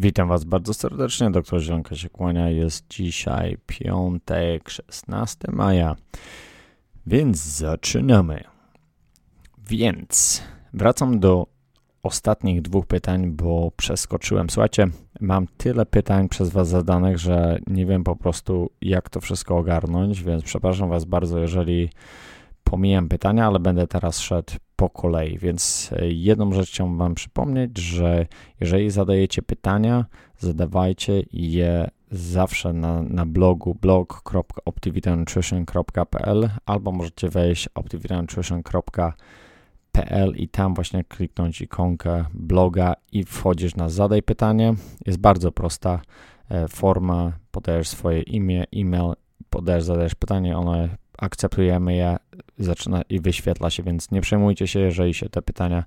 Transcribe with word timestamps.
Witam 0.00 0.28
Was 0.28 0.44
bardzo 0.44 0.74
serdecznie. 0.74 1.30
Doktor 1.30 1.60
Zielonka 1.60 1.96
się 1.96 2.08
kłania. 2.08 2.50
Jest 2.50 2.86
dzisiaj 2.90 3.56
piątek, 3.66 4.70
16 4.70 5.38
maja. 5.52 5.96
Więc 7.06 7.36
zaczynamy. 7.44 8.44
Więc 9.70 10.42
wracam 10.72 11.20
do 11.20 11.46
ostatnich 12.02 12.62
dwóch 12.62 12.86
pytań, 12.86 13.30
bo 13.30 13.72
przeskoczyłem. 13.76 14.50
Słuchajcie, 14.50 14.86
mam 15.20 15.46
tyle 15.56 15.86
pytań 15.86 16.28
przez 16.28 16.50
Was 16.50 16.68
zadanych, 16.68 17.18
że 17.18 17.58
nie 17.66 17.86
wiem 17.86 18.04
po 18.04 18.16
prostu, 18.16 18.70
jak 18.80 19.10
to 19.10 19.20
wszystko 19.20 19.56
ogarnąć, 19.56 20.22
więc 20.22 20.42
przepraszam 20.44 20.88
Was 20.88 21.04
bardzo, 21.04 21.38
jeżeli 21.38 21.90
pomijam 22.64 23.08
pytania, 23.08 23.46
ale 23.46 23.58
będę 23.58 23.86
teraz 23.86 24.18
szedł 24.18 24.52
po 24.78 24.90
kolei. 24.90 25.38
Więc 25.38 25.90
e, 25.92 26.10
jedną 26.10 26.52
rzecz 26.52 26.70
chciałbym 26.70 26.98
Wam 26.98 27.14
przypomnieć, 27.14 27.78
że 27.78 28.26
jeżeli 28.60 28.90
zadajecie 28.90 29.42
pytania, 29.42 30.04
zadawajcie 30.38 31.22
je 31.32 31.90
zawsze 32.10 32.72
na, 32.72 33.02
na 33.02 33.26
blogu 33.26 33.74
blog.optivitanutrition.pl 33.74 36.50
albo 36.66 36.92
możecie 36.92 37.28
wejść 37.28 37.68
optivitanutrition.pl 37.74 40.32
i 40.36 40.48
tam 40.48 40.74
właśnie 40.74 41.04
kliknąć 41.04 41.60
ikonkę 41.60 42.24
bloga 42.34 42.94
i 43.12 43.24
wchodzisz 43.24 43.76
na 43.76 43.88
zadaj 43.88 44.22
pytanie. 44.22 44.74
Jest 45.06 45.18
bardzo 45.18 45.52
prosta 45.52 46.00
e, 46.48 46.68
forma, 46.68 47.32
podajesz 47.50 47.88
swoje 47.88 48.22
imię, 48.22 48.64
e-mail, 48.76 49.12
podajesz, 49.50 49.84
zadajesz 49.84 50.14
pytanie, 50.14 50.58
ono 50.58 50.88
akceptujemy 51.18 51.94
je 51.96 52.16
zaczyna 52.58 53.02
i 53.02 53.20
wyświetla 53.20 53.70
się, 53.70 53.82
więc 53.82 54.10
nie 54.10 54.20
przejmujcie 54.20 54.66
się, 54.66 54.80
jeżeli 54.80 55.14
się 55.14 55.28
te 55.28 55.42
pytania 55.42 55.84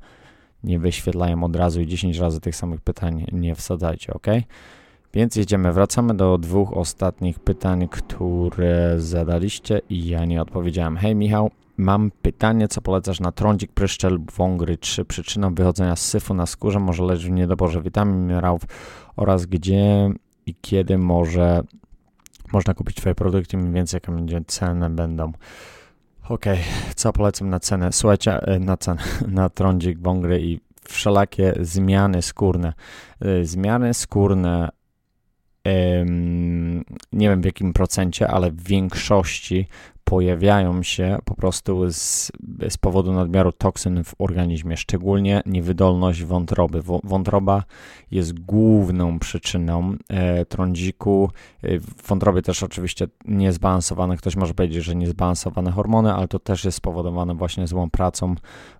nie 0.63 0.80
wyświetlają 0.80 1.44
od 1.44 1.55
razu 1.55 1.81
i 1.81 1.88
10 1.88 2.17
razy 2.17 2.40
tych 2.40 2.55
samych 2.55 2.81
pytań 2.81 3.26
nie 3.31 3.55
wsadzajcie, 3.55 4.13
ok? 4.13 4.27
Więc 5.13 5.35
jedziemy, 5.35 5.73
wracamy 5.73 6.13
do 6.13 6.38
dwóch 6.38 6.77
ostatnich 6.77 7.40
pytań, 7.40 7.88
które 7.88 8.96
zadaliście 8.98 9.82
i 9.90 10.07
ja 10.07 10.26
nie 10.26 10.41
odpowiedziałem. 10.41 10.98
Hej 10.98 11.15
Michał, 11.15 11.51
mam 11.77 12.12
pytanie, 12.21 12.68
co 12.68 12.82
polecasz 12.82 13.20
na 13.20 13.32
trądzik, 13.32 13.71
pryszczel, 13.71 14.20
wągry? 14.38 14.77
Czy 14.77 15.05
przyczyną 15.05 15.55
wychodzenia 15.55 15.95
z 15.95 16.05
syfu 16.05 16.34
na 16.34 16.45
skórze 16.45 16.79
może 16.79 17.04
leżeć 17.04 17.26
w 17.26 17.32
niedoborze 17.32 17.82
witamin, 17.82 18.21
minerałów 18.21 18.62
oraz 19.16 19.45
gdzie 19.45 20.10
i 20.45 20.55
kiedy 20.62 20.98
może 20.98 21.63
można 22.54 22.74
kupić 22.74 22.98
Twoje 22.98 23.16
produkty, 23.16 23.57
mniej 23.57 23.74
więcej 23.74 23.98
jakie 23.98 24.12
będzie 24.12 24.41
ceny 24.48 24.90
będą. 24.90 25.32
Okej, 26.30 26.54
okay. 26.54 26.94
co 26.96 27.13
polecam 27.13 27.49
na 27.49 27.60
cenę? 27.60 27.91
Słuchajcie, 27.91 28.41
e, 28.41 28.60
na 28.60 28.77
cenę, 28.77 29.02
na 29.27 29.49
trądzik, 29.49 29.99
wągry 29.99 30.41
i 30.41 30.60
wszelakie 30.90 31.54
zmiany 31.62 32.22
skórne. 32.22 32.74
E, 33.22 33.46
zmiany 33.46 33.94
skórne 33.94 34.70
nie 37.12 37.29
wiem 37.29 37.41
w 37.41 37.45
jakim 37.45 37.73
procencie, 37.73 38.27
ale 38.27 38.51
w 38.51 38.63
większości 38.63 39.67
pojawiają 40.04 40.84
się 40.84 41.17
po 41.26 41.35
prostu 41.35 41.91
z, 41.91 42.31
z 42.70 42.77
powodu 42.77 43.13
nadmiaru 43.13 43.51
toksyn 43.51 44.04
w 44.04 44.15
organizmie, 44.20 44.77
szczególnie 44.77 45.41
niewydolność 45.45 46.23
wątroby. 46.23 46.82
Wątroba 47.04 47.63
jest 48.12 48.39
główną 48.39 49.20
przyczyną 49.20 49.95
e, 50.09 50.45
trądziku. 50.45 51.29
E, 51.62 51.79
w 51.79 52.07
wątrobie 52.07 52.41
też 52.41 52.63
oczywiście 52.63 53.07
niezbalansowane, 53.26 54.17
ktoś 54.17 54.35
może 54.35 54.54
powiedzieć, 54.54 54.84
że 54.84 54.95
niezbalansowane 54.95 55.71
hormony, 55.71 56.13
ale 56.13 56.27
to 56.27 56.39
też 56.39 56.65
jest 56.65 56.77
spowodowane 56.77 57.35
właśnie 57.35 57.67
złą 57.67 57.89
pracą 57.89 58.35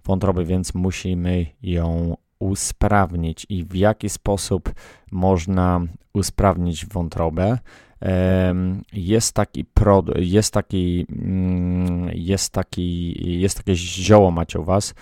wątroby, 0.06 0.46
więc 0.46 0.74
musimy 0.74 1.46
ją 1.64 2.18
usprawnić 2.42 3.46
i 3.50 3.64
w 3.64 3.76
jaki 3.76 4.10
sposób 4.10 4.74
można 5.12 5.82
usprawnić 6.14 6.86
wątrobę. 6.86 7.58
Jest 8.94 9.34
taki 9.34 9.66
jest 10.16 10.54
taki, 10.54 11.06
mm, 11.10 12.10
jest 12.14 12.54
taki, 12.54 13.40
jest 13.42 13.58
takie 13.58 13.76
zioło 13.76 14.32
macie 14.32 14.60
u 14.60 14.64
was, 14.64 14.94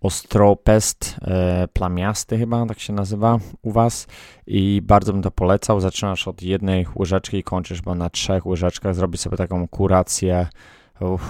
ostropest 0.00 1.16
e, 1.22 1.68
plamiasty 1.72 2.38
chyba, 2.38 2.66
tak 2.66 2.78
się 2.80 2.92
nazywa 2.92 3.38
u 3.62 3.70
was 3.70 4.06
i 4.46 4.82
bardzo 4.84 5.12
bym 5.12 5.22
to 5.22 5.30
polecał. 5.30 5.80
Zaczynasz 5.80 6.28
od 6.28 6.42
jednej 6.42 6.86
łyżeczki 6.96 7.38
i 7.38 7.42
kończysz 7.42 7.78
chyba 7.78 7.94
na 7.94 8.10
trzech 8.10 8.46
łyżeczkach. 8.46 8.94
Zrobić 8.94 9.20
sobie 9.20 9.36
taką 9.36 9.68
kurację, 9.68 10.46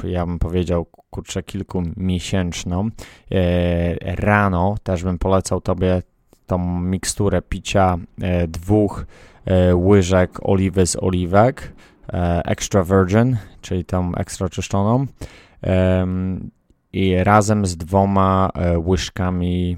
ja 0.05 0.27
bym 0.27 0.39
powiedział, 0.39 0.87
kurczę, 1.11 1.43
kilkumiesięczną. 1.43 2.89
E, 3.33 4.15
rano 4.17 4.75
też 4.83 5.05
bym 5.05 5.19
polecał 5.19 5.61
tobie 5.61 6.03
tą 6.47 6.81
miksturę 6.81 7.43
picia 7.43 7.99
e, 8.21 8.49
dwóch 8.49 9.07
e, 9.45 9.77
łyżek 9.77 10.39
oliwy 10.43 10.87
z 10.87 10.97
oliwek, 10.97 11.73
extra 12.45 12.85
virgin, 12.85 13.37
czyli 13.61 13.85
tą 13.85 14.15
ekstra 14.15 14.49
czyszczoną 14.49 15.07
i 16.95 17.25
razem 17.25 17.67
z 17.67 17.77
dwoma 17.77 18.51
łyżkami 18.87 19.77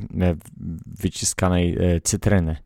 wyciskanej 0.86 1.78
cytryny. 2.04 2.56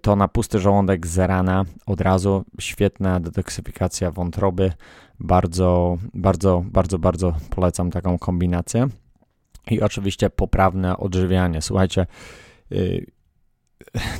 To 0.00 0.16
na 0.16 0.28
pusty 0.28 0.58
żołądek 0.58 1.06
z 1.06 1.18
rana 1.18 1.64
od 1.86 2.00
razu 2.00 2.44
świetna 2.60 3.20
detoksyfikacja 3.20 4.10
wątroby. 4.10 4.72
Bardzo, 5.20 5.98
bardzo, 6.14 6.64
bardzo, 6.66 6.98
bardzo 6.98 7.34
polecam 7.50 7.90
taką 7.90 8.18
kombinację. 8.18 8.88
I 9.70 9.80
oczywiście 9.80 10.30
poprawne 10.30 10.96
odżywianie. 10.96 11.62
Słuchajcie, 11.62 12.06
y, 12.72 13.06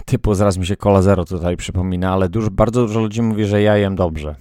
typu 0.05 0.35
zaraz 0.35 0.59
mi 0.59 0.67
się 0.67 0.77
kola 0.77 1.03
zero 1.03 1.25
tutaj 1.25 1.57
przypomina, 1.57 2.13
ale 2.13 2.29
dużo, 2.29 2.51
bardzo 2.51 2.87
dużo 2.87 3.01
ludzi 3.01 3.23
mówi, 3.23 3.45
że 3.45 3.63
ja 3.63 3.77
jem 3.77 3.97
dobrze. 3.97 4.35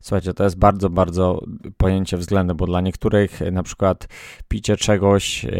Słuchajcie, 0.00 0.34
to 0.34 0.44
jest 0.44 0.58
bardzo, 0.58 0.90
bardzo 0.90 1.40
pojęcie 1.76 2.16
względne, 2.16 2.54
bo 2.54 2.66
dla 2.66 2.80
niektórych 2.80 3.40
na 3.52 3.62
przykład 3.62 4.08
picie 4.48 4.76
czegoś 4.76 5.44
yy, 5.44 5.50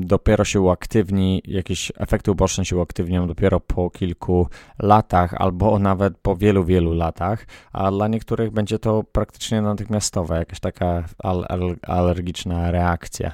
dopiero 0.00 0.44
się 0.44 0.60
uaktywni, 0.60 1.42
jakieś 1.44 1.92
efekty 1.96 2.30
uboczne 2.30 2.64
się 2.64 2.76
uaktywnią 2.76 3.26
dopiero 3.26 3.60
po 3.60 3.90
kilku 3.90 4.48
latach 4.78 5.34
albo 5.34 5.78
nawet 5.78 6.18
po 6.18 6.36
wielu, 6.36 6.64
wielu 6.64 6.92
latach, 6.92 7.46
a 7.72 7.90
dla 7.90 8.08
niektórych 8.08 8.50
będzie 8.50 8.78
to 8.78 9.04
praktycznie 9.12 9.62
natychmiastowe, 9.62 10.38
jakaś 10.38 10.60
taka 10.60 11.04
al 11.18 11.46
alergiczna 11.82 12.70
reakcja. 12.70 13.32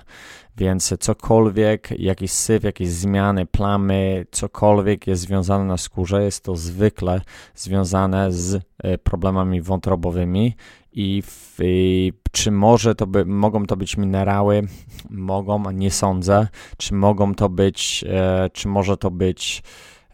Więc 0.60 0.94
cokolwiek, 1.00 2.00
jakiś 2.00 2.31
syf, 2.31 2.65
jakieś 2.65 2.88
zmiany, 2.88 3.47
plamy, 3.47 4.26
cokolwiek 4.31 5.06
jest 5.06 5.22
związane 5.22 5.65
na 5.65 5.76
skórze, 5.76 6.25
jest 6.25 6.44
to 6.44 6.56
zwykle 6.56 7.21
związane 7.54 8.32
z 8.32 8.62
e, 8.78 8.98
problemami 8.98 9.62
wątrobowymi 9.62 10.56
i, 10.93 11.22
w, 11.26 11.56
i 11.62 12.12
czy 12.32 12.50
może 12.50 12.94
to 12.94 13.06
by, 13.06 13.25
mogą 13.25 13.66
to 13.66 13.76
być 13.76 13.97
minerały? 13.97 14.62
Mogą, 15.10 15.71
nie 15.71 15.91
sądzę. 15.91 16.48
Czy 16.77 16.94
mogą 16.94 17.34
to 17.34 17.48
być, 17.48 18.04
e, 18.09 18.50
czy 18.53 18.69
może 18.69 18.97
to 18.97 19.10
być 19.10 19.62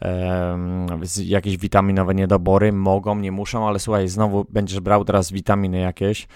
e, 0.02 0.58
jakieś 1.24 1.56
witaminowe 1.56 2.14
niedobory? 2.14 2.72
Mogą, 2.72 3.18
nie 3.18 3.32
muszą, 3.32 3.68
ale 3.68 3.78
słuchaj, 3.78 4.08
znowu 4.08 4.46
będziesz 4.50 4.80
brał 4.80 5.04
teraz 5.04 5.32
witaminy 5.32 5.78
jakieś, 5.78 6.26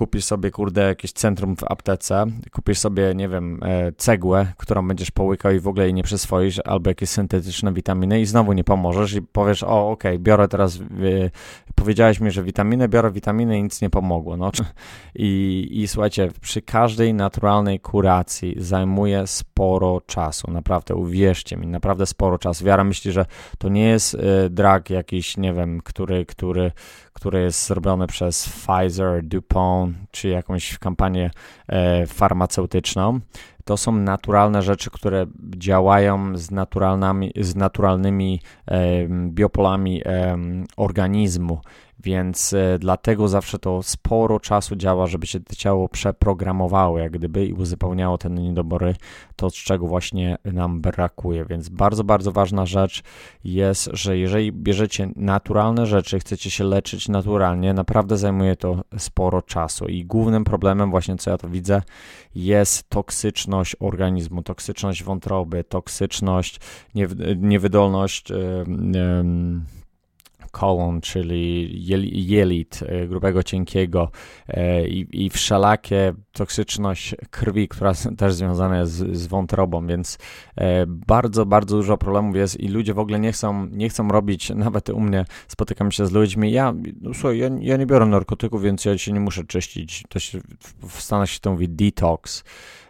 kupisz 0.00 0.24
sobie, 0.24 0.50
kurde, 0.50 0.82
jakieś 0.82 1.12
centrum 1.12 1.56
w 1.56 1.64
aptece, 1.64 2.26
kupisz 2.52 2.78
sobie, 2.78 3.14
nie 3.14 3.28
wiem, 3.28 3.60
e, 3.62 3.92
cegłę, 3.92 4.52
którą 4.56 4.88
będziesz 4.88 5.10
połykał 5.10 5.52
i 5.52 5.60
w 5.60 5.68
ogóle 5.68 5.84
jej 5.84 5.94
nie 5.94 6.02
przyswoisz, 6.02 6.60
albo 6.64 6.90
jakieś 6.90 7.08
syntetyczne 7.08 7.72
witaminy 7.72 8.20
i 8.20 8.26
znowu 8.26 8.52
nie 8.52 8.64
pomożesz 8.64 9.14
i 9.14 9.22
powiesz, 9.22 9.62
o, 9.62 9.90
okej, 9.90 10.12
okay, 10.12 10.18
biorę 10.18 10.48
teraz, 10.48 10.78
powiedziałeś 11.74 12.20
mi, 12.20 12.30
że 12.30 12.42
witaminy, 12.42 12.88
biorę 12.88 13.10
witaminy 13.10 13.58
i 13.58 13.62
nic 13.62 13.82
nie 13.82 13.90
pomogło, 13.90 14.36
no. 14.36 14.50
I, 15.14 15.68
I 15.70 15.88
słuchajcie, 15.88 16.28
przy 16.40 16.62
każdej 16.62 17.14
naturalnej 17.14 17.80
kuracji 17.80 18.54
zajmuje 18.58 19.26
sporo 19.26 20.00
czasu, 20.06 20.50
naprawdę, 20.50 20.94
uwierzcie 20.94 21.56
mi, 21.56 21.66
naprawdę 21.66 22.06
sporo 22.06 22.38
czasu. 22.38 22.64
Wiara 22.64 22.84
myśli, 22.84 23.12
że 23.12 23.26
to 23.58 23.68
nie 23.68 23.84
jest 23.84 24.14
y, 24.14 24.18
drag 24.50 24.90
jakiś, 24.90 25.36
nie 25.36 25.52
wiem, 25.52 25.80
który, 25.80 26.26
który, 26.26 26.72
które 27.20 27.42
jest 27.42 27.66
zrobione 27.66 28.06
przez 28.06 28.48
Pfizer, 28.48 29.24
DuPont 29.24 29.96
czy 30.10 30.28
jakąś 30.28 30.78
kampanię 30.78 31.30
e, 31.68 32.06
farmaceutyczną. 32.06 33.20
To 33.64 33.76
są 33.76 33.92
naturalne 33.92 34.62
rzeczy, 34.62 34.90
które 34.90 35.26
działają 35.56 36.38
z, 36.38 36.50
naturalnymi, 36.50 37.32
z 37.36 37.56
naturalnymi 37.56 38.40
biopolami 39.28 40.02
organizmu. 40.76 41.60
Więc 42.02 42.52
e, 42.52 42.78
dlatego 42.78 43.28
zawsze 43.28 43.58
to 43.58 43.82
sporo 43.82 44.40
czasu 44.40 44.76
działa, 44.76 45.06
żeby 45.06 45.26
się 45.26 45.40
to 45.40 45.54
ciało 45.54 45.88
przeprogramowało, 45.88 46.98
jak 46.98 47.12
gdyby 47.12 47.46
i 47.46 47.52
uzupełniało 47.52 48.18
te 48.18 48.30
niedobory, 48.30 48.94
to 49.36 49.50
z 49.50 49.54
czego 49.54 49.86
właśnie 49.86 50.36
nam 50.44 50.80
brakuje. 50.80 51.44
Więc 51.44 51.68
bardzo, 51.68 52.04
bardzo 52.04 52.32
ważna 52.32 52.66
rzecz 52.66 53.02
jest, 53.44 53.90
że 53.92 54.18
jeżeli 54.18 54.52
bierzecie 54.52 55.10
naturalne 55.16 55.86
rzeczy, 55.86 56.18
chcecie 56.18 56.50
się 56.50 56.64
leczyć 56.64 57.08
naturalnie, 57.08 57.74
naprawdę 57.74 58.16
zajmuje 58.16 58.56
to 58.56 58.84
sporo 58.98 59.42
czasu 59.42 59.86
i 59.86 60.04
głównym 60.04 60.44
problemem 60.44 60.90
właśnie, 60.90 61.16
co 61.16 61.30
ja 61.30 61.38
to 61.38 61.48
widzę, 61.48 61.82
jest 62.34 62.88
toksyczność 62.88 63.76
organizmu, 63.80 64.42
toksyczność 64.42 65.02
wątroby, 65.02 65.64
toksyczność, 65.64 66.60
niewydolność. 67.36 68.30
Yy, 68.30 68.36
yy, 68.92 69.79
kolon, 70.50 71.00
czyli 71.00 71.70
jelit 72.28 72.80
e, 72.82 73.06
grubego, 73.06 73.42
cienkiego 73.42 74.10
e, 74.48 74.88
i, 74.88 75.24
i 75.24 75.30
wszelakie 75.30 76.12
toksyczność 76.32 77.14
krwi, 77.30 77.68
która 77.68 77.92
też 78.18 78.34
związana 78.34 78.78
jest 78.78 78.92
z, 78.92 79.16
z 79.16 79.26
wątrobą, 79.26 79.86
więc 79.86 80.18
e, 80.56 80.86
bardzo, 80.86 81.46
bardzo 81.46 81.76
dużo 81.76 81.96
problemów 81.96 82.36
jest 82.36 82.60
i 82.60 82.68
ludzie 82.68 82.94
w 82.94 82.98
ogóle 82.98 83.20
nie 83.20 83.32
chcą, 83.32 83.66
nie 83.66 83.88
chcą 83.88 84.08
robić, 84.08 84.50
nawet 84.66 84.88
u 84.88 85.00
mnie 85.00 85.24
spotykam 85.48 85.92
się 85.92 86.06
z 86.06 86.12
ludźmi, 86.12 86.52
ja, 86.52 86.74
no, 87.00 87.14
słuchaj, 87.14 87.38
ja, 87.38 87.50
ja 87.60 87.76
nie 87.76 87.86
biorę 87.86 88.06
narkotyków, 88.06 88.62
więc 88.62 88.84
ja 88.84 88.98
się 88.98 89.12
nie 89.12 89.20
muszę 89.20 89.44
czyścić, 89.44 90.04
to 90.08 90.18
się, 90.18 90.40
w 90.88 91.00
Stanach 91.00 91.30
się 91.30 91.40
to 91.40 91.50
mówi 91.50 91.68
detox, 91.68 92.44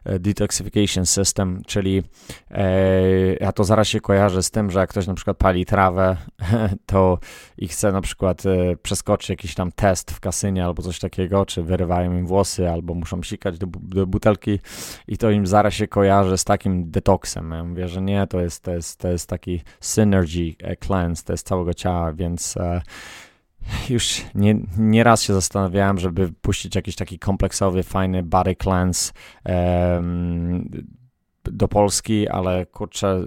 detoxification 0.05 1.07
system, 1.07 1.63
czyli 1.67 2.03
e, 2.51 3.35
ja 3.35 3.53
to 3.53 3.65
zaraz 3.65 3.89
się 3.89 4.01
kojarzę 4.01 4.43
z 4.43 4.51
tym, 4.51 4.71
że 4.71 4.81
jak 4.81 4.91
ktoś 4.91 5.07
na 5.07 5.15
przykład 5.15 5.37
pali 5.37 5.67
trawę, 5.67 6.17
to 6.87 7.19
i 7.59 7.69
chce 7.69 7.93
na 7.93 8.01
przykład 8.01 8.47
e, 8.47 8.77
przeskoczyć 8.77 9.31
jakiś 9.31 9.55
tam 9.55 9.73
test 9.73 10.11
w 10.11 10.21
kasynie 10.21 10.65
albo 10.65 10.83
coś 10.83 10.99
takiego, 10.99 11.47
czy 11.47 11.63
wyrywają 11.63 12.19
im 12.19 12.27
włosy, 12.27 12.71
albo 12.71 12.95
muszą 12.95 13.23
sikać 13.23 13.59
do, 13.59 13.67
do 13.67 14.07
butelki 14.07 14.59
i 15.09 15.19
to 15.19 15.31
im 15.31 15.47
zaraz 15.47 15.75
się 15.75 15.89
kojarzy 15.89 16.39
z 16.39 16.45
takim 16.45 16.91
detoksem. 16.91 17.51
Ja 17.51 17.65
mówię, 17.65 17.89
że 17.89 18.03
nie, 18.03 18.27
to 18.27 18.41
jest, 18.41 18.63
to 18.63 18.71
jest, 18.71 18.99
to 18.99 19.09
jest 19.09 19.29
taki 19.29 19.63
synergy 19.81 20.55
cleanse, 20.81 21.25
to 21.25 21.33
jest 21.33 21.47
całego 21.47 21.75
ciała, 21.75 22.13
więc 22.13 22.59
już 23.91 24.25
nie, 24.35 24.57
nie 24.79 25.05
raz 25.05 25.23
się 25.23 25.35
zastanawiałem, 25.35 25.99
żeby 25.99 26.33
puścić 26.41 26.75
jakiś 26.75 26.97
taki 26.97 27.19
kompleksowy, 27.19 27.83
fajny 27.83 28.23
body 28.23 28.57
cleanse 28.57 29.13
um, 29.45 30.71
do 31.45 31.69
Polski, 31.69 32.29
ale 32.29 32.67
kurczę, 32.67 33.25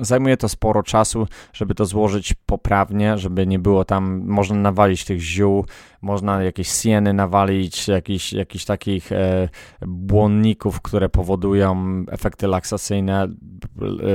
zajmuje 0.00 0.36
to 0.36 0.48
sporo 0.48 0.82
czasu, 0.82 1.26
żeby 1.52 1.74
to 1.74 1.84
złożyć 1.84 2.34
poprawnie, 2.46 3.18
żeby 3.18 3.46
nie 3.46 3.58
było 3.58 3.84
tam, 3.84 4.22
można 4.26 4.56
nawalić 4.56 5.04
tych 5.04 5.20
ziół, 5.20 5.66
można 6.02 6.42
jakieś 6.42 6.68
sieny 6.68 7.12
nawalić, 7.12 7.88
jakichś, 7.88 8.32
jakichś 8.32 8.64
takich 8.64 9.12
e, 9.12 9.48
błonników, 9.86 10.80
które 10.80 11.08
powodują 11.08 12.04
efekty 12.10 12.46
laksacyjne, 12.46 13.28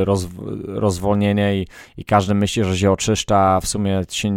roz, 0.04 0.28
rozwolnienie 0.66 1.58
i, 1.62 1.68
i 1.98 2.06
każdy 2.06 2.34
myśli, 2.34 2.64
że 2.64 2.78
się 2.78 2.92
oczyszcza, 2.92 3.38
a 3.38 3.62
w 3.62 3.68
sumie 3.68 4.02
się, 4.10 4.30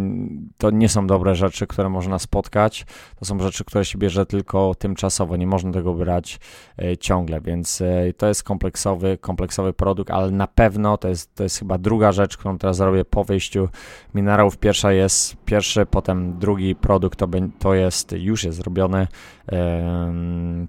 to 0.57 0.71
nie 0.71 0.89
są 0.89 1.07
dobre 1.07 1.35
rzeczy, 1.35 1.67
które 1.67 1.89
można 1.89 2.19
spotkać. 2.19 2.85
To 3.19 3.25
są 3.25 3.39
rzeczy, 3.39 3.65
które 3.65 3.85
się 3.85 3.97
bierze 3.97 4.25
tylko 4.25 4.75
tymczasowo, 4.75 5.37
nie 5.37 5.47
można 5.47 5.71
tego 5.71 5.93
brać 5.93 6.39
e, 6.79 6.97
ciągle, 6.97 7.41
więc 7.41 7.81
e, 7.81 8.13
to 8.17 8.27
jest 8.27 8.43
kompleksowy, 8.43 9.17
kompleksowy 9.17 9.73
produkt, 9.73 10.11
ale 10.11 10.31
na 10.31 10.47
pewno 10.47 10.97
to 10.97 11.07
jest, 11.07 11.35
to 11.35 11.43
jest 11.43 11.59
chyba 11.59 11.77
druga 11.77 12.11
rzecz, 12.11 12.37
którą 12.37 12.57
teraz 12.57 12.77
zrobię 12.77 13.05
po 13.05 13.23
wejściu 13.23 13.69
minerałów. 14.13 14.57
Pierwsza 14.57 14.91
jest 14.91 15.35
pierwszy, 15.45 15.85
potem 15.85 16.39
drugi 16.39 16.75
produkt 16.75 17.19
to 17.19 17.27
będzie 17.27 17.40
to 17.59 17.73
jest, 17.73 18.11
już 18.11 18.43
jest 18.43 18.57
zrobione, 18.57 19.07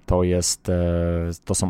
to 0.05 0.23
jest, 0.23 0.69
e, 0.69 1.31
to 1.45 1.55
są 1.55 1.69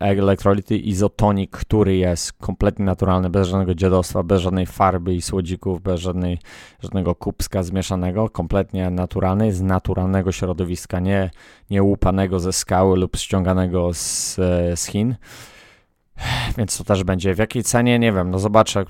elektrolity 0.00 0.76
izotonik, 0.76 1.50
który 1.50 1.96
jest 1.96 2.32
kompletnie 2.32 2.84
naturalny, 2.84 3.30
bez 3.30 3.48
żadnego 3.48 3.74
dziadostwa, 3.74 4.22
bez 4.22 4.40
żadnej 4.40 4.66
farby 4.66 5.14
i 5.14 5.22
słodzików, 5.22 5.82
bez 5.82 6.00
żadnej, 6.00 6.38
żadnego 6.82 7.14
kubska 7.14 7.62
zmieszanego, 7.62 8.28
kompletnie 8.28 8.90
naturalny, 8.90 9.52
z 9.52 9.62
naturalnego 9.62 10.32
środowiska, 10.32 11.00
nie, 11.00 11.30
nie 11.70 11.82
łupanego 11.82 12.40
ze 12.40 12.52
skały 12.52 12.96
lub 12.96 13.16
ściąganego 13.16 13.94
z, 13.94 14.34
z 14.74 14.86
Chin. 14.86 15.16
Więc 16.58 16.78
to 16.78 16.84
też 16.84 17.04
będzie. 17.04 17.34
W 17.34 17.38
jakiej 17.38 17.62
cenie? 17.62 17.98
Nie 17.98 18.12
wiem, 18.12 18.30
no 18.30 18.38
zobaczę. 18.38 18.84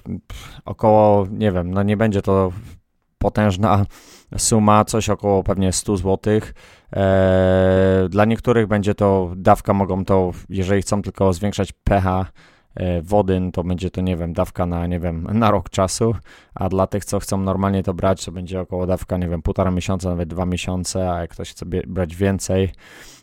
Około, 0.65 1.27
nie 1.31 1.53
wiem, 1.53 1.71
no 1.71 1.83
nie 1.83 1.97
będzie 1.97 2.23
to 2.23 2.53
potężna 3.27 3.87
suma, 4.39 4.85
coś 4.85 5.11
około 5.11 5.43
pewnie 5.43 5.73
100 5.73 5.97
zł. 5.97 6.41
E, 6.93 8.07
dla 8.11 8.25
niektórych 8.25 8.67
będzie 8.67 8.95
to 8.95 9.33
dawka, 9.37 9.73
mogą 9.73 10.05
to, 10.05 10.31
jeżeli 10.49 10.83
chcą 10.83 11.03
tylko 11.03 11.33
zwiększać 11.33 11.73
pH 11.73 12.27
e, 12.75 13.03
wody, 13.03 13.41
no 13.41 13.51
to 13.51 13.65
będzie 13.65 13.91
to, 13.91 14.01
nie 14.01 14.17
wiem, 14.17 14.33
dawka 14.33 14.67
na, 14.67 14.87
nie 14.87 15.01
wiem, 15.01 15.27
na 15.33 15.51
rok 15.51 15.71
czasu, 15.71 16.15
a 16.55 16.69
dla 16.69 16.87
tych, 16.87 17.05
co 17.05 17.19
chcą 17.21 17.37
normalnie 17.41 17.83
to 17.83 17.95
brać, 17.95 18.25
to 18.25 18.33
będzie 18.33 18.61
około 18.61 18.87
dawka, 18.87 19.17
nie 19.17 19.29
wiem, 19.29 19.43
półtora 19.43 19.71
miesiąca, 19.71 20.09
nawet 20.09 20.29
dwa 20.29 20.47
miesiące, 20.47 21.13
a 21.13 21.21
jak 21.21 21.31
ktoś 21.31 21.51
chce 21.51 21.67
brać 21.67 22.17
więcej, 22.17 22.73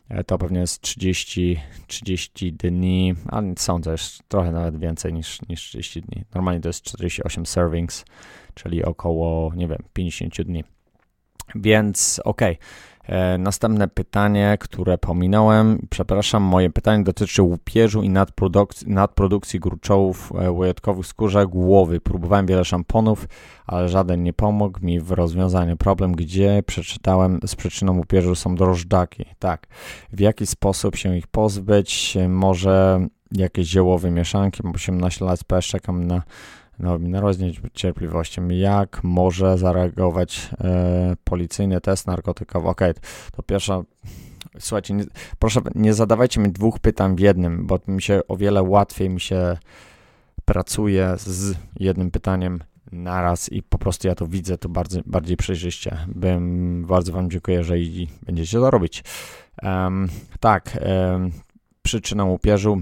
e, 0.10 0.24
to 0.24 0.38
pewnie 0.38 0.60
jest 0.60 0.82
30, 0.82 1.60
30 1.88 2.54
dni, 2.54 3.16
a 3.32 3.42
sądzę, 3.58 3.98
że 3.98 4.06
trochę 4.28 4.52
nawet 4.52 4.80
więcej 4.80 5.14
niż, 5.14 5.40
niż 5.50 5.62
30 5.62 6.02
dni. 6.02 6.24
Normalnie 6.36 6.62
to 6.62 6.70
jest 6.70 6.84
48 6.84 7.46
servings, 7.46 8.06
czyli 8.54 8.84
około, 8.84 9.52
nie 9.56 9.68
wiem, 9.68 9.84
50 9.94 10.42
dni. 10.42 10.64
Więc 11.56 12.22
okej. 12.24 12.54
Okay. 12.54 12.68
E, 13.04 13.38
następne 13.38 13.88
pytanie, 13.88 14.58
które 14.60 14.98
pominąłem, 14.98 15.88
przepraszam, 15.90 16.44
moje 16.44 16.70
pytanie 16.70 17.04
dotyczy 17.04 17.42
łupieżu 17.42 18.04
i 18.04 18.10
nadprodukcji, 18.10 18.90
nadprodukcji 18.90 19.60
gruczołów 19.60 20.32
e, 20.40 20.52
łojotkowych 20.52 21.06
skórze 21.08 21.48
głowy. 21.48 22.02
Próbowałem 22.02 22.46
wiele 22.46 22.66
szamponów, 22.66 23.28
ale 23.68 23.90
żaden 23.90 24.24
nie 24.24 24.34
pomógł 24.34 24.86
mi 24.86 25.00
w 25.00 25.12
rozwiązaniu 25.12 25.78
problem, 25.78 26.12
gdzie 26.12 26.64
przeczytałem 26.66 27.40
z 27.46 27.56
przyczyną 27.56 27.98
łupieżu 27.98 28.36
są 28.36 28.56
drożdżaki. 28.56 29.26
Tak, 29.40 29.68
w 30.14 30.20
jaki 30.20 30.48
sposób 30.48 30.96
się 30.96 31.18
ich 31.18 31.28
pozbyć? 31.28 32.18
Może 32.30 33.08
jakieś 33.32 33.68
ziołowe 33.68 34.12
mieszanki, 34.12 34.62
mam 34.64 34.74
18 34.76 35.26
lat, 35.26 35.40
czekam 35.62 36.08
na 36.08 36.22
no, 36.80 37.00
mi 37.00 37.10
narośnie 37.10 37.52
cierpliwością. 37.74 38.48
Jak 38.48 39.04
może 39.04 39.58
zareagować 39.58 40.50
e, 40.62 41.16
policyjny 41.24 41.82
test 41.82 42.08
narkotykowy? 42.08 42.68
Okej, 42.68 42.92
okay, 42.92 43.04
to 43.32 43.44
pierwsza. 43.44 43.84
Słuchajcie, 44.60 44.94
nie, 44.94 45.04
proszę, 45.40 45.62
nie 45.76 45.94
zadawajcie 45.94 46.42
mi 46.42 46.52
dwóch 46.52 46.80
pytań 46.80 47.16
w 47.16 47.20
jednym, 47.20 47.68
bo 47.68 47.80
mi 47.88 48.02
się 48.02 48.22
o 48.28 48.38
wiele 48.38 48.64
łatwiej 48.64 49.10
mi 49.10 49.22
się 49.22 49.58
pracuje 50.46 51.14
z 51.18 51.56
jednym 51.80 52.12
pytaniem 52.12 52.60
naraz 52.92 53.52
i 53.52 53.64
po 53.64 53.78
prostu 53.78 54.08
ja 54.08 54.16
to 54.16 54.28
widzę 54.28 54.58
to 54.58 54.70
bardzo, 54.70 55.00
bardziej 55.06 55.38
przejrzyście. 55.38 55.98
Bym, 56.08 56.86
bardzo 56.88 57.12
Wam 57.12 57.30
dziękuję, 57.30 57.58
jeżeli 57.58 58.08
będziecie 58.26 58.58
to 58.58 58.72
robić. 58.72 59.04
Um, 59.64 60.10
tak, 60.40 60.80
um, 61.12 61.32
przyczyną 61.82 62.30
łupieżu 62.30 62.78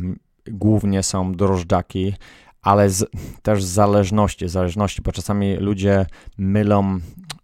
głównie 0.48 1.04
są 1.04 1.34
drożdżaki, 1.34 2.14
ale 2.62 2.90
z, 2.90 3.06
też 3.42 3.64
z 3.64 3.68
zależności, 3.68 4.50
zależności, 4.50 5.02
bo 5.02 5.12
czasami 5.12 5.56
ludzie 5.56 6.06
mylą 6.38 7.00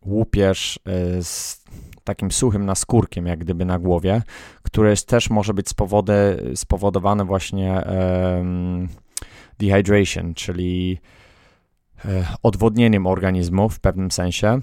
łupież 0.06 0.80
e, 0.86 1.24
z 1.24 1.64
takim 2.04 2.32
suchym 2.32 2.66
naskórkiem, 2.66 3.28
jak 3.28 3.40
gdyby 3.40 3.66
na 3.66 3.80
głowie, 3.80 4.22
które 4.64 4.90
jest, 4.90 5.08
też 5.08 5.30
może 5.30 5.54
być 5.54 5.70
spowody, 5.70 6.44
spowodowane 6.56 7.26
właśnie 7.26 7.84
um, 7.86 8.88
dehydration, 9.60 10.34
czyli 10.34 11.00
e, 12.06 12.28
odwodnieniem 12.44 13.08
organizmu 13.08 13.70
w 13.70 13.80
pewnym 13.80 14.12
sensie. 14.12 14.62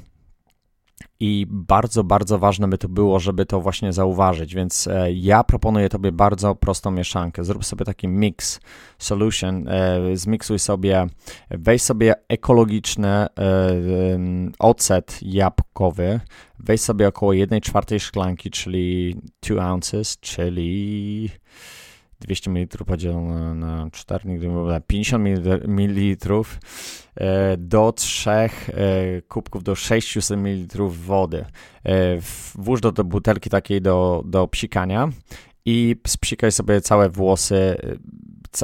I 1.21 1.47
bardzo, 1.51 2.05
bardzo 2.05 2.39
ważne 2.39 2.69
by 2.69 2.79
to 2.79 2.89
było, 2.89 3.21
żeby 3.21 3.47
to 3.47 3.61
właśnie 3.61 3.93
zauważyć, 3.93 4.55
więc 4.55 4.87
e, 4.87 5.13
ja 5.13 5.45
proponuję 5.45 5.89
Tobie 5.89 6.13
bardzo 6.13 6.55
prostą 6.55 6.91
mieszankę. 6.91 7.45
Zrób 7.45 7.65
sobie 7.65 7.85
taki 7.85 8.09
mix 8.09 8.61
solution, 8.99 9.69
e, 9.69 10.17
zmiksuj 10.17 10.59
sobie, 10.59 11.07
weź 11.51 11.83
sobie 11.83 12.15
ekologiczny 12.29 13.09
e, 13.09 13.29
ocet 14.59 15.19
jabłkowy, 15.23 16.21
weź 16.59 16.81
sobie 16.81 17.09
około 17.09 17.33
1 17.33 17.61
czwartej 17.61 18.01
szklanki, 18.01 18.51
czyli 18.51 19.17
2 19.43 19.73
ounces, 19.73 20.19
czyli 20.21 21.31
200 22.25 22.51
ml 22.51 22.85
podzielone 22.85 23.55
na 23.55 23.91
4, 23.93 24.29
nigdy 24.29 24.49
50 24.87 25.25
ml 25.69 26.27
do 27.59 27.93
3 27.93 28.31
e, 28.31 28.51
kubków 29.29 29.63
do 29.63 29.75
600 29.75 30.39
ml 30.39 30.89
wody. 30.89 31.45
E, 31.85 32.19
włóż 32.55 32.81
do, 32.81 32.93
do 32.93 33.05
butelki 33.05 33.51
takiej 33.51 33.81
do, 33.81 34.23
do 34.27 34.49
psikania 34.49 35.09
i 35.65 35.97
spsikaj 36.07 36.53
sobie 36.53 36.81
całe 36.81 37.09
włosy 37.09 37.77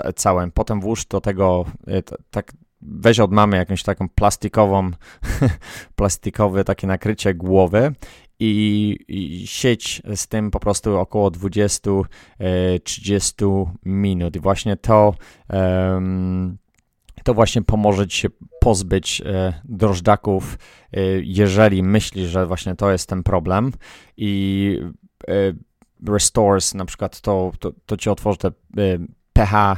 e, 0.05 0.13
całym. 0.13 0.51
Potem 0.53 0.81
włóż 0.81 1.07
do 1.07 1.21
tego 1.21 1.65
tak 2.31 2.53
weź 2.83 3.21
od 3.21 3.33
mamy 3.33 3.57
jakąś 3.57 3.83
taką 3.83 4.09
plastikową, 4.09 4.91
plastikowe 5.97 6.65
takie 6.65 6.87
nakrycie 6.87 7.35
głowy 7.35 7.93
i, 8.41 9.43
sieć 9.47 10.03
z 10.15 10.29
tym 10.29 10.51
po 10.51 10.61
prostu 10.61 10.99
około 10.99 11.31
20-30 11.31 12.03
e, 12.41 13.73
minut. 13.85 14.37
I 14.37 14.41
właśnie 14.41 14.77
to, 14.77 15.15
to 17.25 17.35
właśnie 17.35 17.63
pomoże 17.63 18.09
ci 18.09 18.19
się 18.19 18.29
pozbyć 18.61 19.23
e, 19.25 19.53
drożdżaków, 19.65 20.59
e, 20.93 21.01
jeżeli 21.23 21.83
myślisz, 21.83 22.31
że 22.31 22.47
właśnie 22.47 22.75
to 22.75 22.91
jest 22.93 23.09
ten 23.09 23.23
problem 23.23 23.73
i 24.17 24.79
restores 26.07 26.75
na 26.75 26.85
przykład 26.85 27.21
to, 27.21 27.53
to, 27.59 27.73
to 27.87 27.97
ci 27.97 28.11
otworzy 28.11 28.39
te 28.39 28.51
pH 29.33 29.77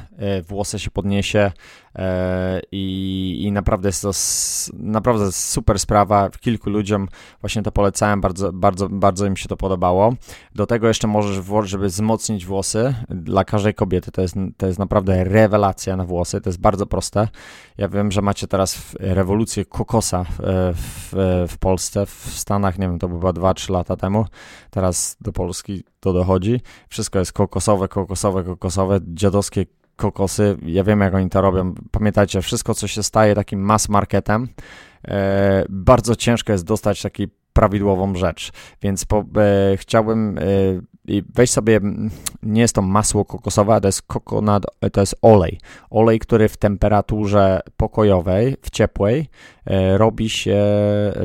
włosy 0.49 0.79
się 0.79 0.91
podniesie 0.91 1.53
i, 2.73 3.43
i 3.43 3.53
naprawdę 3.53 3.89
jest 3.89 4.03
to 4.03 4.11
naprawdę 4.75 5.33
super 5.33 5.79
sprawa. 5.79 6.31
Kilku 6.31 6.71
ludziom 6.71 7.09
właśnie 7.41 7.63
to 7.63 7.73
polecałem, 7.73 8.21
bardzo, 8.21 8.53
bardzo, 8.53 8.89
bardzo 8.89 9.27
im 9.27 9.37
się 9.37 9.49
to 9.49 9.57
podobało. 9.57 10.15
Do 10.55 10.67
tego 10.67 10.89
jeszcze 10.89 11.07
możesz 11.07 11.41
włożyć, 11.41 11.71
żeby 11.71 11.87
wzmocnić 11.87 12.47
włosy 12.47 12.95
dla 13.09 13.45
każdej 13.45 13.75
kobiety. 13.75 14.13
To 14.13 14.23
jest, 14.23 14.35
to 14.57 14.67
jest 14.67 14.79
naprawdę 14.79 15.25
rewelacja 15.25 15.97
na 15.97 16.05
włosy. 16.05 16.41
To 16.41 16.49
jest 16.51 16.61
bardzo 16.61 16.87
proste. 16.87 17.29
Ja 17.79 17.89
wiem, 17.89 18.13
że 18.13 18.23
macie 18.23 18.47
teraz 18.47 18.97
rewolucję 19.01 19.65
kokosa 19.65 20.25
w, 20.25 20.39
w, 20.77 21.47
w 21.53 21.59
Polsce, 21.59 22.07
w 22.07 22.31
Stanach, 22.35 22.79
nie 22.79 22.89
wiem, 22.89 22.99
to 22.99 23.09
było 23.09 23.33
2-3 23.33 23.71
lata 23.71 23.97
temu. 23.97 24.27
Teraz 24.71 25.17
do 25.21 25.33
Polski 25.33 25.85
to 26.01 26.13
dochodzi. 26.13 26.61
Wszystko 26.89 27.19
jest 27.19 27.33
kokosowe, 27.33 27.89
kokosowe, 27.89 28.45
kokosowe, 28.45 29.01
dziadowskie 29.03 29.67
kokosy. 30.03 30.57
Ja 30.67 30.85
wiem, 30.85 31.01
jak 31.01 31.15
oni 31.15 31.31
to 31.31 31.41
robią. 31.41 31.75
Pamiętajcie, 31.91 32.43
wszystko, 32.43 32.75
co 32.75 32.89
się 32.89 33.03
staje 33.03 33.35
takim 33.35 33.61
mass 33.61 33.89
marketem, 33.89 34.49
e, 35.09 35.65
bardzo 35.69 36.17
ciężko 36.17 36.53
jest 36.53 36.65
dostać 36.65 37.03
taki 37.03 37.29
prawidłową 37.53 38.15
rzecz, 38.15 38.53
więc 38.83 39.05
po, 39.05 39.25
e, 39.37 39.77
chciałbym 39.77 40.39
e, 40.39 40.43
weź 41.35 41.51
sobie, 41.51 41.81
nie 42.43 42.61
jest 42.61 42.75
to 42.75 42.83
masło 42.83 43.25
kokosowe, 43.25 43.81
to 43.81 43.89
jest 43.89 44.03
kokonat, 44.03 44.63
to 44.93 45.01
jest 45.01 45.17
olej. 45.23 45.61
Olej, 45.91 46.19
który 46.19 46.49
w 46.49 46.57
temperaturze 46.57 47.61
pokojowej, 47.77 48.57
w 48.63 48.71
ciepłej, 48.71 49.29
e, 49.67 49.99
robi 49.99 50.29
się 50.29 50.63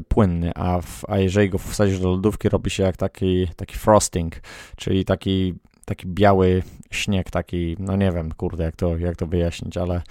płynny, 0.08 0.52
a, 0.56 0.82
w, 0.82 1.06
a 1.08 1.18
jeżeli 1.18 1.50
go 1.50 1.58
wsadzisz 1.58 2.00
do 2.00 2.10
lodówki, 2.10 2.50
robi 2.50 2.70
się 2.70 2.84
jak 2.84 2.98
taki, 2.98 3.48
taki 3.56 3.76
frosting, 3.76 4.36
czyli 4.76 5.06
taki 5.06 5.56
taki 5.88 6.08
biały 6.08 6.64
śnieg, 6.92 7.32
taki, 7.32 7.76
no 7.80 7.96
nie 7.96 8.12
wiem, 8.12 8.32
kurde, 8.38 8.64
jak 8.64 8.76
to, 8.76 8.98
jak 8.98 9.16
to 9.16 9.28
wyjaśnić, 9.28 9.78
ale, 9.78 10.02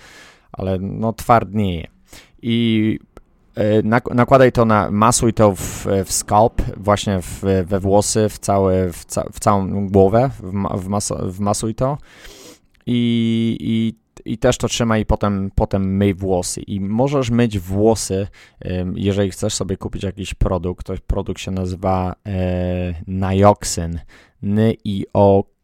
ale 0.53 0.79
no 0.81 1.13
twardnieje. 1.13 1.87
I 2.43 2.99
e, 3.55 3.83
nakładaj 4.15 4.53
to 4.53 4.65
na, 4.65 4.91
masuj 4.91 5.33
to 5.33 5.55
w, 5.55 5.87
w 6.05 6.13
scalp, 6.13 6.63
właśnie 6.77 7.23
w, 7.23 7.43
we 7.67 7.81
włosy, 7.81 8.29
w, 8.29 8.39
całe, 8.39 8.93
w, 8.93 9.05
ca, 9.05 9.25
w 9.33 9.41
całą 9.41 9.89
głowę, 9.89 10.31
w, 10.41 10.51
w, 10.81 10.89
mas, 10.89 11.13
w 11.23 11.41
masuj 11.41 11.75
to 11.75 11.99
i, 12.87 13.57
i, 13.61 13.95
i 14.33 14.39
też 14.39 14.59
to 14.59 14.69
trzymaj 14.69 15.03
i 15.03 15.07
potem, 15.07 15.51
potem 15.55 15.97
myj 15.97 16.15
włosy. 16.15 16.61
I 16.61 16.81
możesz 16.81 17.31
myć 17.31 17.59
włosy, 17.59 18.27
jeżeli 18.95 19.31
chcesz 19.31 19.55
sobie 19.55 19.77
kupić 19.77 20.03
jakiś 20.03 20.35
produkt, 20.35 20.87
to 20.87 20.95
produkt 21.07 21.41
się 21.41 21.51
nazywa 21.51 22.15
e, 22.27 22.95
Nioxin, 23.07 24.01
N-I-O 24.43 25.56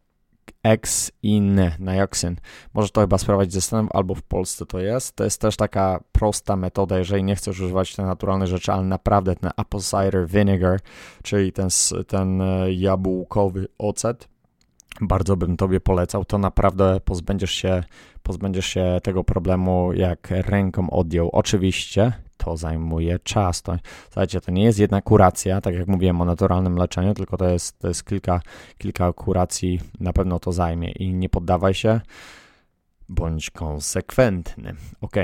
X-in, 0.63 1.61
Nioxin. 1.79 2.37
Może 2.75 2.89
to 2.89 3.01
chyba 3.01 3.19
sprawdzić 3.19 3.53
ze 3.53 3.61
Stanów, 3.61 3.91
albo 3.95 4.15
w 4.15 4.23
Polsce 4.23 4.67
to 4.67 4.79
jest. 4.79 5.17
To 5.17 5.25
jest 5.25 5.41
też 5.41 5.57
taka 5.57 6.01
prosta 6.13 6.57
metoda, 6.57 6.99
jeżeli 6.99 7.25
nie 7.25 7.37
chcesz 7.37 7.61
używać 7.61 7.97
te 7.97 8.03
naturalne 8.03 8.47
rzeczy, 8.47 8.73
ale 8.73 8.83
naprawdę 8.83 9.37
ten 9.37 9.51
apple 9.57 9.81
cider 9.81 10.27
vinegar, 10.29 10.81
czyli 11.23 11.53
ten, 11.53 11.69
ten 12.07 12.41
e, 12.41 12.73
jabłkowy 12.73 13.69
ocet, 13.79 14.29
bardzo 15.01 15.37
bym 15.37 15.57
tobie 15.57 15.81
polecał, 15.81 16.25
to 16.25 16.39
naprawdę 16.39 17.01
pozbędziesz 17.05 17.53
się, 17.53 17.85
pozbędziesz 18.23 18.67
się 18.67 19.01
tego 19.03 19.25
problemu 19.25 19.93
jak 19.93 20.29
ręką 20.31 20.91
odjął. 20.91 21.31
Oczywiście 21.33 22.13
to 22.45 22.57
zajmuje 22.57 23.19
czas. 23.19 23.63
To, 23.63 23.77
słuchajcie, 24.05 24.41
to 24.41 24.51
nie 24.51 24.65
jest 24.65 24.79
jedna 24.79 25.03
kuracja, 25.03 25.61
tak 25.61 25.75
jak 25.75 25.89
mówiłem 25.89 26.21
o 26.21 26.25
naturalnym 26.25 26.77
leczeniu, 26.77 27.15
tylko 27.15 27.37
to 27.37 27.49
jest, 27.49 27.79
to 27.79 27.89
jest 27.89 28.05
kilka, 28.05 28.41
kilka 28.79 29.13
kuracji, 29.13 29.81
na 30.01 30.13
pewno 30.13 30.39
to 30.39 30.53
zajmie 30.53 30.91
i 30.91 31.15
nie 31.15 31.29
poddawaj 31.29 31.75
się, 31.75 32.01
bądź 33.09 33.51
konsekwentny. 33.51 34.75
Ok, 35.01 35.17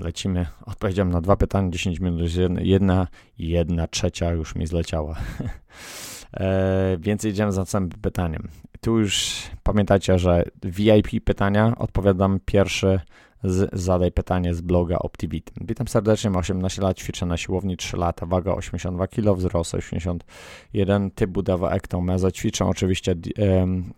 lecimy. 0.00 0.46
Odpowiedziałem 0.66 1.10
na 1.10 1.20
dwa 1.20 1.36
pytania, 1.36 1.70
10 1.70 2.00
minut, 2.00 2.20
jedna, 2.58 3.06
jedna 3.38 3.86
trzecia 3.86 4.32
już 4.32 4.54
mi 4.54 4.66
zleciała. 4.66 5.16
e, 6.40 6.96
więc 7.00 7.24
idziemy 7.24 7.52
za 7.52 7.64
samym 7.64 7.90
pytaniem. 7.90 8.48
Tu 8.80 8.98
już 8.98 9.42
pamiętajcie, 9.62 10.18
że 10.18 10.44
VIP 10.64 11.24
pytania 11.24 11.74
odpowiadam 11.78 12.40
pierwszy 12.44 13.00
z 13.44 13.70
Zadaj 13.72 14.12
Pytanie 14.12 14.54
z 14.54 14.60
bloga 14.60 14.98
Optivit. 14.98 15.50
Witam 15.60 15.88
serdecznie, 15.88 16.30
mam 16.30 16.40
18 16.40 16.82
lat, 16.82 16.96
ćwiczę 16.96 17.26
na 17.26 17.36
siłowni 17.36 17.76
3 17.76 17.96
lata, 17.96 18.26
waga 18.26 18.54
82 18.54 19.06
kg, 19.06 19.34
wzrost 19.36 19.74
81, 19.74 21.10
typ 21.10 21.30
budowa 21.30 21.70
ektomeza. 21.70 22.30
Ćwiczę 22.30 22.64
oczywiście 22.64 23.14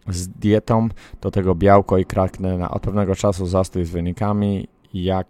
z 0.09 0.29
dietą, 0.29 0.89
do 1.21 1.31
tego 1.31 1.55
białko 1.55 1.99
i 1.99 2.05
kraknę 2.05 2.59
na 2.59 2.71
od 2.71 2.83
pewnego 2.83 3.17
czasu 3.17 3.47
zastój 3.47 3.85
z 3.85 3.91
wynikami, 3.91 4.69
jak, 4.95 5.27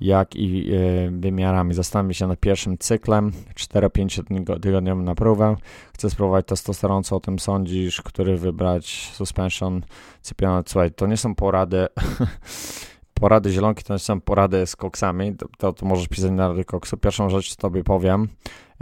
jak 0.00 0.36
i 0.36 0.72
e, 0.72 1.10
wymiarami. 1.10 1.74
Zastanawiam 1.74 2.12
się 2.12 2.26
nad 2.26 2.40
pierwszym 2.40 2.78
cyklem, 2.78 3.32
4-5 3.54 4.60
tygodniową 4.60 5.02
na 5.02 5.14
próbę. 5.14 5.56
Chcę 5.94 6.10
spróbować 6.10 6.46
testosteron, 6.46 7.04
co 7.04 7.16
o 7.16 7.20
tym 7.20 7.38
sądzisz, 7.38 8.02
który 8.02 8.36
wybrać, 8.36 9.10
suspension, 9.14 9.82
cypionat. 10.22 10.70
Słuchaj, 10.70 10.92
to 10.92 11.06
nie 11.06 11.16
są 11.16 11.34
porady 11.34 11.86
porady 13.20 13.50
zielonki 13.50 13.84
to 13.84 13.98
są 13.98 14.20
porady 14.20 14.66
z 14.66 14.76
koksami, 14.76 15.36
to, 15.58 15.72
to 15.72 15.86
możesz 15.86 16.08
pisać 16.08 16.30
na 16.30 16.48
rady 16.48 16.64
koksu. 16.64 16.96
Pierwszą 16.96 17.30
rzecz, 17.30 17.56
tobie 17.56 17.84
powiem, 17.84 18.28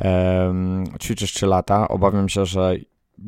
um, 0.04 0.84
ćwiczysz 1.02 1.32
3 1.32 1.46
lata, 1.46 1.88
obawiam 1.88 2.28
się, 2.28 2.46
że 2.46 2.76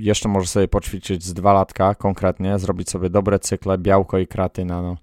jeszcze 0.00 0.28
możesz 0.28 0.50
sobie 0.50 0.68
poćwiczyć 0.68 1.25
z 1.25 1.34
2 1.34 1.52
latka 1.52 1.94
konkretnie, 1.94 2.58
zrobić 2.58 2.90
sobie 2.90 3.10
dobre 3.10 3.38
cykle, 3.38 3.78
białko 3.78 4.18
i 4.18 4.26
kratyna, 4.26 4.82
no, 4.82 4.96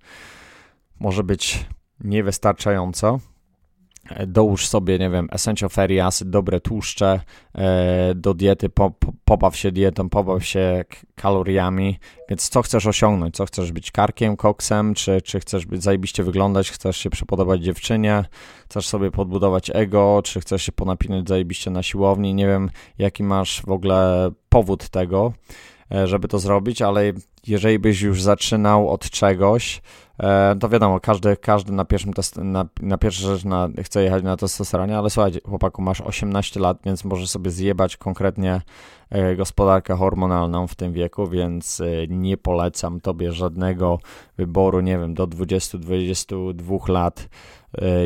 może 0.99 1.23
być 1.23 1.65
niewystarczająco, 1.99 3.19
dołóż 4.27 4.67
sobie, 4.67 4.99
nie 4.99 5.09
wiem, 5.09 5.27
essential 5.31 5.69
fatty 5.69 6.03
acid, 6.03 6.29
dobre 6.29 6.59
tłuszcze 6.59 7.19
e, 7.55 8.15
do 8.15 8.33
diety, 8.33 8.69
po, 8.69 8.91
po, 8.91 9.13
pobaw 9.25 9.55
się 9.57 9.71
dietą, 9.71 10.09
pobaw 10.09 10.45
się 10.45 10.85
kaloriami, 11.15 11.99
więc 12.29 12.49
co 12.49 12.61
chcesz 12.61 12.87
osiągnąć? 12.87 13.35
Co 13.35 13.45
chcesz 13.45 13.71
być 13.71 13.91
karkiem, 13.91 14.35
koksem, 14.35 14.93
czy, 14.93 15.21
czy 15.21 15.39
chcesz 15.39 15.65
być 15.65 15.83
zajebiście 15.83 16.23
wyglądać, 16.23 16.71
chcesz 16.71 16.97
się 16.97 17.09
przepodobać 17.09 17.61
dziewczynie, 17.61 18.25
chcesz 18.69 18.87
sobie 18.87 19.11
podbudować 19.11 19.71
ego, 19.73 20.21
czy 20.23 20.41
chcesz 20.41 20.63
się 20.63 20.71
ponapinać 20.71 21.27
zajebiście 21.27 21.71
na 21.71 21.83
siłowni, 21.83 22.33
nie 22.33 22.47
wiem, 22.47 22.69
jaki 22.97 23.23
masz 23.23 23.61
w 23.61 23.71
ogóle 23.71 24.31
powód 24.49 24.89
tego, 24.89 25.33
e, 25.91 26.07
żeby 26.07 26.27
to 26.27 26.39
zrobić, 26.39 26.81
ale 26.81 27.13
jeżeli 27.47 27.79
byś 27.79 28.01
już 28.01 28.21
zaczynał 28.21 28.89
od 28.89 29.09
czegoś, 29.09 29.81
E, 30.19 30.55
to 30.59 30.69
wiadomo, 30.69 30.99
każdy, 30.99 31.37
każdy 31.37 31.71
na 31.71 31.85
pierwszym 31.85 32.13
test, 32.13 32.37
na, 32.37 32.65
na 32.81 32.97
pierwszą 32.97 33.27
rzecz 33.27 33.45
na, 33.45 33.69
chce 33.83 34.03
jechać 34.03 34.23
na 34.23 34.37
testosteronie, 34.37 34.97
ale 34.97 35.09
słuchajcie, 35.09 35.39
chłopaku, 35.45 35.81
masz 35.81 36.01
18 36.01 36.59
lat, 36.59 36.77
więc 36.85 37.05
możesz 37.05 37.29
sobie 37.29 37.51
zjebać 37.51 37.97
konkretnie 37.97 38.61
e, 39.09 39.35
gospodarkę 39.35 39.95
hormonalną 39.95 40.67
w 40.67 40.75
tym 40.75 40.93
wieku, 40.93 41.27
więc 41.27 41.81
e, 41.81 42.07
nie 42.07 42.37
polecam 42.37 43.01
tobie 43.01 43.31
żadnego 43.31 43.99
wyboru, 44.37 44.81
nie 44.81 44.97
wiem, 44.97 45.13
do 45.13 45.27
20-22 45.27 46.89
lat 46.89 47.29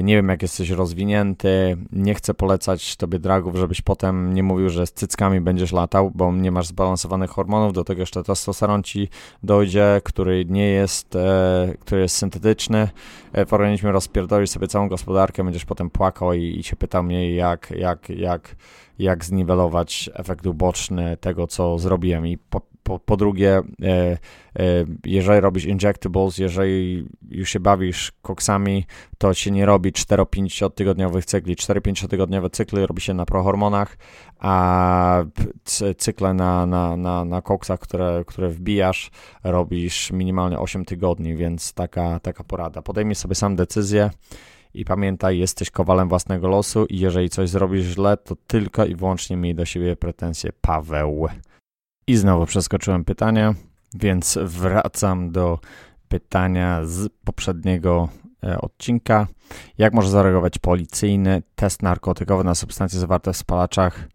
nie 0.04 0.16
wiem, 0.16 0.30
jak 0.30 0.42
jesteś 0.42 0.70
rozwinięty. 0.70 1.78
Nie 1.92 2.14
chcę 2.14 2.34
polecać 2.34 2.96
tobie 2.96 3.20
dragów, 3.20 3.56
żebyś 3.56 3.82
potem 3.82 4.34
nie 4.34 4.44
mówił, 4.44 4.70
że 4.70 4.88
z 4.88 4.94
cyckami 4.94 5.42
będziesz 5.42 5.72
latał, 5.72 6.12
bo 6.16 6.34
nie 6.34 6.52
masz 6.52 6.68
zbalansowanych 6.68 7.30
hormonów. 7.30 7.74
Do 7.74 7.84
tego 7.84 8.02
jeszcze 8.02 8.24
testosteron 8.24 8.84
ci 8.84 9.10
dojdzie, 9.44 10.02
który 10.04 10.46
nie 10.46 10.70
jest, 10.70 11.16
e, 11.16 11.74
który 11.80 12.02
jest 12.02 12.16
syntetyczny. 12.16 12.90
E, 13.34 13.46
w 13.46 13.54
organizmie 13.54 13.92
rozpierdolisz 13.92 14.50
sobie 14.50 14.68
całą 14.68 14.90
gospodarkę, 14.90 15.44
będziesz 15.44 15.66
potem 15.66 15.90
płakał 15.90 16.34
i, 16.34 16.60
i 16.60 16.64
się 16.64 16.76
pytał 16.76 17.04
mnie, 17.04 17.36
jak, 17.36 17.72
jak, 17.72 18.10
jak, 18.10 18.56
jak 19.00 19.26
zniwelować 19.26 20.10
efekt 20.14 20.46
uboczny 20.46 21.18
tego, 21.18 21.48
co 21.48 21.80
zrobiłem. 21.80 22.28
I 22.28 22.38
po, 22.38 22.62
po, 22.88 23.00
po 23.00 23.18
drugie, 23.18 23.62
e, 23.84 24.18
e, 24.60 24.86
jeżeli 25.06 25.42
robisz 25.42 25.66
injectables, 25.66 26.38
jeżeli 26.38 27.06
już 27.30 27.50
się 27.50 27.60
bawisz 27.60 28.12
koksami, 28.22 28.86
to 29.18 29.34
się 29.34 29.52
nie 29.52 29.66
robi 29.66 29.92
4-5 29.92 30.70
tygodniowych 30.70 31.26
cykli. 31.26 31.56
4-5 31.56 32.08
tygodniowe 32.08 32.50
cykly 32.50 32.88
robi 32.88 33.02
się 33.02 33.14
na 33.14 33.26
prohormonach, 33.26 33.98
a 34.40 35.24
cykle 35.98 36.34
na, 36.34 36.66
na, 36.66 36.98
na, 36.98 37.26
na 37.26 37.42
koksach, 37.42 37.80
które, 37.80 38.24
które 38.28 38.50
wbijasz, 38.50 39.12
robisz 39.44 40.12
minimalnie 40.12 40.60
8 40.60 40.86
tygodni, 40.86 41.36
więc 41.36 41.74
taka, 41.74 42.20
taka 42.20 42.44
porada. 42.44 42.82
Podejmij 42.82 43.16
sobie 43.16 43.36
sam 43.36 43.56
decyzję 43.56 44.10
I 44.74 44.86
pamiętaj, 44.86 45.38
jesteś 45.38 45.72
kowalem 45.72 46.10
własnego 46.10 46.48
losu 46.48 46.86
i 46.86 47.00
jeżeli 47.00 47.30
coś 47.30 47.50
zrobisz 47.50 47.86
źle, 47.86 48.18
to 48.18 48.36
tylko 48.48 48.86
i 48.86 48.96
wyłącznie 48.96 49.38
miej 49.38 49.56
do 49.56 49.66
siebie 49.66 49.96
pretensje 49.96 50.52
Paweł. 50.62 51.28
I 52.08 52.18
znowu 52.18 52.46
przeskoczyłem 52.46 53.06
pytania, 53.06 53.54
więc 53.94 54.40
wracam 54.42 55.32
do 55.32 55.60
pytania 56.08 56.86
z 56.86 57.10
poprzedniego 57.26 58.10
e, 58.44 58.62
odcinka. 58.62 59.28
Jak 59.78 59.94
może 59.94 60.10
zareagować 60.10 60.60
policyjny 60.60 61.44
test 61.56 61.84
narkotykowy 61.84 62.44
na 62.44 62.56
substancje 62.56 63.00
zawarte 63.00 63.34
w 63.34 63.38
spalaczach 63.38 64.08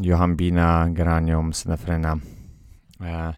johambina, 0.00 0.86
granium, 0.90 1.54
synefryna? 1.54 2.16
E, 3.00 3.34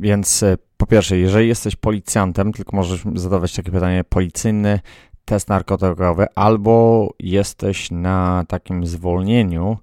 więc 0.00 0.42
e, 0.42 0.56
po 0.76 0.86
pierwsze, 0.86 1.18
jeżeli 1.18 1.48
jesteś 1.48 1.76
policjantem, 1.76 2.52
tylko 2.52 2.76
możesz 2.76 3.04
zadawać 3.14 3.56
takie 3.56 3.70
pytanie, 3.70 4.04
policyjny 4.08 4.80
test 5.24 5.48
narkotykowy, 5.48 6.26
albo 6.34 7.08
jesteś 7.18 7.90
na 7.90 8.44
takim 8.48 8.86
zwolnieniu, 8.86 9.78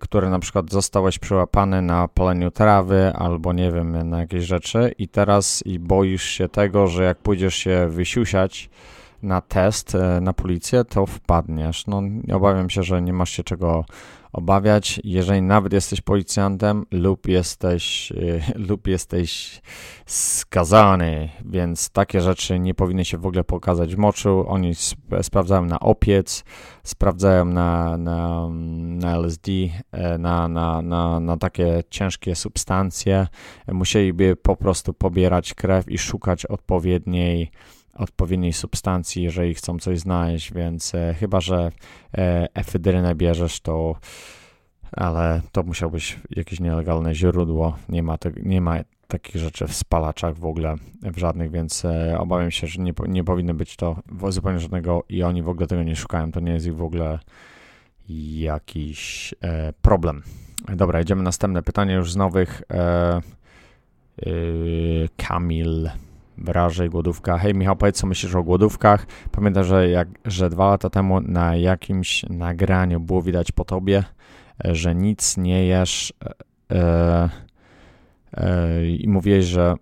które 0.00 0.30
na 0.30 0.38
przykład 0.38 0.70
zostałeś 0.70 1.18
przyłapany 1.18 1.82
na 1.82 2.08
paleniu 2.08 2.50
trawy 2.50 3.12
albo 3.14 3.52
nie 3.52 3.72
wiem, 3.72 4.08
na 4.08 4.20
jakieś 4.20 4.44
rzeczy 4.44 4.94
i 4.98 5.08
teraz 5.08 5.62
i 5.66 5.78
boisz 5.78 6.24
się 6.24 6.48
tego, 6.48 6.86
że 6.86 7.04
jak 7.04 7.18
pójdziesz 7.18 7.54
się 7.54 7.88
wysiusiać 7.88 8.70
na 9.22 9.40
test 9.40 9.94
e, 9.94 10.20
na 10.20 10.32
policję, 10.32 10.84
to 10.84 11.06
wpadniesz. 11.06 11.86
No, 11.86 12.02
obawiam 12.32 12.70
się, 12.70 12.82
że 12.82 13.02
nie 13.02 13.12
masz 13.12 13.30
się 13.30 13.44
czego 13.44 13.84
obawiać, 14.32 15.00
jeżeli 15.04 15.42
nawet 15.42 15.72
jesteś 15.72 16.00
policjantem 16.00 16.86
lub 16.90 17.28
jesteś, 17.28 18.12
lub 18.68 18.86
jesteś 18.86 19.60
skazany, 20.06 21.28
więc 21.44 21.90
takie 21.90 22.20
rzeczy 22.20 22.58
nie 22.58 22.74
powinny 22.74 23.04
się 23.04 23.18
w 23.18 23.26
ogóle 23.26 23.44
pokazać 23.44 23.94
w 23.94 23.98
moczu. 23.98 24.44
Oni 24.48 24.70
sp 24.88 25.00
sprawdzają 25.22 25.64
na 25.64 25.80
opiec, 25.80 26.44
sprawdzają 26.84 27.44
na, 27.44 27.96
na, 27.96 28.48
na 28.82 29.16
LSD, 29.16 29.50
e, 29.92 30.18
na, 30.18 30.48
na, 30.48 30.82
na, 30.82 31.20
na 31.20 31.36
takie 31.36 31.82
ciężkie 31.90 32.34
substancje. 32.34 33.26
Musieliby 33.68 34.36
po 34.36 34.56
prostu 34.56 34.94
pobierać 34.94 35.54
krew 35.54 35.88
i 35.88 35.98
szukać 35.98 36.46
odpowiedniej 36.46 37.50
odpowiedniej 37.94 38.52
substancji, 38.52 39.22
jeżeli 39.22 39.54
chcą 39.54 39.78
coś 39.78 39.98
znaleźć, 39.98 40.52
więc 40.52 40.94
e, 40.94 41.14
chyba, 41.14 41.40
że 41.40 41.72
e, 42.14 42.48
efedrynę 42.54 43.14
bierzesz, 43.14 43.60
to 43.60 43.94
ale 44.92 45.40
to 45.52 45.62
musiałbyś 45.62 46.20
jakieś 46.30 46.60
nielegalne 46.60 47.14
źródło, 47.14 47.76
nie 47.88 48.02
ma, 48.02 48.18
te, 48.18 48.32
nie 48.42 48.60
ma 48.60 48.76
takich 49.08 49.36
rzeczy 49.36 49.66
w 49.66 49.74
spalaczach 49.74 50.38
w 50.38 50.44
ogóle, 50.44 50.76
w 51.02 51.18
żadnych, 51.18 51.50
więc 51.50 51.84
e, 51.84 52.16
obawiam 52.18 52.50
się, 52.50 52.66
że 52.66 52.82
nie, 52.82 52.92
nie 53.08 53.24
powinno 53.24 53.54
być 53.54 53.76
to 53.76 53.96
zupełnie 54.28 54.58
żadnego 54.58 55.04
i 55.08 55.22
oni 55.22 55.42
w 55.42 55.48
ogóle 55.48 55.66
tego 55.66 55.82
nie 55.82 55.96
szukają, 55.96 56.32
to 56.32 56.40
nie 56.40 56.52
jest 56.52 56.66
ich 56.66 56.76
w 56.76 56.82
ogóle 56.82 57.18
jakiś 58.08 59.34
e, 59.40 59.72
problem. 59.82 60.22
Dobra, 60.76 61.00
idziemy 61.00 61.22
następne 61.22 61.62
pytanie 61.62 61.94
już 61.94 62.12
z 62.12 62.16
nowych. 62.16 62.62
E, 62.70 62.76
e 62.76 63.20
Kamil 65.16 65.90
Wrażej, 66.42 66.90
głodówka. 66.90 67.38
Hej 67.38 67.54
Michał, 67.54 67.76
powiedz 67.76 67.96
co 67.96 68.06
myślisz 68.06 68.34
o 68.34 68.42
głodówkach? 68.42 69.06
Pamiętam, 69.32 69.64
że, 69.64 69.88
jak, 69.88 70.08
że 70.24 70.50
dwa 70.50 70.70
lata 70.70 70.90
temu 70.90 71.20
na 71.20 71.56
jakimś 71.56 72.22
nagraniu 72.30 73.00
było 73.00 73.22
widać 73.22 73.52
po 73.52 73.64
tobie, 73.64 74.04
e, 74.64 74.74
że 74.74 74.94
nic 74.94 75.36
nie 75.36 75.66
jesz 75.66 76.12
e, 76.70 77.28
e, 78.34 78.86
i 78.86 79.08
mówiłeś, 79.08 79.44
że 79.44 79.74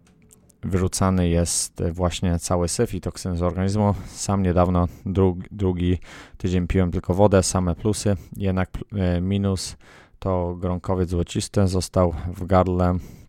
wyrzucany 0.62 1.29
jest 1.29 1.83
właśnie 1.93 2.38
cały 2.38 2.69
syf 2.69 2.95
i 2.95 3.00
toksyny 3.00 3.37
z 3.37 3.43
organizmu. 3.43 3.95
Sam 4.07 4.43
niedawno, 4.43 4.88
drugi, 5.07 5.49
drugi 5.50 5.99
tydzień 6.38 6.67
piłem 6.67 6.90
tylko 6.90 7.14
wodę, 7.14 7.43
same 7.43 7.75
plusy, 7.75 8.17
jednak 8.37 8.71
e, 8.93 9.21
minus 9.21 9.76
to 10.19 10.57
gronkowiec 10.59 11.09
złocisty 11.09 11.67
został 11.67 12.14
w 12.35 12.47
gardle 12.47 12.95
E, 12.95 13.20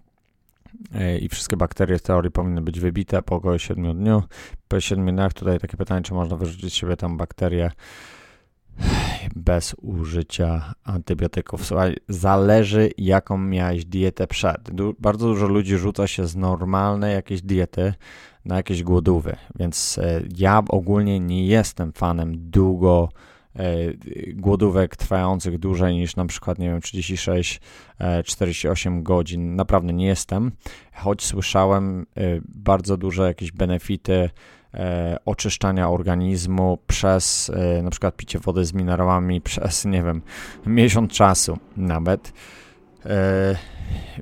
i 1.21 1.29
wszystkie 1.29 1.57
bakterie 1.57 1.97
w 1.97 2.01
teorii 2.01 2.31
powinny 2.31 2.61
być 2.61 2.79
wybite 2.79 3.21
po 3.21 3.35
około 3.35 3.57
7 3.57 3.97
dniu. 3.97 4.23
Po 4.67 4.79
7 4.79 5.15
dniach 5.15 5.33
tutaj 5.33 5.59
takie 5.59 5.77
pytanie, 5.77 6.01
czy 6.01 6.13
można 6.13 6.37
wyrzucić 6.37 6.79
sobie 6.79 6.97
tam 6.97 7.17
bakterie 7.17 7.71
bez 9.35 9.75
użycia 9.81 10.73
antybiotyków. 10.83 11.65
Słuchaj, 11.65 11.97
zależy 12.07 12.89
jaką 12.97 13.37
miałeś 13.37 13.85
dietę 13.85 14.27
przed. 14.27 14.71
Du 14.71 14.95
bardzo 14.99 15.27
dużo 15.27 15.47
ludzi 15.47 15.77
rzuca 15.77 16.07
się 16.07 16.27
z 16.27 16.35
normalnej 16.35 17.13
jakiejś 17.13 17.41
diety 17.41 17.93
na 18.45 18.55
jakieś 18.55 18.83
głodówy, 18.83 19.35
więc 19.59 19.97
e, 19.97 20.21
ja 20.37 20.63
ogólnie 20.69 21.19
nie 21.19 21.45
jestem 21.45 21.93
fanem 21.93 22.33
długo 22.35 23.09
E, 23.09 23.30
głodówek 24.33 24.95
trwających 24.95 25.57
dłużej 25.57 25.95
niż 25.95 26.15
na 26.15 26.25
przykład, 26.25 26.59
nie 26.59 26.69
wiem, 26.69 26.79
36-48 26.79 28.99
e, 28.99 29.03
godzin. 29.03 29.55
Naprawdę 29.55 29.93
nie 29.93 30.05
jestem, 30.05 30.51
choć 30.93 31.25
słyszałem 31.25 32.05
e, 32.17 32.21
bardzo 32.45 32.97
duże 32.97 33.23
jakieś 33.23 33.51
benefity 33.51 34.29
oczyszczania 35.25 35.89
organizmu 35.89 36.77
przez 36.87 37.51
na 37.83 37.89
przykład 37.89 38.15
picie 38.15 38.39
wody 38.39 38.65
z 38.65 38.73
minerałami 38.73 39.41
przez, 39.41 39.85
nie 39.85 40.03
wiem, 40.03 40.21
miesiąc 40.65 41.11
czasu 41.11 41.57
nawet. 41.77 42.33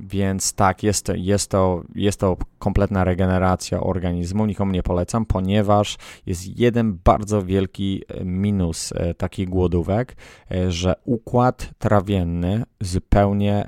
Więc 0.01 0.53
tak, 0.53 0.83
jest 0.83 1.05
to, 1.05 1.13
jest, 1.15 1.51
to, 1.51 1.83
jest 1.95 2.19
to 2.19 2.37
kompletna 2.59 3.03
regeneracja 3.03 3.81
organizmu. 3.81 4.45
Nikomu 4.45 4.71
nie 4.71 4.83
polecam, 4.83 5.25
ponieważ 5.25 5.97
jest 6.25 6.59
jeden 6.59 6.99
bardzo 7.03 7.43
wielki 7.43 8.03
e, 8.07 8.25
minus 8.25 8.91
e, 8.91 9.13
takich 9.13 9.49
głodówek, 9.49 10.15
e, 10.51 10.71
że 10.71 10.95
układ 11.03 11.69
trawienny 11.77 12.63
zupełnie 12.81 13.67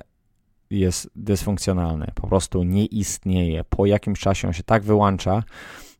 jest 0.70 1.10
dysfunkcjonalny. 1.16 2.06
Po 2.14 2.26
prostu 2.26 2.62
nie 2.62 2.84
istnieje. 2.84 3.64
Po 3.64 3.86
jakimś 3.86 4.20
czasie 4.20 4.48
on 4.48 4.54
się 4.54 4.62
tak 4.62 4.82
wyłącza, 4.82 5.42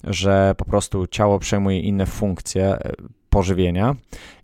że 0.04 0.54
po 0.56 0.64
prostu 0.64 1.06
ciało 1.06 1.38
przejmuje 1.38 1.80
inne 1.80 2.06
funkcje 2.06 2.78
pożywienia 3.32 3.94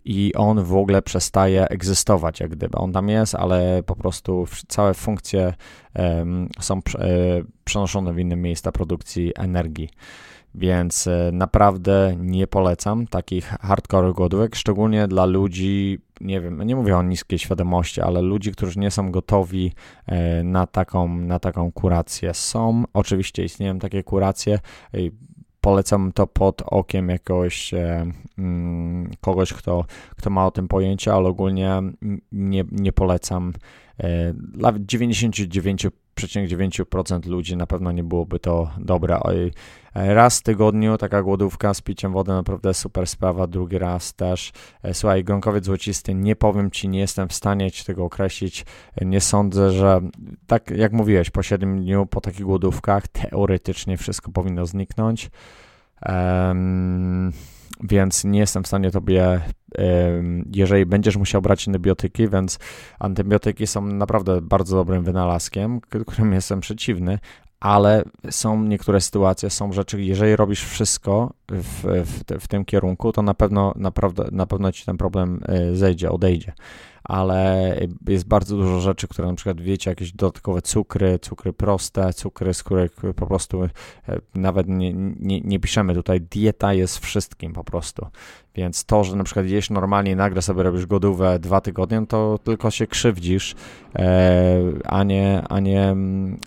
i 0.05 0.33
on 0.35 0.63
w 0.63 0.75
ogóle 0.75 1.01
przestaje 1.01 1.67
egzystować, 1.67 2.39
jak 2.39 2.51
gdyby. 2.51 2.77
On 2.77 2.91
tam 2.91 3.09
jest, 3.09 3.35
ale 3.35 3.83
po 3.85 3.95
prostu 3.95 4.47
całe 4.67 4.93
funkcje 4.93 5.53
są 6.59 6.77
e, 6.77 6.81
przenoszone 7.63 8.13
w 8.13 8.19
inne 8.19 8.35
miejsca 8.35 8.71
produkcji 8.71 9.31
energii. 9.35 9.89
Więc 10.55 11.07
e, 11.07 11.29
naprawdę 11.33 12.15
nie 12.19 12.47
polecam 12.47 13.07
takich 13.07 13.45
hardcore 13.45 14.13
głodówek, 14.13 14.55
szczególnie 14.55 15.07
dla 15.07 15.25
ludzi, 15.25 15.99
nie 16.21 16.41
wiem, 16.41 16.63
nie 16.63 16.75
mówię 16.75 16.97
o 16.97 17.03
niskiej 17.03 17.39
świadomości, 17.39 18.01
ale 18.01 18.21
ludzi, 18.21 18.51
którzy 18.51 18.79
nie 18.79 18.91
są 18.91 19.11
gotowi 19.11 19.73
e, 20.05 20.43
na 20.43 20.67
taką, 20.67 21.17
na 21.17 21.39
taką 21.39 21.71
kurację. 21.71 22.33
Są, 22.33 22.83
oczywiście 22.93 23.43
istnieją 23.43 23.79
takie 23.79 24.03
kuracje, 24.03 24.59
polecam 25.61 26.11
to 26.11 26.27
pod 26.27 26.61
okiem 26.65 27.09
jakoś 27.09 27.73
e, 27.73 28.11
mm, 28.37 29.11
kogoś, 29.21 29.53
kto, 29.53 29.85
kto 30.17 30.29
ma 30.29 30.45
o 30.45 30.51
tym 30.51 30.67
pojęcie, 30.67 31.13
ale 31.13 31.29
ogólnie 31.29 31.81
nie, 32.31 32.63
nie 32.71 32.91
polecam. 32.91 33.53
E, 33.99 34.33
dla 34.33 34.71
99,9% 34.71 37.27
ludzi 37.27 37.57
na 37.57 37.67
pewno 37.67 37.91
nie 37.91 38.03
byłoby 38.03 38.39
to 38.39 38.71
dobre. 38.79 39.19
E, 39.95 40.13
raz 40.13 40.39
w 40.39 40.43
tygodniu 40.43 40.97
taka 40.97 41.23
głodówka 41.23 41.73
z 41.73 41.81
piciem 41.81 42.13
wody 42.13 42.31
naprawdę 42.31 42.73
super 42.73 43.07
sprawa, 43.07 43.47
drugi 43.47 43.77
raz 43.77 44.13
też. 44.13 44.51
Słuchaj, 44.93 45.23
gronkowiec 45.23 45.65
złocisty, 45.65 46.13
nie 46.13 46.35
powiem 46.35 46.71
Ci, 46.71 46.89
nie 46.89 46.99
jestem 46.99 47.27
w 47.27 47.33
stanie 47.33 47.71
Ci 47.71 47.85
tego 47.85 48.05
określić. 48.05 48.65
Nie 49.01 49.21
sądzę, 49.21 49.71
że 49.71 50.01
tak 50.47 50.71
jak 50.71 50.93
mówiłeś, 50.93 51.29
po 51.29 51.43
7 51.43 51.81
dniu, 51.81 52.05
po 52.05 52.21
takich 52.21 52.45
głodówkach 52.45 53.07
teoretycznie 53.07 53.97
wszystko 53.97 54.31
powinno 54.31 54.65
zniknąć. 54.65 55.29
Um, 56.05 57.33
więc 57.83 58.23
nie 58.23 58.39
jestem 58.39 58.63
w 58.63 58.67
stanie 58.67 58.91
tobie, 58.91 59.41
jeżeli 60.53 60.85
będziesz 60.85 61.17
musiał 61.17 61.41
brać 61.41 61.67
antybiotyki, 61.67 62.29
więc 62.29 62.59
antybiotyki 62.99 63.67
są 63.67 63.81
naprawdę 63.81 64.41
bardzo 64.41 64.75
dobrym 64.75 65.03
wynalazkiem, 65.03 65.81
którym 65.81 66.33
jestem 66.33 66.59
przeciwny, 66.59 67.19
ale 67.59 68.03
są 68.29 68.63
niektóre 68.63 69.01
sytuacje, 69.01 69.49
są 69.49 69.73
rzeczy, 69.73 70.01
jeżeli 70.01 70.35
robisz 70.35 70.63
wszystko 70.63 71.33
w, 71.51 72.03
w, 72.05 72.43
w 72.43 72.47
tym 72.47 72.65
kierunku, 72.65 73.11
to 73.11 73.21
na 73.21 73.33
pewno, 73.33 73.73
naprawdę, 73.75 74.27
na 74.31 74.45
pewno 74.45 74.71
ci 74.71 74.85
ten 74.85 74.97
problem 74.97 75.39
e, 75.45 75.75
zejdzie, 75.75 76.11
odejdzie. 76.11 76.53
Ale 77.03 77.75
jest 78.07 78.27
bardzo 78.27 78.57
dużo 78.57 78.79
rzeczy, 78.79 79.07
które 79.07 79.27
na 79.27 79.33
przykład 79.33 79.61
wiecie, 79.61 79.91
jakieś 79.91 80.11
dodatkowe 80.11 80.61
cukry, 80.61 81.19
cukry 81.19 81.53
proste, 81.53 82.13
cukry, 82.13 82.53
z 82.53 82.63
których 82.63 82.91
po 83.15 83.27
prostu 83.27 83.63
e, 83.63 83.69
nawet 84.35 84.67
nie, 84.67 84.93
nie, 85.19 85.41
nie 85.41 85.59
piszemy 85.59 85.93
tutaj, 85.93 86.21
dieta 86.21 86.73
jest 86.73 86.99
wszystkim 86.99 87.53
po 87.53 87.63
prostu. 87.63 88.07
Więc 88.55 88.85
to, 88.85 89.03
że 89.03 89.15
na 89.15 89.23
przykład 89.23 89.45
jesz 89.45 89.69
normalnie 89.69 90.15
nagle 90.15 90.41
sobie 90.41 90.63
robisz 90.63 90.85
godówę 90.85 91.39
dwa 91.39 91.61
tygodnie, 91.61 92.05
to 92.07 92.39
tylko 92.43 92.71
się 92.71 92.87
krzywdzisz, 92.87 93.55
e, 93.95 94.61
a, 94.85 95.03
nie, 95.03 95.43
a, 95.49 95.59
nie, 95.59 95.95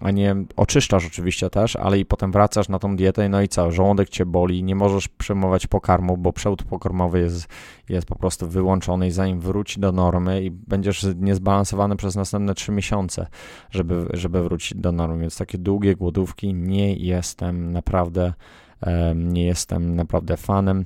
a 0.01 0.11
nie 0.11 0.37
oczyszczasz 0.57 1.07
oczywiście 1.07 1.51
też, 1.51 1.77
ale 1.77 1.99
i 1.99 2.05
potem 2.05 2.33
wracasz 2.33 2.69
na 2.69 2.79
tą 2.79 2.97
dietę, 2.97 3.29
no 3.29 3.43
i 3.43 3.49
co, 3.49 3.73
żołądek 3.73 4.09
cię 4.09 4.27
boli, 4.27 4.63
nie 4.65 4.75
możesz 4.75 5.09
przyjmować 5.09 5.67
pokarmu, 5.67 6.17
bo 6.17 6.33
przewód 6.33 6.63
pokarmowy 6.63 7.21
jest, 7.21 7.49
jest 7.95 8.07
po 8.07 8.17
prostu 8.17 8.49
wyłączony 8.49 9.07
i 9.07 9.11
zanim 9.11 9.41
wróci 9.41 9.81
do 9.81 9.93
normy 9.93 10.43
i 10.43 10.51
będziesz 10.51 11.07
niezbalansowany 11.17 11.97
przez 11.97 12.17
następne 12.17 12.55
trzy 12.55 12.73
miesiące, 12.73 13.27
żeby, 13.71 14.07
żeby 14.13 14.43
wrócić 14.43 14.79
do 14.79 14.93
normy. 14.93 15.21
Więc 15.21 15.39
takie 15.39 15.59
długie 15.59 15.97
głodówki 15.97 16.55
nie 16.55 16.95
jestem 16.95 17.73
naprawdę, 17.73 18.33
nie 19.15 19.45
jestem 19.45 19.97
naprawdę 19.97 20.37
fanem. 20.37 20.85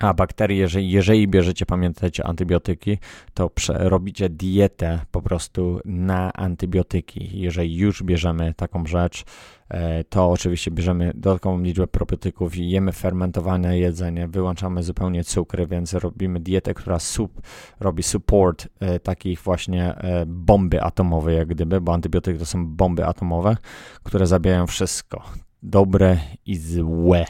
A 0.00 0.14
bakterie, 0.14 0.58
jeżeli, 0.58 0.90
jeżeli 0.90 1.28
bierzecie, 1.28 1.66
pamiętajcie, 1.66 2.26
antybiotyki, 2.26 2.98
to 3.34 3.50
robicie 3.68 4.28
dietę 4.28 5.00
po 5.10 5.22
prostu 5.22 5.80
na 5.84 6.32
antybiotyki. 6.32 7.40
Jeżeli 7.40 7.76
już 7.76 8.02
bierzemy 8.02 8.54
taką 8.54 8.86
rzecz, 8.86 9.24
e, 9.68 10.04
to 10.04 10.30
oczywiście 10.30 10.70
bierzemy 10.70 11.12
dodatkową 11.14 11.62
liczbę 11.62 11.86
probiotyków 11.86 12.56
i 12.56 12.70
jemy 12.70 12.92
fermentowane 12.92 13.78
jedzenie, 13.78 14.28
wyłączamy 14.28 14.82
zupełnie 14.82 15.24
cukry, 15.24 15.66
więc 15.66 15.94
robimy 15.94 16.40
dietę, 16.40 16.74
która 16.74 16.98
sup, 16.98 17.40
robi 17.80 18.02
support 18.02 18.68
e, 18.80 19.00
takich 19.00 19.40
właśnie 19.40 19.94
e, 19.94 20.26
bomby 20.26 20.82
atomowe, 20.82 21.32
jak 21.32 21.48
gdyby, 21.48 21.80
bo 21.80 21.94
antybiotyki 21.94 22.38
to 22.38 22.46
są 22.46 22.66
bomby 22.66 23.06
atomowe, 23.06 23.56
które 24.02 24.26
zabijają 24.26 24.66
wszystko, 24.66 25.22
dobre 25.62 26.18
i 26.46 26.56
złe 26.56 27.24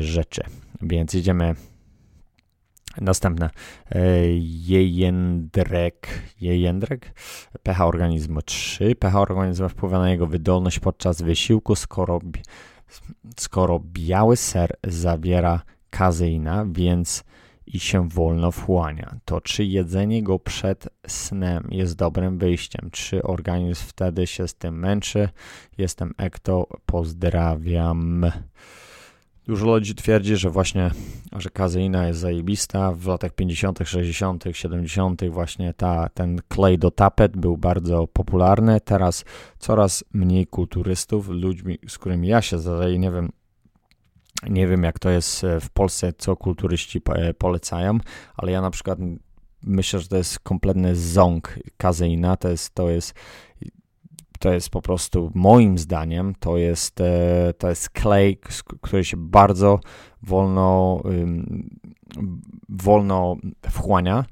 rzeczy. 0.00 0.42
Więc 0.82 1.14
idziemy 1.14 1.54
następne. 3.00 3.50
E, 3.90 4.00
jejędrek, 4.40 6.08
jejędrek, 6.40 7.14
pH 7.62 7.86
organizmu 7.86 8.42
3. 8.42 8.94
pH 8.94 9.20
organizmu 9.20 9.68
wpływa 9.68 9.98
na 9.98 10.10
jego 10.10 10.26
wydolność 10.26 10.78
podczas 10.78 11.22
wysiłku, 11.22 11.74
skoro, 11.74 12.20
skoro 13.36 13.80
biały 13.84 14.36
ser 14.36 14.76
zawiera 14.84 15.62
kazeina, 15.90 16.66
więc 16.72 17.24
i 17.66 17.80
się 17.80 18.08
wolno 18.08 18.50
wchłania. 18.50 19.16
To 19.24 19.40
czy 19.40 19.64
jedzenie 19.64 20.22
go 20.22 20.38
przed 20.38 20.88
snem 21.06 21.68
jest 21.70 21.96
dobrym 21.96 22.38
wyjściem? 22.38 22.90
Czy 22.92 23.22
organizm 23.22 23.84
wtedy 23.86 24.26
się 24.26 24.48
z 24.48 24.54
tym 24.54 24.78
męczy? 24.78 25.28
Jestem 25.78 26.14
Ekto, 26.18 26.66
pozdrawiam. 26.86 28.30
Dużo 29.46 29.66
ludzi 29.66 29.94
twierdzi, 29.94 30.36
że 30.36 30.50
właśnie, 30.50 30.90
że 31.36 31.50
kazeina 31.50 32.06
jest 32.06 32.20
zajebista. 32.20 32.92
W 32.92 33.06
latach 33.06 33.32
50., 33.32 33.78
60., 33.84 34.44
70. 34.52 35.30
właśnie 35.30 35.74
ta, 35.74 36.08
ten 36.08 36.40
klej 36.48 36.78
do 36.78 36.90
tapet 36.90 37.36
był 37.36 37.56
bardzo 37.56 38.06
popularny. 38.06 38.80
Teraz 38.80 39.24
coraz 39.58 40.04
mniej 40.12 40.46
kulturystów, 40.46 41.28
ludźmi, 41.28 41.78
z 41.88 41.98
którymi 41.98 42.28
ja 42.28 42.42
się 42.42 42.58
zadaję, 42.58 42.98
nie 42.98 43.10
wiem, 43.10 43.32
nie 44.48 44.66
wiem 44.66 44.82
jak 44.82 44.98
to 44.98 45.10
jest 45.10 45.46
w 45.60 45.70
Polsce, 45.70 46.12
co 46.18 46.36
kulturyści 46.36 47.00
polecają, 47.38 47.98
ale 48.36 48.52
ja 48.52 48.60
na 48.60 48.70
przykład 48.70 48.98
myślę, 49.62 50.00
że 50.00 50.08
to 50.08 50.16
jest 50.16 50.38
kompletny 50.38 50.96
ząg 50.96 51.58
kazeina, 51.76 52.36
to 52.36 52.48
jest, 52.48 52.74
to 52.74 52.90
jest 52.90 53.14
to 54.38 54.52
jest 54.52 54.70
po 54.70 54.82
prostu 54.82 55.30
moim 55.34 55.78
zdaniem 55.78 56.34
to 56.40 56.56
jest, 56.56 57.00
e, 57.00 57.52
to 57.58 57.68
jest 57.68 57.90
klej, 57.90 58.38
który 58.80 59.04
się 59.04 59.16
bardzo 59.16 59.80
wolno, 60.22 61.02
wolno 62.68 63.36
wchłania 63.70 64.24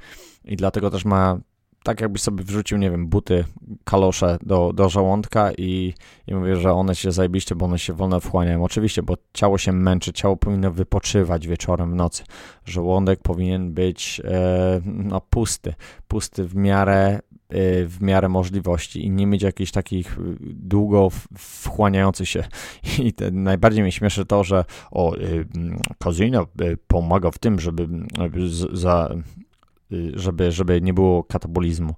i 0.44 0.56
dlatego 0.56 0.90
też 0.90 1.04
ma 1.04 1.38
tak 1.84 2.00
jakbyś 2.00 2.22
sobie 2.22 2.44
wrzucił, 2.44 2.78
nie 2.78 2.90
wiem, 2.90 3.06
buty, 3.06 3.44
kalosze 3.84 4.38
do, 4.42 4.72
do 4.72 4.88
żołądka 4.88 5.52
i, 5.58 5.94
i 6.26 6.34
mówię, 6.34 6.56
że 6.56 6.72
one 6.72 6.94
się 6.94 7.12
zajebiście, 7.12 7.54
bo 7.54 7.66
one 7.66 7.78
się 7.78 7.92
wolno 7.92 8.20
wchłaniają. 8.20 8.64
Oczywiście, 8.64 9.02
bo 9.02 9.14
ciało 9.32 9.58
się 9.58 9.72
męczy, 9.72 10.12
ciało 10.12 10.36
powinno 10.36 10.70
wypoczywać 10.70 11.46
wieczorem 11.46 11.90
w 11.90 11.94
nocy. 11.94 12.24
Żołądek 12.64 13.20
powinien 13.22 13.72
być 13.72 14.20
e, 14.24 14.80
no, 14.84 15.20
pusty, 15.20 15.74
pusty 16.08 16.44
w 16.44 16.56
miarę 16.56 17.20
w 17.88 17.96
miarę 18.00 18.28
możliwości 18.28 19.06
i 19.06 19.10
nie 19.10 19.26
mieć 19.26 19.42
jakichś 19.42 19.70
takich 19.70 20.18
y, 20.18 20.36
długo 20.40 21.08
wchłaniających 21.38 22.28
się. 22.28 22.44
I 22.98 23.14
najbardziej 23.32 23.82
mnie 23.82 23.92
śmieszy 23.92 24.26
to, 24.26 24.44
że 24.44 24.64
o, 24.90 25.16
y, 25.16 25.46
kozina 25.98 26.46
pomaga 26.86 27.30
w 27.30 27.38
tym, 27.38 27.60
żeby, 27.60 27.88
za, 28.72 29.14
żeby, 30.14 30.52
żeby 30.52 30.80
nie 30.80 30.94
było 30.94 31.24
katabolizmu 31.24 31.94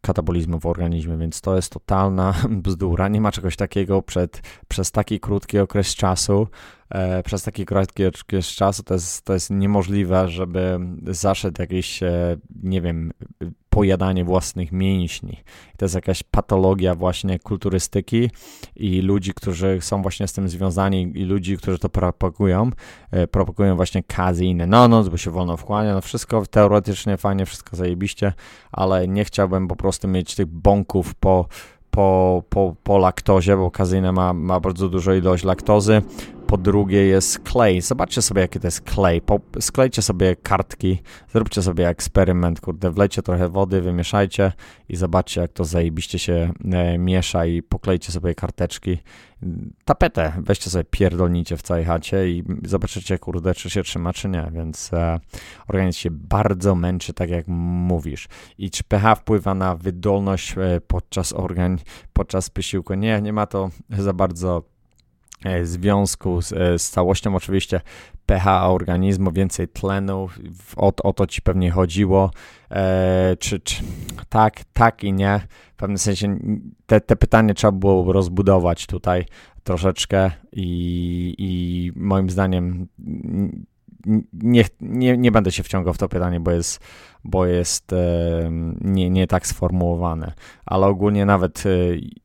katabolizmu 0.00 0.60
w 0.60 0.66
organizmie, 0.66 1.16
więc 1.16 1.40
to 1.40 1.56
jest 1.56 1.72
totalna 1.72 2.34
bzdura. 2.64 3.08
Nie 3.08 3.20
ma 3.20 3.32
czegoś 3.32 3.56
takiego 3.56 4.02
przed, 4.02 4.42
przez 4.68 4.90
taki 4.90 5.20
krótki 5.20 5.58
okres 5.58 5.94
czasu. 5.94 6.48
E, 6.90 7.22
przez 7.22 7.42
taki 7.42 7.66
krótki 7.66 8.06
okres 8.06 8.46
czasu 8.46 8.82
to 8.82 8.94
jest, 8.94 9.24
to 9.24 9.32
jest 9.32 9.50
niemożliwe, 9.50 10.28
żeby 10.28 10.78
zaszedł 11.06 11.62
jakiś, 11.62 12.02
e, 12.02 12.36
nie 12.62 12.80
wiem, 12.80 13.12
pojadanie 13.70 14.24
własnych 14.24 14.72
mięśni. 14.72 15.36
To 15.76 15.84
jest 15.84 15.94
jakaś 15.94 16.22
patologia 16.22 16.94
właśnie 16.94 17.38
kulturystyki 17.38 18.30
i 18.76 19.00
ludzi, 19.00 19.34
którzy 19.34 19.78
są 19.80 20.02
właśnie 20.02 20.28
z 20.28 20.32
tym 20.32 20.48
związani 20.48 21.12
i 21.14 21.24
ludzi, 21.24 21.56
którzy 21.56 21.78
to 21.78 21.88
propagują, 21.88 22.70
e, 23.10 23.26
propagują 23.26 23.76
właśnie 23.76 24.02
kazeinę. 24.02 24.66
No, 24.66 24.88
no, 24.88 25.04
bo 25.04 25.16
się 25.16 25.30
wolno 25.30 25.56
wchłania, 25.56 25.94
no 25.94 26.00
wszystko 26.00 26.46
teoretycznie 26.46 27.16
fajnie, 27.16 27.46
wszystko 27.46 27.76
zajebiście, 27.76 28.32
ale 28.72 29.08
nie 29.08 29.24
chciałbym 29.24 29.68
po 29.68 29.76
prostu 29.76 30.08
mieć 30.08 30.34
tych 30.34 30.46
bąków 30.46 31.14
po 31.14 31.48
po, 31.90 32.42
po, 32.48 32.74
po 32.82 32.98
laktozie, 32.98 33.56
bo 33.56 33.70
kazeina 33.70 34.12
ma, 34.12 34.32
ma 34.32 34.60
bardzo 34.60 34.88
dużą 34.88 35.12
ilość 35.12 35.44
laktozy. 35.44 36.02
Po 36.46 36.56
drugie 36.56 37.06
jest 37.06 37.38
klej. 37.38 37.80
Zobaczcie 37.80 38.22
sobie, 38.22 38.40
jaki 38.40 38.60
to 38.60 38.66
jest 38.66 38.80
klej. 38.80 39.20
Po, 39.20 39.40
sklejcie 39.60 40.02
sobie 40.02 40.36
kartki, 40.36 41.02
zróbcie 41.32 41.62
sobie 41.62 41.88
eksperyment, 41.88 42.60
kurde, 42.60 42.90
wlejcie 42.90 43.22
trochę 43.22 43.48
wody, 43.48 43.80
wymieszajcie 43.80 44.52
i 44.88 44.96
zobaczcie, 44.96 45.40
jak 45.40 45.52
to 45.52 45.64
zajebiście 45.64 46.18
się 46.18 46.52
e, 46.72 46.98
miesza 46.98 47.46
i 47.46 47.62
poklejcie 47.62 48.12
sobie 48.12 48.34
karteczki. 48.34 48.98
Tapetę 49.84 50.32
weźcie 50.38 50.70
sobie, 50.70 50.84
pierdolnicie 50.84 51.56
w 51.56 51.62
całej 51.62 51.84
chacie 51.84 52.28
i 52.28 52.44
zobaczycie, 52.64 53.18
kurde, 53.18 53.54
czy 53.54 53.70
się 53.70 53.82
trzyma, 53.82 54.12
czy 54.12 54.28
nie, 54.28 54.50
więc 54.52 54.92
e, 54.92 55.20
organizm 55.68 55.98
się 55.98 56.10
bardzo 56.10 56.74
męczy, 56.74 57.12
tak 57.12 57.30
jak 57.30 57.48
mówisz. 57.48 58.28
I 58.58 58.70
czy 58.70 58.84
pH 58.84 59.14
wpływa 59.14 59.54
na 59.54 59.76
wydolność 59.76 60.54
e, 60.58 60.80
podczas 60.86 61.32
organ, 61.32 61.78
podczas 62.12 62.50
posiłku? 62.50 62.94
Nie, 62.94 63.22
nie 63.22 63.32
ma 63.32 63.46
to 63.46 63.70
za 63.90 64.12
bardzo 64.12 64.75
związku 65.62 66.42
z, 66.42 66.52
e, 66.52 66.78
z 66.78 66.90
całością. 66.90 67.36
Oczywiście 67.36 67.80
pH 68.26 68.68
organizmu, 68.70 69.32
więcej 69.32 69.68
tlenu, 69.68 70.28
o, 70.76 70.92
o 71.02 71.12
to 71.12 71.26
ci 71.26 71.42
pewnie 71.42 71.70
chodziło. 71.70 72.30
E, 72.70 73.36
czy, 73.38 73.60
czy, 73.60 73.82
tak, 74.28 74.60
tak 74.72 75.04
i 75.04 75.12
nie. 75.12 75.40
W 75.72 75.76
pewnym 75.76 75.98
sensie 75.98 76.38
te, 76.86 77.00
te 77.00 77.16
pytanie 77.16 77.54
trzeba 77.54 77.72
było 77.72 78.12
rozbudować 78.12 78.86
tutaj 78.86 79.24
troszeczkę 79.64 80.30
i, 80.52 81.34
i 81.38 81.92
moim 81.96 82.30
zdaniem 82.30 82.88
nie, 84.32 84.64
nie, 84.80 85.16
nie 85.16 85.32
będę 85.32 85.52
się 85.52 85.62
wciągał 85.62 85.94
w 85.94 85.98
to 85.98 86.08
pytanie, 86.08 86.40
bo 86.40 86.50
jest, 86.50 86.80
bo 87.24 87.46
jest 87.46 87.92
e, 87.92 87.96
nie, 88.80 89.10
nie 89.10 89.26
tak 89.26 89.46
sformułowane. 89.46 90.32
Ale 90.66 90.86
ogólnie 90.86 91.26
nawet, 91.26 91.64
e, 91.66 91.70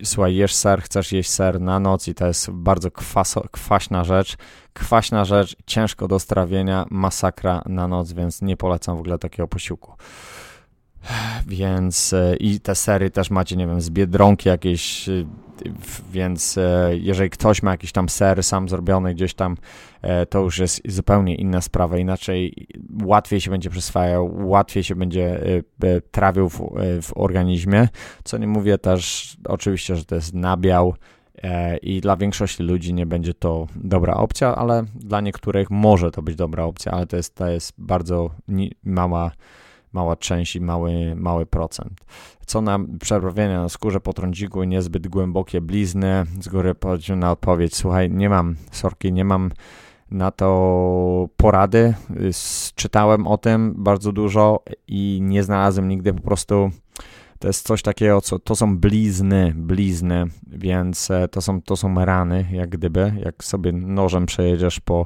słuchaj, 0.05 0.35
jesz 0.35 0.55
ser, 0.55 0.81
chcesz 0.81 1.11
jeść 1.11 1.29
ser 1.29 1.61
na 1.61 1.79
noc 1.79 2.07
i 2.07 2.15
to 2.15 2.27
jest 2.27 2.51
bardzo 2.51 2.91
kwaso, 2.91 3.43
kwaśna 3.51 4.03
rzecz. 4.03 4.37
Kwaśna 4.73 5.25
rzecz, 5.25 5.55
ciężko 5.65 6.07
do 6.07 6.19
strawienia, 6.19 6.85
masakra 6.89 7.61
na 7.65 7.87
noc, 7.87 8.13
więc 8.13 8.41
nie 8.41 8.57
polecam 8.57 8.97
w 8.97 8.99
ogóle 8.99 9.17
takiego 9.17 9.47
posiłku. 9.47 9.93
Więc 11.47 12.13
e, 12.13 12.35
i 12.35 12.59
te 12.59 12.75
sery 12.75 13.11
też 13.11 13.29
macie, 13.29 13.55
nie 13.55 13.67
wiem, 13.67 13.81
z 13.81 13.89
biedronki 13.89 14.49
jakieś, 14.49 15.09
e, 15.09 15.11
więc 16.11 16.57
e, 16.57 16.89
jeżeli 16.93 17.29
ktoś 17.29 17.63
ma 17.63 17.71
jakiś 17.71 17.91
tam 17.91 18.09
ser 18.09 18.43
sam 18.43 18.69
zrobiony 18.69 19.13
gdzieś 19.13 19.33
tam, 19.33 19.57
to 20.29 20.39
już 20.39 20.59
jest 20.59 20.81
zupełnie 20.85 21.35
inna 21.35 21.61
sprawa. 21.61 21.97
Inaczej 21.97 22.67
łatwiej 23.03 23.41
się 23.41 23.51
będzie 23.51 23.69
przyswajał, 23.69 24.49
łatwiej 24.49 24.83
się 24.83 24.95
będzie 24.95 25.39
trawił 26.11 26.49
w, 26.49 26.57
w 27.01 27.11
organizmie. 27.15 27.87
Co 28.23 28.37
nie 28.37 28.47
mówię 28.47 28.77
też, 28.77 29.35
oczywiście, 29.45 29.95
że 29.95 30.05
to 30.05 30.15
jest 30.15 30.33
nabiał 30.33 30.93
i 31.81 32.01
dla 32.01 32.17
większości 32.17 32.63
ludzi 32.63 32.93
nie 32.93 33.05
będzie 33.05 33.33
to 33.33 33.67
dobra 33.75 34.13
opcja, 34.13 34.55
ale 34.55 34.83
dla 34.95 35.21
niektórych 35.21 35.69
może 35.69 36.11
to 36.11 36.21
być 36.21 36.35
dobra 36.35 36.63
opcja, 36.63 36.91
ale 36.91 37.07
to 37.07 37.17
jest, 37.17 37.35
to 37.35 37.47
jest 37.47 37.73
bardzo 37.77 38.31
mała 38.83 39.31
mała 39.93 40.15
część 40.15 40.55
i 40.55 40.61
mały, 40.61 41.15
mały 41.15 41.45
procent. 41.45 42.01
Co 42.45 42.61
na 42.61 42.79
przerobienia 42.99 43.61
na 43.61 43.69
skórze 43.69 43.99
po 43.99 44.13
trądziku 44.13 44.63
niezbyt 44.63 45.07
głębokie 45.07 45.61
blizny, 45.61 46.25
z 46.41 46.47
góry 46.47 46.75
na 47.15 47.31
odpowiedź, 47.31 47.75
słuchaj, 47.75 48.11
nie 48.11 48.29
mam, 48.29 48.55
sorki, 48.71 49.13
nie 49.13 49.25
mam 49.25 49.51
na 50.11 50.31
to 50.31 51.29
porady. 51.37 51.93
Czytałem 52.75 53.27
o 53.27 53.37
tym 53.37 53.73
bardzo 53.77 54.11
dużo 54.11 54.63
i 54.87 55.19
nie 55.21 55.43
znalazłem 55.43 55.87
nigdy 55.87 56.13
po 56.13 56.21
prostu. 56.21 56.71
To 57.39 57.47
jest 57.47 57.67
coś 57.67 57.81
takiego, 57.81 58.21
co 58.21 58.39
to 58.39 58.55
są 58.55 58.77
blizny, 58.77 59.53
blizny, 59.55 60.25
więc 60.47 61.11
e, 61.11 61.27
to 61.27 61.41
są, 61.41 61.61
to 61.61 61.75
są 61.75 62.05
rany, 62.05 62.45
jak 62.51 62.69
gdyby, 62.69 63.13
jak 63.25 63.43
sobie 63.43 63.71
nożem 63.71 64.25
przejedziesz 64.25 64.79
po, 64.79 65.05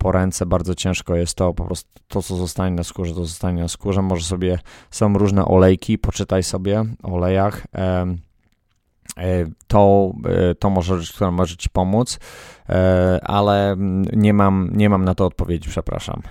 po 0.00 0.12
ręce, 0.12 0.46
bardzo 0.46 0.74
ciężko 0.74 1.16
jest 1.16 1.34
to, 1.34 1.54
po 1.54 1.64
prostu 1.64 1.90
to, 2.08 2.22
co 2.22 2.36
zostanie 2.36 2.76
na 2.76 2.84
skórze, 2.84 3.14
to 3.14 3.24
zostanie 3.24 3.62
na 3.62 3.68
skórze. 3.68 4.02
Może 4.02 4.24
sobie, 4.24 4.58
są 4.90 5.18
różne 5.18 5.44
olejki, 5.44 5.98
poczytaj 5.98 6.42
sobie 6.42 6.84
o 7.02 7.12
olejach. 7.12 7.66
E, 9.16 9.46
to, 9.66 10.12
e, 10.24 10.54
to 10.54 10.70
może 10.70 11.00
rzecz, 11.00 11.12
która 11.12 11.30
może 11.30 11.56
Ci 11.56 11.70
pomóc, 11.70 12.18
e, 12.68 13.20
ale 13.24 13.76
nie 14.12 14.34
mam, 14.34 14.70
nie 14.72 14.90
mam 14.90 15.04
na 15.04 15.14
to 15.14 15.26
odpowiedzi, 15.26 15.68
przepraszam. 15.68 16.22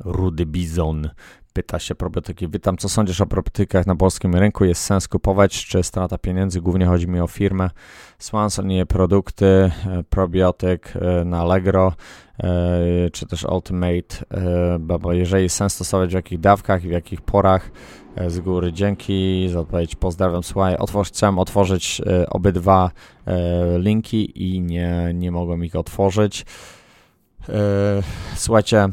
Rudy 0.00 0.46
Bizon 0.46 1.10
pyta 1.52 1.78
się 1.78 1.94
probiotyki. 1.94 2.48
Witam, 2.48 2.76
co 2.76 2.88
sądzisz 2.88 3.20
o 3.20 3.26
probiotykach 3.26 3.86
na 3.86 3.96
polskim 3.96 4.34
rynku? 4.34 4.64
Jest 4.64 4.82
sens 4.82 5.08
kupować, 5.08 5.66
czy 5.66 5.82
strata 5.82 6.18
pieniędzy? 6.18 6.60
Głównie 6.60 6.86
chodzi 6.86 7.08
mi 7.08 7.20
o 7.20 7.26
firmę. 7.26 7.70
Swanson 8.18 8.70
i 8.70 8.86
produkty, 8.86 9.70
probiotyk 10.10 10.92
na 11.24 11.40
Allegro, 11.40 11.92
czy 13.12 13.26
też 13.26 13.44
Ultimate, 13.44 14.24
bo 14.80 15.12
jeżeli 15.12 15.48
sens 15.48 15.74
stosować 15.74 16.10
w 16.10 16.14
jakich 16.14 16.40
dawkach 16.40 16.84
i 16.84 16.88
w 16.88 16.92
jakich 16.92 17.20
porach, 17.20 17.70
E, 18.16 18.30
z 18.30 18.40
góry 18.40 18.72
dzięki 18.72 19.48
za 19.48 19.60
odpowiedź. 19.60 19.96
Pozdrawiam. 19.96 20.42
Słuchaj, 20.42 20.76
chciałem 21.04 21.38
otworzyć 21.38 22.02
e, 22.06 22.30
obydwa 22.30 22.90
e, 23.26 23.78
linki 23.78 24.54
i 24.54 24.60
nie, 24.60 25.10
nie 25.14 25.30
mogłem 25.30 25.64
ich 25.64 25.76
otworzyć. 25.76 26.46
Słuchajcie, 28.34 28.88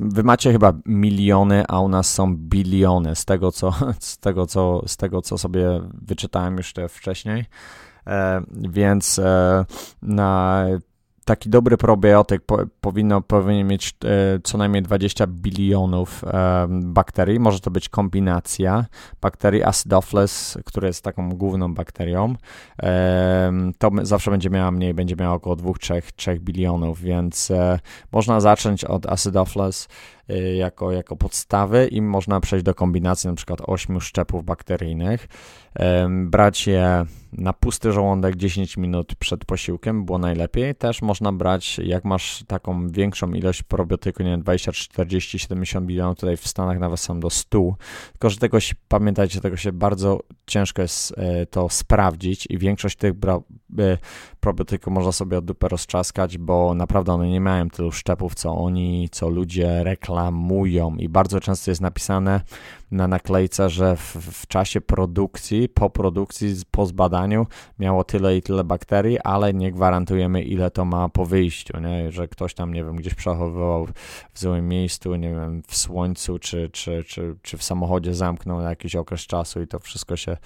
wy 0.00 0.22
macie 0.22 0.52
chyba 0.52 0.72
miliony, 0.86 1.64
a 1.68 1.80
u 1.80 1.88
nas 1.88 2.14
są 2.14 2.36
biliony 2.36 3.16
z 3.16 3.24
tego, 3.24 3.52
co, 3.52 3.74
z 3.98 4.18
tego, 4.18 4.46
co, 4.46 4.82
z 4.86 4.96
tego, 4.96 5.22
co 5.22 5.38
sobie 5.38 5.80
wyczytałem 6.02 6.56
już 6.56 6.74
wcześniej. 6.88 7.44
Więc 8.50 9.20
na 10.02 10.64
taki 11.26 11.50
dobry 11.50 11.76
probiotyk 11.76 12.42
po, 12.42 12.58
powinno, 12.80 13.20
powinien 13.20 13.66
mieć 13.66 13.94
e, 14.04 14.38
co 14.44 14.58
najmniej 14.58 14.82
20 14.82 15.26
bilionów 15.26 16.24
e, 16.24 16.66
bakterii. 16.70 17.40
Może 17.40 17.60
to 17.60 17.70
być 17.70 17.88
kombinacja 17.88 18.84
bakterii 19.20 19.64
Acidophilus, 19.64 20.58
która 20.64 20.86
jest 20.86 21.04
taką 21.04 21.28
główną 21.28 21.74
bakterią. 21.74 22.34
E, 22.82 23.52
to 23.78 23.90
zawsze 24.02 24.30
będzie 24.30 24.50
miała 24.50 24.70
mniej, 24.70 24.94
będzie 24.94 25.16
miała 25.16 25.34
około 25.34 25.56
2-3 25.56 26.38
bilionów, 26.38 27.00
więc 27.00 27.50
e, 27.50 27.78
można 28.12 28.40
zacząć 28.40 28.84
od 28.84 29.06
Acidophilus 29.06 29.88
jako, 30.56 30.92
jako 30.92 31.16
podstawy 31.16 31.86
i 31.86 32.02
można 32.02 32.40
przejść 32.40 32.64
do 32.64 32.74
kombinacji 32.74 33.30
na 33.30 33.36
przykład 33.36 33.60
8 33.66 34.00
szczepów 34.00 34.44
bakteryjnych. 34.44 35.28
Brać 36.08 36.66
je 36.66 37.04
na 37.32 37.52
pusty 37.52 37.92
żołądek 37.92 38.36
10 38.36 38.76
minut 38.76 39.14
przed 39.14 39.44
posiłkiem 39.44 40.04
było 40.04 40.18
najlepiej. 40.18 40.74
Też 40.74 41.02
można 41.02 41.32
brać, 41.32 41.78
jak 41.78 42.04
masz 42.04 42.44
taką 42.46 42.88
większą 42.88 43.32
ilość 43.32 43.62
probiotyku, 43.62 44.22
nie 44.22 44.30
wiem, 44.30 44.40
20, 44.40 44.72
40, 44.72 45.38
70 45.38 45.86
bilionów, 45.86 46.18
tutaj 46.18 46.36
w 46.36 46.48
Stanach 46.48 46.78
nawet 46.78 47.00
są 47.00 47.20
do 47.20 47.30
100. 47.30 47.76
Tylko, 48.12 48.30
że 48.30 48.36
tego 48.36 48.60
się, 48.60 48.74
pamiętajcie, 48.88 49.40
tego 49.40 49.56
się 49.56 49.72
bardzo 49.72 50.20
ciężko 50.46 50.82
jest 50.82 51.14
e, 51.16 51.46
to 51.46 51.68
sprawdzić 51.68 52.46
i 52.50 52.58
większość 52.58 52.96
tych 52.96 53.12
e, 53.78 53.98
probiotyków 54.40 54.92
można 54.92 55.12
sobie 55.12 55.38
od 55.38 55.44
dupy 55.44 55.68
rozczaskać, 55.68 56.38
bo 56.38 56.74
naprawdę 56.74 57.12
one 57.12 57.28
nie 57.28 57.40
mają 57.40 57.70
tylu 57.70 57.92
szczepów, 57.92 58.34
co 58.34 58.56
oni, 58.56 59.08
co 59.12 59.28
ludzie 59.28 59.84
reklamują 59.84 60.15
i 60.98 61.08
bardzo 61.08 61.40
często 61.40 61.70
jest 61.70 61.80
napisane 61.80 62.40
na 62.90 63.08
naklejce, 63.08 63.70
że 63.70 63.96
w, 63.96 64.16
w, 64.16 64.46
czasie 64.46 64.80
produkcji, 64.80 65.68
po 65.68 65.90
produkcji, 65.90 66.54
po 66.70 66.86
zbadaniu 66.86 67.46
miało 67.78 68.04
tyle 68.04 68.36
i 68.36 68.42
tyle 68.42 68.64
bakterii, 68.64 69.18
ale 69.18 69.54
nie 69.54 69.72
gwarantujemy 69.72 70.42
ile 70.42 70.70
to 70.70 70.84
ma 70.84 71.08
po 71.08 71.26
wyjściu, 71.26 71.80
nie? 71.80 72.12
że 72.12 72.28
ktoś 72.28 72.54
tam, 72.54 72.74
nie 72.74 72.84
wiem, 72.84 72.96
gdzieś 72.96 73.14
przechowywał 73.14 73.86
w 74.32 74.40
złym 74.40 74.68
miejscu, 74.68 75.14
nie 75.14 75.30
wiem, 75.30 75.62
w 75.66 75.76
słońcu, 75.76 76.38
czy, 76.38 76.70
czy, 76.72 77.04
czy, 77.04 77.36
czy 77.42 77.56
w 77.58 77.62
samochodzie 77.62 78.14
zamknął 78.14 78.62
na 78.62 78.70
jakiś 78.70 78.96
okres 78.96 79.20
czasu 79.20 79.62
i 79.62 79.66
to 79.66 79.78
wszystko 79.78 80.16
się, 80.16 80.36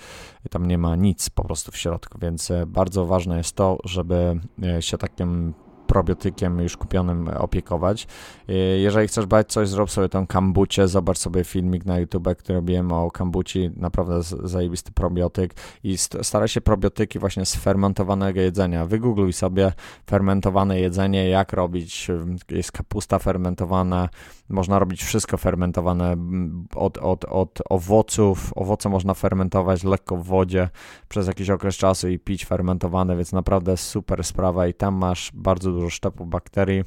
tam 0.51 0.67
nie 0.67 0.79
ma 0.79 0.97
nic 0.97 1.31
po 1.31 1.45
prostu 1.45 1.73
w 1.73 1.77
środku, 1.77 2.19
więc 2.23 2.51
e, 2.51 2.67
bardzo 2.67 3.07
ważne 3.07 3.39
jest 3.39 3.57
to, 3.57 3.79
żeby 3.85 4.41
e, 4.63 4.83
się 4.83 4.99
takim 4.99 5.55
probiotykiem 5.91 6.61
już 6.61 6.77
kupionym 6.77 7.29
opiekować. 7.29 8.07
Y, 8.51 8.53
jeżeli 8.79 9.09
chcesz 9.09 9.27
brać 9.27 9.53
coś, 9.53 9.69
zrób 9.69 9.91
sobie 9.91 10.09
tą 10.09 10.27
kambucie, 10.27 10.89
zobacz 10.89 11.19
sobie 11.19 11.45
filmik 11.45 11.85
na 11.87 11.99
YouTube, 11.99 12.29
który 12.39 12.55
robiłem 12.55 12.93
o 12.93 13.11
kambuci, 13.11 13.71
naprawdę 13.77 14.23
zajebisty 14.23 14.93
probiotyk 14.93 15.55
i 15.85 15.99
staraj 15.99 16.49
się 16.49 16.61
probiotyki 16.61 17.19
właśnie 17.19 17.47
z 17.47 17.57
fermentowanego 17.57 18.41
jedzenia. 18.41 18.87
Wygoogluj 18.87 19.33
sobie 19.33 19.73
fermentowane 20.07 20.81
jedzenie, 20.81 21.29
jak 21.29 21.53
robić, 21.53 22.09
jest 22.51 22.73
kapusta 22.73 23.19
fermentowana, 23.19 24.09
można 24.51 24.79
robić 24.79 25.05
wszystko 25.05 25.37
fermentowane 25.37 26.17
od, 26.75 26.99
od, 26.99 27.25
od 27.25 27.59
owoców, 27.71 28.53
owoce 28.57 28.89
można 28.89 29.15
fermentować 29.15 29.85
lekko 29.85 30.17
w 30.17 30.25
wodzie 30.25 30.69
przez 31.09 31.27
jakiś 31.27 31.51
okres 31.51 31.77
czasu 31.77 32.09
i 32.09 32.19
pić 32.19 32.45
fermentowane, 32.45 33.17
więc 33.17 33.33
naprawdę 33.33 33.77
super 33.77 34.25
sprawa. 34.25 34.67
I 34.67 34.75
tam 34.75 34.95
masz 34.95 35.31
bardzo 35.35 35.73
dużo 35.73 35.91
szczepu 35.91 36.27
bakterii 36.27 36.85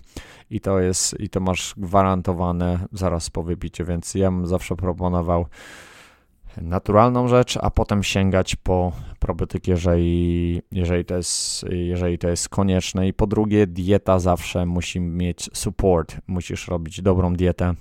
i 0.49 0.59
to 0.59 0.79
jest, 0.79 1.19
i 1.19 1.29
to 1.29 1.39
masz 1.39 1.73
gwarantowane 1.77 2.79
zaraz 2.91 3.29
po 3.29 3.43
wypiciu, 3.43 3.85
więc 3.85 4.15
ja 4.15 4.31
bym 4.31 4.47
zawsze 4.47 4.75
proponował 4.75 5.45
naturalną 6.61 7.27
rzecz, 7.27 7.57
a 7.61 7.71
potem 7.71 8.03
sięgać 8.03 8.55
po 8.55 8.91
probiotyk, 9.19 9.67
jeżeli, 9.67 10.61
jeżeli, 10.71 11.05
to 11.05 11.15
jest, 11.15 11.65
jeżeli 11.69 12.17
to 12.17 12.29
jest 12.29 12.49
konieczne. 12.49 13.07
I 13.07 13.13
po 13.13 13.27
drugie, 13.27 13.67
dieta 13.67 14.19
zawsze 14.19 14.65
musi 14.65 14.99
mieć 14.99 15.49
support. 15.53 16.15
Musisz 16.27 16.67
robić 16.67 17.01
dobrą 17.01 17.33
dietę 17.33 17.73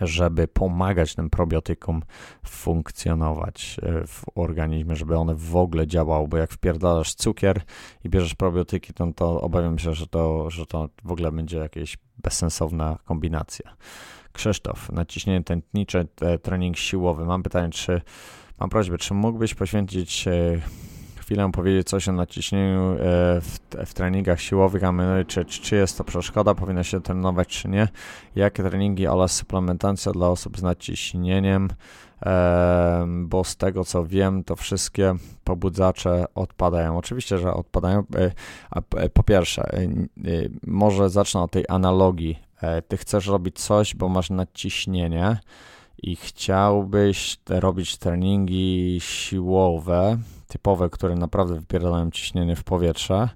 żeby 0.00 0.48
pomagać 0.48 1.14
tym 1.14 1.30
probiotykom 1.30 2.02
funkcjonować 2.46 3.76
e, 3.82 4.06
w 4.06 4.24
organizmie, 4.34 4.96
żeby 4.96 5.16
one 5.16 5.34
w 5.34 5.56
ogóle 5.56 5.86
działały, 5.86 6.28
bo 6.28 6.36
jak 6.36 6.52
wpierdalasz 6.52 7.14
cukier 7.14 7.62
i 8.04 8.08
bierzesz 8.08 8.34
probiotyki, 8.34 8.92
to, 8.92 9.12
to 9.12 9.40
obawiam 9.40 9.78
się, 9.78 9.94
że 9.94 10.06
to, 10.06 10.50
że 10.50 10.66
to 10.66 10.88
w 11.04 11.12
ogóle 11.12 11.32
będzie 11.32 11.58
jakaś 11.58 11.98
bezsensowna 12.18 12.98
kombinacja. 13.04 13.76
Krzysztof, 14.34 14.92
naciśnienie 14.92 15.44
tętnicze, 15.44 16.04
trening 16.42 16.76
siłowy. 16.76 17.24
Mam 17.24 17.42
pytanie, 17.42 17.70
czy 17.70 18.00
mam 18.60 18.70
prośbę, 18.70 18.98
czy 18.98 19.14
mógłbyś 19.14 19.54
poświęcić 19.54 20.28
e, 20.28 20.32
chwilę 21.16 21.50
powiedzieć 21.52 21.88
coś 21.88 22.08
o 22.08 22.12
naciśnieniu 22.12 22.92
e, 22.92 22.96
w, 23.40 23.58
w 23.86 23.94
treningach 23.94 24.40
siłowych, 24.40 24.84
a 24.84 24.92
my, 24.92 25.24
czy, 25.28 25.44
czy 25.44 25.76
jest 25.76 25.98
to 25.98 26.04
przeszkoda, 26.04 26.54
powinno 26.54 26.82
się 26.82 27.00
trenować, 27.00 27.48
czy 27.48 27.68
nie, 27.68 27.88
jakie 28.36 28.62
treningi 28.62 29.06
oraz 29.06 29.32
suplementacja 29.32 30.12
dla 30.12 30.28
osób 30.28 30.58
z 30.58 30.62
naciśnieniem, 30.62 31.68
bo 33.06 33.44
z 33.44 33.56
tego 33.56 33.84
co 33.84 34.06
wiem, 34.06 34.44
to 34.44 34.56
wszystkie 34.56 35.14
pobudzacze 35.44 36.24
odpadają. 36.34 36.98
Oczywiście, 36.98 37.38
że 37.38 37.54
odpadają. 37.54 38.04
E, 38.96 39.08
po 39.08 39.22
pierwsze, 39.22 39.62
e, 39.72 39.88
może 40.66 41.10
zacznę 41.10 41.42
od 41.42 41.50
tej 41.50 41.64
analogii. 41.68 42.38
Ty 42.88 42.96
chcesz 42.96 43.26
robić 43.26 43.60
coś, 43.60 43.94
bo 43.94 44.08
masz 44.08 44.30
nadciśnienie 44.30 45.38
i 46.02 46.16
chciałbyś 46.16 47.38
robić 47.48 47.96
treningi 47.96 48.98
siłowe, 49.00 50.18
typowe, 50.48 50.90
które 50.90 51.14
naprawdę 51.14 51.54
wypierdalają 51.54 52.10
ciśnienie 52.10 52.56
w 52.56 52.64
powietrze, 52.64 53.28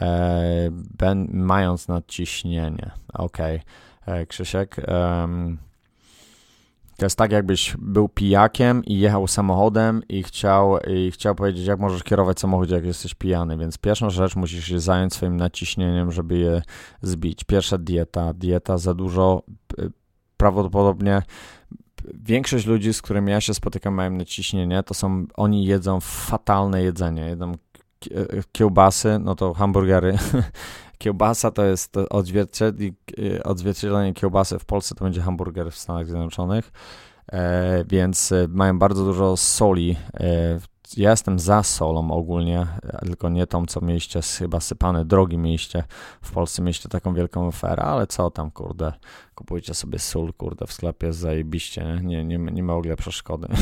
e, 0.00 0.68
ben, 0.72 1.28
mając 1.32 1.88
nadciśnienie. 1.88 2.90
Ok, 3.14 3.38
e, 4.06 4.26
Krzysiek. 4.26 4.78
E, 4.78 5.28
to 7.00 7.06
jest 7.06 7.18
tak, 7.18 7.32
jakbyś 7.32 7.76
był 7.78 8.08
pijakiem 8.08 8.84
i 8.84 8.98
jechał 8.98 9.26
samochodem 9.26 10.02
i 10.08 10.22
chciał, 10.22 10.78
i 10.78 11.10
chciał 11.10 11.34
powiedzieć, 11.34 11.66
jak 11.66 11.80
możesz 11.80 12.02
kierować 12.02 12.40
samochód, 12.40 12.70
jak 12.70 12.84
jesteś 12.84 13.14
pijany. 13.14 13.58
Więc 13.58 13.78
pierwsza 13.78 14.10
rzecz, 14.10 14.36
musisz 14.36 14.64
się 14.64 14.80
zająć 14.80 15.14
swoim 15.14 15.36
naciśnieniem, 15.36 16.12
żeby 16.12 16.38
je 16.38 16.62
zbić. 17.02 17.44
Pierwsza 17.44 17.78
dieta. 17.78 18.34
Dieta 18.34 18.78
za 18.78 18.94
dużo, 18.94 19.42
prawdopodobnie 20.36 21.22
większość 22.14 22.66
ludzi, 22.66 22.94
z 22.94 23.02
którymi 23.02 23.30
ja 23.30 23.40
się 23.40 23.54
spotykam, 23.54 23.94
mają 23.94 24.10
naciśnienie, 24.10 24.82
to 24.82 24.94
są, 24.94 25.26
oni 25.34 25.64
jedzą 25.64 26.00
fatalne 26.00 26.82
jedzenie. 26.82 27.22
Jedzą 27.22 27.52
kiełbasy, 28.52 29.18
no 29.18 29.34
to 29.34 29.54
hamburgery, 29.54 30.18
kiełbasa 31.00 31.50
to 31.50 31.64
jest 31.64 31.96
odzwierciedlenie 33.44 34.14
kiełbasy 34.14 34.58
w 34.58 34.64
Polsce, 34.64 34.94
to 34.94 35.04
będzie 35.04 35.20
hamburger 35.20 35.72
w 35.72 35.78
Stanach 35.78 36.06
Zjednoczonych, 36.06 36.72
więc 37.86 38.32
mają 38.48 38.78
bardzo 38.78 39.04
dużo 39.04 39.36
soli 39.36 39.96
ja 40.96 41.10
jestem 41.10 41.38
za 41.38 41.62
solą 41.62 42.10
ogólnie, 42.10 42.66
tylko 43.00 43.28
nie 43.28 43.46
tą, 43.46 43.66
co 43.66 43.80
mieliście 43.80 44.20
chyba 44.38 44.60
sypane, 44.60 45.04
drogi 45.04 45.38
mieliście. 45.38 45.84
W 46.22 46.32
Polsce 46.32 46.62
mieliście 46.62 46.88
taką 46.88 47.14
wielką 47.14 47.46
oferę, 47.46 47.82
ale 47.82 48.06
co 48.06 48.30
tam, 48.30 48.50
kurde, 48.50 48.92
kupujcie 49.34 49.74
sobie 49.74 49.98
sól, 49.98 50.32
kurde, 50.32 50.66
w 50.66 50.72
sklepie 50.72 51.12
zajebiście, 51.12 52.00
nie, 52.02 52.24
nie, 52.24 52.38
nie 52.38 52.62
ma 52.62 52.74
w 52.74 52.78
ogóle 52.78 52.96
przeszkody. 52.96 53.48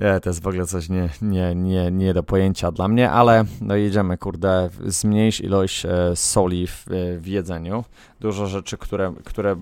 Nie, 0.00 0.20
to 0.20 0.30
jest 0.30 0.42
w 0.42 0.46
ogóle 0.46 0.66
coś 0.66 0.88
nie, 0.88 1.08
nie, 1.22 1.54
nie, 1.54 1.90
nie 1.90 2.14
do 2.14 2.22
pojęcia 2.22 2.72
dla 2.72 2.88
mnie, 2.88 3.10
ale 3.10 3.44
no 3.60 3.76
jedziemy, 3.76 4.18
kurde, 4.18 4.70
zmniejsz 4.86 5.40
ilość 5.40 5.86
e, 5.86 6.16
soli 6.16 6.66
w, 6.66 6.86
w 7.18 7.26
jedzeniu. 7.26 7.84
Dużo 8.20 8.46
rzeczy, 8.46 8.78
które, 8.78 9.14
które 9.24 9.56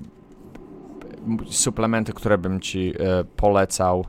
suplementy, 1.50 2.12
które 2.12 2.38
bym 2.38 2.60
ci 2.60 2.94
e, 2.98 3.24
polecał, 3.24 4.04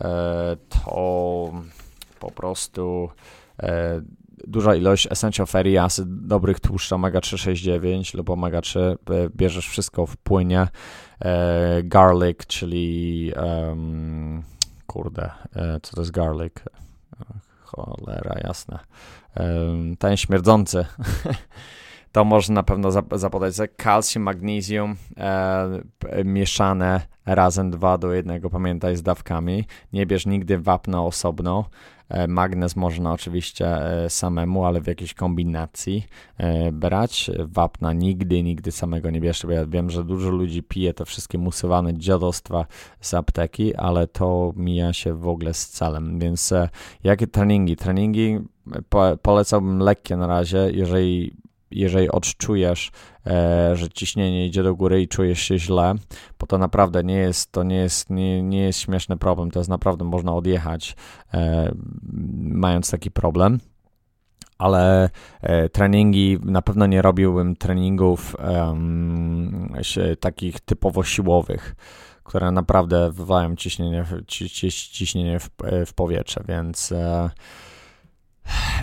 e, 0.00 0.56
to 0.68 1.52
po 2.20 2.30
prostu 2.30 3.08
e, 3.62 4.00
duża 4.46 4.74
ilość 4.74 5.08
essential 5.10 5.46
fatty 5.46 5.80
acid, 5.80 6.26
dobrych 6.26 6.60
tłuszczy 6.60 6.94
omega 6.94 7.20
369 7.20 8.14
lub 8.14 8.30
omega 8.30 8.60
3, 8.60 8.96
bierzesz 9.36 9.68
wszystko 9.68 10.06
w 10.06 10.16
płynie. 10.16 10.68
garlic, 11.84 12.46
czyli 12.46 13.32
um, 13.36 14.42
kurde, 14.94 15.30
co 15.82 15.96
to 15.96 16.00
jest 16.00 16.10
garlic? 16.10 16.54
Cholera, 17.62 18.34
jasne. 18.44 18.78
Um, 19.36 19.96
ten 19.96 20.16
śmierdzący. 20.16 20.86
to 22.12 22.24
można 22.24 22.54
na 22.54 22.62
pewno 22.62 22.90
zapodać 23.12 23.54
kalcium, 23.76 24.22
magnesium 24.22 24.96
e, 25.16 26.24
mieszane 26.24 27.00
razem 27.26 27.70
dwa 27.70 27.98
do 27.98 28.12
jednego, 28.12 28.50
pamiętaj 28.50 28.96
z 28.96 29.02
dawkami. 29.02 29.64
Nie 29.92 30.06
bierz 30.06 30.26
nigdy 30.26 30.58
wapna 30.58 31.02
osobno. 31.02 31.64
E, 32.08 32.28
magnez 32.28 32.76
można 32.76 33.12
oczywiście 33.12 33.66
e, 33.66 34.10
samemu, 34.10 34.64
ale 34.64 34.80
w 34.80 34.86
jakiejś 34.86 35.14
kombinacji 35.14 36.06
e, 36.38 36.72
brać. 36.72 37.30
Wapna 37.38 37.92
nigdy, 37.92 38.42
nigdy 38.42 38.72
samego 38.72 39.10
nie 39.10 39.20
bierz, 39.20 39.46
bo 39.46 39.52
ja 39.52 39.66
wiem, 39.66 39.90
że 39.90 40.04
dużo 40.04 40.30
ludzi 40.30 40.62
pije 40.62 40.94
te 40.94 41.04
wszystkie 41.04 41.38
musowane 41.38 41.94
dziadostwa 41.94 42.66
z 43.00 43.14
apteki, 43.14 43.74
ale 43.74 44.06
to 44.06 44.52
mija 44.56 44.92
się 44.92 45.14
w 45.14 45.28
ogóle 45.28 45.54
z 45.54 45.68
celem. 45.68 46.18
Więc 46.18 46.52
jakie 47.04 47.26
treningi? 47.26 47.76
Treningi 47.76 48.38
po, 48.88 49.16
polecałbym 49.22 49.78
lekkie 49.78 50.16
na 50.16 50.26
razie, 50.26 50.70
jeżeli 50.72 51.36
jeżeli 51.70 52.10
odczujesz, 52.10 52.90
e, 53.26 53.76
że 53.76 53.88
ciśnienie 53.88 54.46
idzie 54.46 54.62
do 54.62 54.74
góry 54.74 55.02
i 55.02 55.08
czujesz 55.08 55.40
się 55.40 55.58
źle, 55.58 55.94
bo 56.38 56.46
to 56.46 56.58
naprawdę 56.58 57.04
nie 57.04 57.16
jest, 57.16 57.52
to 57.52 57.62
nie 57.62 57.76
jest, 57.76 58.10
nie, 58.10 58.42
nie 58.42 58.60
jest 58.60 58.78
śmieszny 58.78 59.16
problem, 59.16 59.50
to 59.50 59.60
jest 59.60 59.70
naprawdę 59.70 60.04
można 60.04 60.34
odjechać 60.34 60.96
e, 61.34 61.72
mając 62.38 62.90
taki 62.90 63.10
problem. 63.10 63.58
Ale 64.58 65.10
e, 65.40 65.68
treningi, 65.68 66.38
na 66.44 66.62
pewno 66.62 66.86
nie 66.86 67.02
robiłbym 67.02 67.56
treningów 67.56 68.36
takich 70.20 70.60
typowo 70.60 71.04
siłowych, 71.04 71.74
które 72.24 72.50
naprawdę 72.50 73.10
wywołają 73.10 73.56
ciśnienie, 73.56 74.04
ciśnienie 74.68 75.40
w, 75.40 75.50
w 75.86 75.94
powietrze, 75.94 76.44
więc 76.48 76.92
e, 76.92 77.30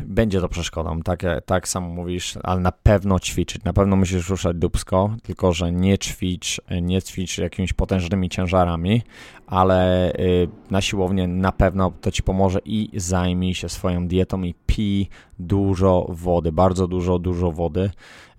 będzie 0.04 0.41
to 0.41 0.50
przeszkodą, 0.50 1.02
tak, 1.02 1.24
tak 1.45 1.67
samo 1.67 1.89
mówisz, 1.89 2.38
ale 2.43 2.60
na 2.62 2.71
pewno 2.71 3.19
ćwiczyć, 3.19 3.63
na 3.63 3.74
pewno 3.74 3.95
musisz 3.95 4.30
ruszać 4.30 4.58
dubsko, 4.58 5.15
tylko 5.24 5.54
że 5.54 5.71
nie 5.71 5.97
ćwicz, 5.97 6.62
nie 6.82 7.02
ćwicz 7.02 7.38
jakimiś 7.38 7.74
potężnymi 7.74 8.30
ciężarami, 8.30 9.02
ale 9.47 10.12
y, 10.13 10.47
na 10.69 10.82
siłownię 10.82 11.28
na 11.28 11.52
pewno 11.52 11.91
to 12.02 12.12
ci 12.12 12.24
pomoże 12.24 12.60
i 12.65 12.89
zajmij 12.95 13.54
się 13.54 13.69
swoją 13.69 14.08
dietą 14.08 14.41
i 14.43 14.54
pij 14.65 15.10
dużo 15.39 16.08
wody, 16.10 16.52
bardzo 16.52 16.88
dużo, 16.88 17.19
dużo 17.19 17.52
wody. 17.52 17.89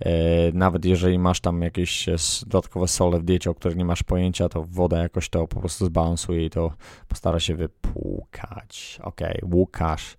Y, 0.06 0.10
nawet 0.54 0.84
jeżeli 0.84 1.18
masz 1.18 1.40
tam 1.40 1.62
jakieś 1.62 2.06
dodatkowe 2.46 2.88
sole 2.88 3.18
w 3.18 3.22
diecie, 3.22 3.50
o 3.50 3.54
których 3.54 3.76
nie 3.76 3.84
masz 3.84 4.02
pojęcia, 4.02 4.48
to 4.48 4.64
woda 4.70 5.02
jakoś 5.02 5.28
to 5.28 5.48
po 5.48 5.60
prostu 5.60 5.86
zbalansuje 5.86 6.46
i 6.46 6.50
to 6.50 6.72
postara 7.08 7.40
się 7.40 7.56
wypłukać. 7.56 8.98
Okay, 9.02 9.40
Łukasz 9.52 10.16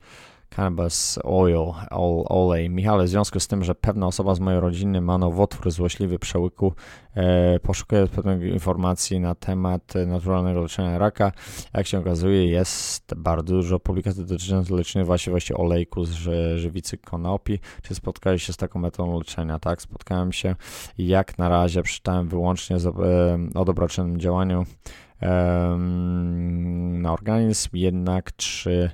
cannabis 0.55 1.19
oil, 1.23 1.73
olej. 2.29 2.69
Michale, 2.69 3.03
w 3.03 3.09
związku 3.09 3.39
z 3.39 3.47
tym, 3.47 3.63
że 3.63 3.75
pewna 3.75 4.07
osoba 4.07 4.35
z 4.35 4.39
mojej 4.39 4.59
rodziny 4.59 5.01
ma 5.01 5.17
nowotwór 5.17 5.71
złośliwy 5.71 6.19
przełyku, 6.19 6.73
e, 7.15 7.59
poszukuję 7.59 8.07
pewnych 8.07 8.53
informacji 8.53 9.19
na 9.19 9.35
temat 9.35 9.93
naturalnego 10.07 10.61
leczenia 10.61 10.97
raka. 10.97 11.31
Jak 11.73 11.87
się 11.87 11.99
okazuje, 11.99 12.47
jest 12.47 13.15
bardzo 13.15 13.53
dużo 13.53 13.79
publikacji 13.79 14.25
dotyczących 14.25 14.77
leczenia 14.77 15.05
właściwości 15.05 15.53
olejku 15.53 16.05
z 16.05 16.11
żywicy 16.55 16.97
konopi. 16.97 17.59
Czy 17.81 17.95
spotkałeś 17.95 18.43
się 18.43 18.53
z 18.53 18.57
taką 18.57 18.79
metodą 18.79 19.17
leczenia? 19.19 19.59
Tak, 19.59 19.81
spotkałem 19.81 20.33
się 20.33 20.55
jak 20.97 21.37
na 21.37 21.49
razie 21.49 21.83
przeczytałem 21.83 22.27
wyłącznie 22.27 22.79
z, 22.79 22.85
e, 22.85 23.59
o 23.59 23.65
dobroczynnym 23.65 24.19
działaniu 24.19 24.65
e, 25.21 25.77
na 27.01 27.13
organizm, 27.13 27.69
jednak 27.73 28.35
czy 28.35 28.91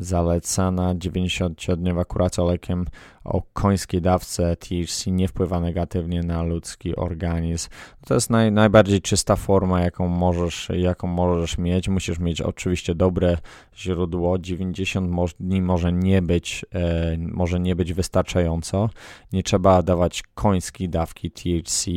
zalecana 0.00 0.94
90-dniowa 0.94 2.04
kuracja 2.04 2.44
lekiem 2.44 2.86
o 3.24 3.42
końskiej 3.52 4.02
dawce 4.02 4.56
THC 4.56 5.10
nie 5.10 5.28
wpływa 5.28 5.60
negatywnie 5.60 6.22
na 6.22 6.42
ludzki 6.42 6.96
organizm. 6.96 7.68
To 8.06 8.14
jest 8.14 8.30
naj, 8.30 8.52
najbardziej 8.52 9.00
czysta 9.00 9.36
forma, 9.36 9.80
jaką 9.80 10.08
możesz, 10.08 10.68
jaką 10.74 11.06
możesz 11.08 11.58
mieć. 11.58 11.88
Musisz 11.88 12.18
mieć 12.18 12.40
oczywiście 12.40 12.94
dobre 12.94 13.36
źródło. 13.76 14.38
90 14.38 15.34
dni 15.40 15.62
może 15.62 15.92
nie 15.92 16.22
być, 16.22 16.64
e, 16.74 17.16
może 17.18 17.60
nie 17.60 17.76
być 17.76 17.92
wystarczająco. 17.92 18.90
Nie 19.32 19.42
trzeba 19.42 19.82
dawać 19.82 20.22
końskiej 20.34 20.88
dawki 20.88 21.30
THC. 21.30 21.90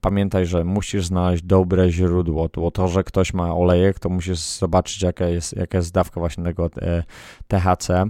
Pamiętaj, 0.00 0.46
że 0.46 0.64
musisz 0.64 1.06
znaleźć 1.06 1.42
dobre 1.42 1.90
źródło. 1.90 2.48
Bo 2.54 2.70
to, 2.70 2.88
że 2.88 3.04
ktoś 3.04 3.34
ma 3.34 3.56
olejek, 3.56 3.98
to 3.98 4.08
musisz 4.08 4.38
zobaczyć, 4.38 5.02
jaka 5.02 5.26
jest, 5.26 5.56
jaka 5.56 5.78
jest 5.78 5.92
dawka 5.92 6.20
właśnie 6.20 6.44
tego 6.44 6.70
e, 6.82 7.02
THC. 7.48 8.06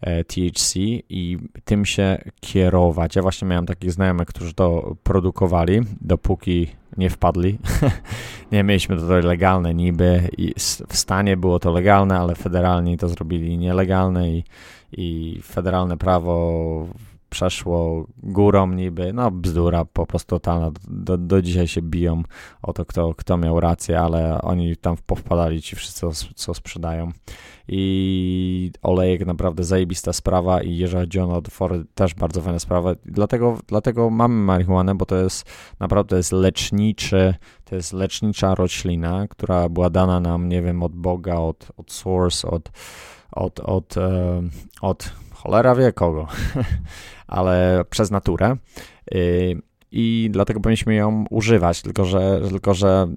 E, 0.00 0.24
THC 0.24 0.78
i 1.08 1.38
tym 1.64 1.84
się 1.84 2.18
kierować. 2.40 3.16
Ja 3.16 3.22
właśnie 3.22 3.48
miałem 3.48 3.66
takich 3.66 3.92
znajomych, 3.92 4.28
którzy 4.28 4.54
to 4.54 4.96
produkowali, 5.02 5.80
dopóki 6.00 6.66
nie 6.96 7.10
wpadli. 7.10 7.58
nie 8.52 8.64
mieliśmy 8.64 8.96
to 8.96 9.18
legalne 9.18 9.74
niby 9.74 10.28
i 10.38 10.54
w 10.88 10.96
stanie 10.96 11.36
było 11.36 11.58
to 11.58 11.72
legalne, 11.72 12.18
ale 12.18 12.34
federalni 12.34 12.98
to 12.98 13.08
zrobili 13.08 13.58
nielegalne 13.58 14.30
i, 14.30 14.44
i 14.92 15.38
federalne 15.42 15.96
prawo 15.96 16.88
przeszło 17.30 18.06
górą 18.22 18.66
niby, 18.72 19.12
no 19.12 19.30
bzdura 19.30 19.84
po 19.84 20.06
prostu 20.06 20.28
totalna, 20.28 20.70
do, 20.88 21.18
do 21.18 21.42
dzisiaj 21.42 21.68
się 21.68 21.82
biją 21.82 22.22
o 22.62 22.72
to, 22.72 22.84
kto, 22.84 23.14
kto 23.14 23.36
miał 23.36 23.60
rację, 23.60 24.00
ale 24.00 24.42
oni 24.42 24.76
tam 24.76 24.96
powpadali 25.06 25.62
ci 25.62 25.76
wszyscy, 25.76 26.06
co 26.34 26.54
sprzedają. 26.54 27.12
I 27.68 28.72
olejek 28.82 29.26
naprawdę 29.26 29.64
zajebista 29.64 30.12
sprawa. 30.12 30.62
I 30.62 30.86
chodzi 30.86 31.20
o 31.20 31.26
nowotwory, 31.26 31.84
też 31.94 32.14
bardzo 32.14 32.40
fajna 32.40 32.58
sprawa, 32.58 32.94
dlatego, 33.04 33.58
dlatego 33.66 34.10
mamy 34.10 34.34
marihuanę, 34.34 34.94
bo 34.94 35.06
to 35.06 35.16
jest 35.16 35.44
naprawdę 35.80 36.16
jest 36.16 36.32
leczniczy, 36.32 37.34
to 37.64 37.74
jest 37.74 37.92
lecznicza 37.92 38.54
roślina, 38.54 39.28
która 39.28 39.68
była 39.68 39.90
dana 39.90 40.20
nam, 40.20 40.48
nie 40.48 40.62
wiem, 40.62 40.82
od 40.82 40.92
Boga, 40.96 41.34
od, 41.34 41.68
od 41.76 41.92
Source, 41.92 42.48
od, 42.50 42.70
od, 43.32 43.60
od, 43.60 43.96
e, 43.96 44.42
od 44.80 45.12
cholera 45.42 45.74
wie 45.74 45.92
kogo, 45.92 46.26
ale 47.26 47.84
przez 47.90 48.10
naturę. 48.10 48.56
Y, 49.14 49.62
I 49.92 50.28
dlatego 50.32 50.60
powinniśmy 50.60 50.94
ją 50.94 51.24
używać, 51.30 51.82
tylko 51.82 52.04
że, 52.04 52.40
tylko 52.48 52.74
że 52.74 53.08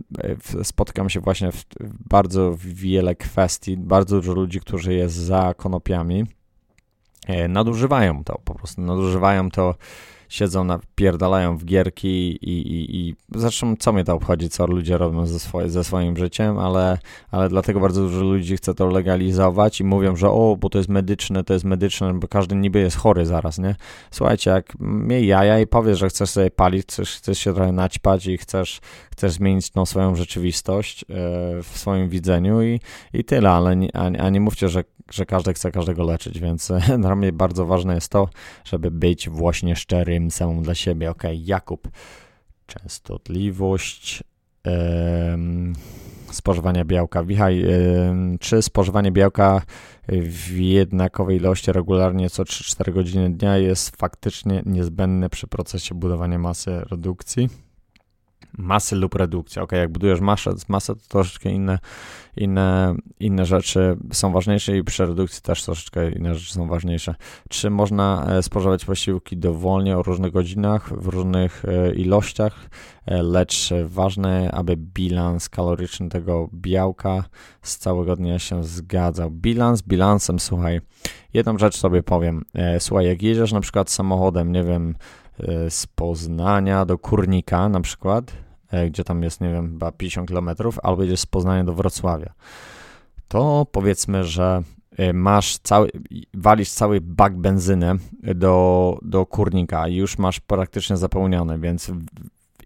e, 0.59 0.63
spotykam 0.63 1.09
się 1.09 1.19
właśnie 1.19 1.51
w 1.51 1.65
bardzo 2.09 2.55
wiele 2.57 3.15
kwestii, 3.15 3.77
bardzo 3.77 4.15
dużo 4.15 4.33
ludzi, 4.33 4.59
którzy 4.59 4.93
jest 4.93 5.15
za 5.15 5.53
konopiami, 5.57 6.25
e, 7.27 7.47
nadużywają 7.47 8.23
to, 8.23 8.39
po 8.45 8.55
prostu 8.55 8.81
nadużywają 8.81 9.49
to 9.49 9.75
siedzą, 10.31 10.63
napierdalają 10.63 11.57
w 11.57 11.65
gierki 11.65 12.07
i, 12.41 12.61
i, 12.61 12.97
i 12.99 13.15
zresztą 13.35 13.75
co 13.79 13.93
mnie 13.93 14.03
to 14.03 14.13
obchodzi, 14.13 14.49
co 14.49 14.67
ludzie 14.67 14.97
robią 14.97 15.25
ze, 15.25 15.39
swoje, 15.39 15.69
ze 15.69 15.83
swoim 15.83 16.17
życiem, 16.17 16.57
ale, 16.57 16.97
ale 17.31 17.49
dlatego 17.49 17.79
bardzo 17.79 18.01
dużo 18.01 18.23
ludzi 18.23 18.57
chce 18.57 18.73
to 18.73 18.87
legalizować 18.87 19.79
i 19.79 19.83
mówią, 19.83 20.15
że 20.15 20.29
o, 20.29 20.57
bo 20.59 20.69
to 20.69 20.77
jest 20.77 20.89
medyczne, 20.89 21.43
to 21.43 21.53
jest 21.53 21.65
medyczne, 21.65 22.13
bo 22.13 22.27
każdy 22.27 22.55
niby 22.55 22.79
jest 22.79 22.97
chory 22.97 23.25
zaraz, 23.25 23.57
nie? 23.57 23.75
Słuchajcie, 24.11 24.51
jak 24.51 24.73
miej 24.79 25.27
jaja 25.27 25.59
i 25.59 25.67
powiesz, 25.67 25.99
że 25.99 26.09
chcesz 26.09 26.29
sobie 26.29 26.51
palić, 26.51 26.85
chcesz, 26.87 27.15
chcesz 27.15 27.39
się 27.39 27.53
trochę 27.53 27.71
naćpać 27.71 28.27
i 28.27 28.37
chcesz, 28.37 28.79
chcesz 29.21 29.31
zmienić 29.31 29.69
tą 29.69 29.85
swoją 29.85 30.15
rzeczywistość 30.15 31.03
e, 31.03 31.05
w 31.63 31.69
swoim 31.73 32.09
widzeniu 32.09 32.61
i, 32.61 32.79
i 33.13 33.23
tyle, 33.23 33.49
ale 33.49 33.75
nie, 33.75 33.95
a, 33.95 34.05
a 34.05 34.29
nie 34.29 34.41
mówcie, 34.41 34.69
że, 34.69 34.83
że 35.11 35.25
każdy 35.25 35.53
chce 35.53 35.71
każdego 35.71 36.03
leczyć, 36.03 36.39
więc 36.39 36.71
dla 37.01 37.15
mnie 37.15 37.31
bardzo 37.31 37.65
ważne 37.65 37.95
jest 37.95 38.09
to, 38.09 38.29
żeby 38.63 38.91
być 38.91 39.29
właśnie 39.29 39.75
szczerym 39.75 40.31
samemu 40.31 40.61
dla 40.61 40.75
siebie. 40.75 41.09
Ok, 41.09 41.23
Jakub, 41.33 41.87
częstotliwość 42.65 44.23
spożywania 46.31 46.85
białka. 46.85 47.23
Wichaj, 47.23 47.65
czy 48.39 48.61
spożywanie 48.61 49.11
białka 49.11 49.61
w 50.09 50.57
jednakowej 50.57 51.37
ilości 51.37 51.71
regularnie 51.71 52.29
co 52.29 52.43
3-4 52.43 52.93
godziny 52.93 53.29
dnia 53.29 53.57
jest 53.57 53.97
faktycznie 53.97 54.63
niezbędne 54.65 55.29
przy 55.29 55.47
procesie 55.47 55.95
budowania 55.95 56.39
masy 56.39 56.81
redukcji? 56.91 57.70
Masy 58.57 58.95
lub 58.95 59.15
redukcja. 59.15 59.61
Ok, 59.61 59.71
jak 59.71 59.91
budujesz 59.91 60.19
masę, 60.19 60.53
masę 60.67 60.95
to 60.95 61.01
troszeczkę 61.09 61.49
inne, 61.49 61.79
inne, 62.37 62.95
inne 63.19 63.45
rzeczy 63.45 63.97
są 64.13 64.31
ważniejsze 64.31 64.77
i 64.77 64.83
przy 64.83 65.05
redukcji 65.05 65.41
też 65.41 65.63
troszeczkę 65.63 66.11
inne 66.11 66.35
rzeczy 66.35 66.53
są 66.53 66.67
ważniejsze. 66.67 67.15
Czy 67.49 67.69
można 67.69 68.27
e, 68.29 68.43
spożywać 68.43 68.85
posiłki 68.85 69.37
dowolnie 69.37 69.97
o 69.97 70.03
różnych 70.03 70.31
godzinach, 70.31 71.01
w 71.01 71.07
różnych 71.07 71.65
e, 71.65 71.93
ilościach, 71.93 72.69
e, 73.05 73.23
lecz 73.23 73.69
ważne, 73.85 74.51
aby 74.51 74.77
bilans 74.77 75.49
kaloryczny 75.49 76.09
tego 76.09 76.49
białka 76.53 77.23
z 77.61 77.77
całego 77.77 78.15
dnia 78.15 78.39
się 78.39 78.63
zgadzał. 78.63 79.31
Bilans 79.31 79.81
bilansem, 79.81 80.39
słuchaj, 80.39 80.81
jedną 81.33 81.57
rzecz 81.57 81.77
sobie 81.77 82.03
powiem. 82.03 82.45
Słuchaj, 82.79 83.05
jak 83.05 83.21
jedziesz 83.21 83.51
na 83.51 83.61
przykład 83.61 83.89
samochodem, 83.89 84.51
nie 84.51 84.63
wiem, 84.63 84.95
z 85.69 85.87
Poznania 85.87 86.85
do 86.85 86.97
Kurnika 86.97 87.69
na 87.69 87.81
przykład, 87.81 88.31
e, 88.71 88.89
gdzie 88.89 89.03
tam 89.03 89.23
jest, 89.23 89.41
nie 89.41 89.49
wiem, 89.49 89.71
chyba 89.71 89.91
50 89.91 90.29
km, 90.29 90.49
albo 90.83 91.03
jedziesz 91.03 91.19
z 91.19 91.25
Poznania 91.25 91.63
do 91.63 91.73
Wrocławia, 91.73 92.33
to 93.27 93.67
powiedzmy, 93.71 94.23
że 94.23 94.63
e, 94.97 95.13
masz 95.13 95.57
cały, 95.57 95.89
walisz 96.33 96.69
cały 96.69 97.01
bak 97.01 97.37
benzyny 97.37 97.95
do, 98.35 98.97
do 99.01 99.25
kurnika 99.25 99.87
i 99.87 99.95
już 99.95 100.17
masz 100.17 100.39
praktycznie 100.39 100.97
zapełniony, 100.97 101.59
więc 101.59 101.91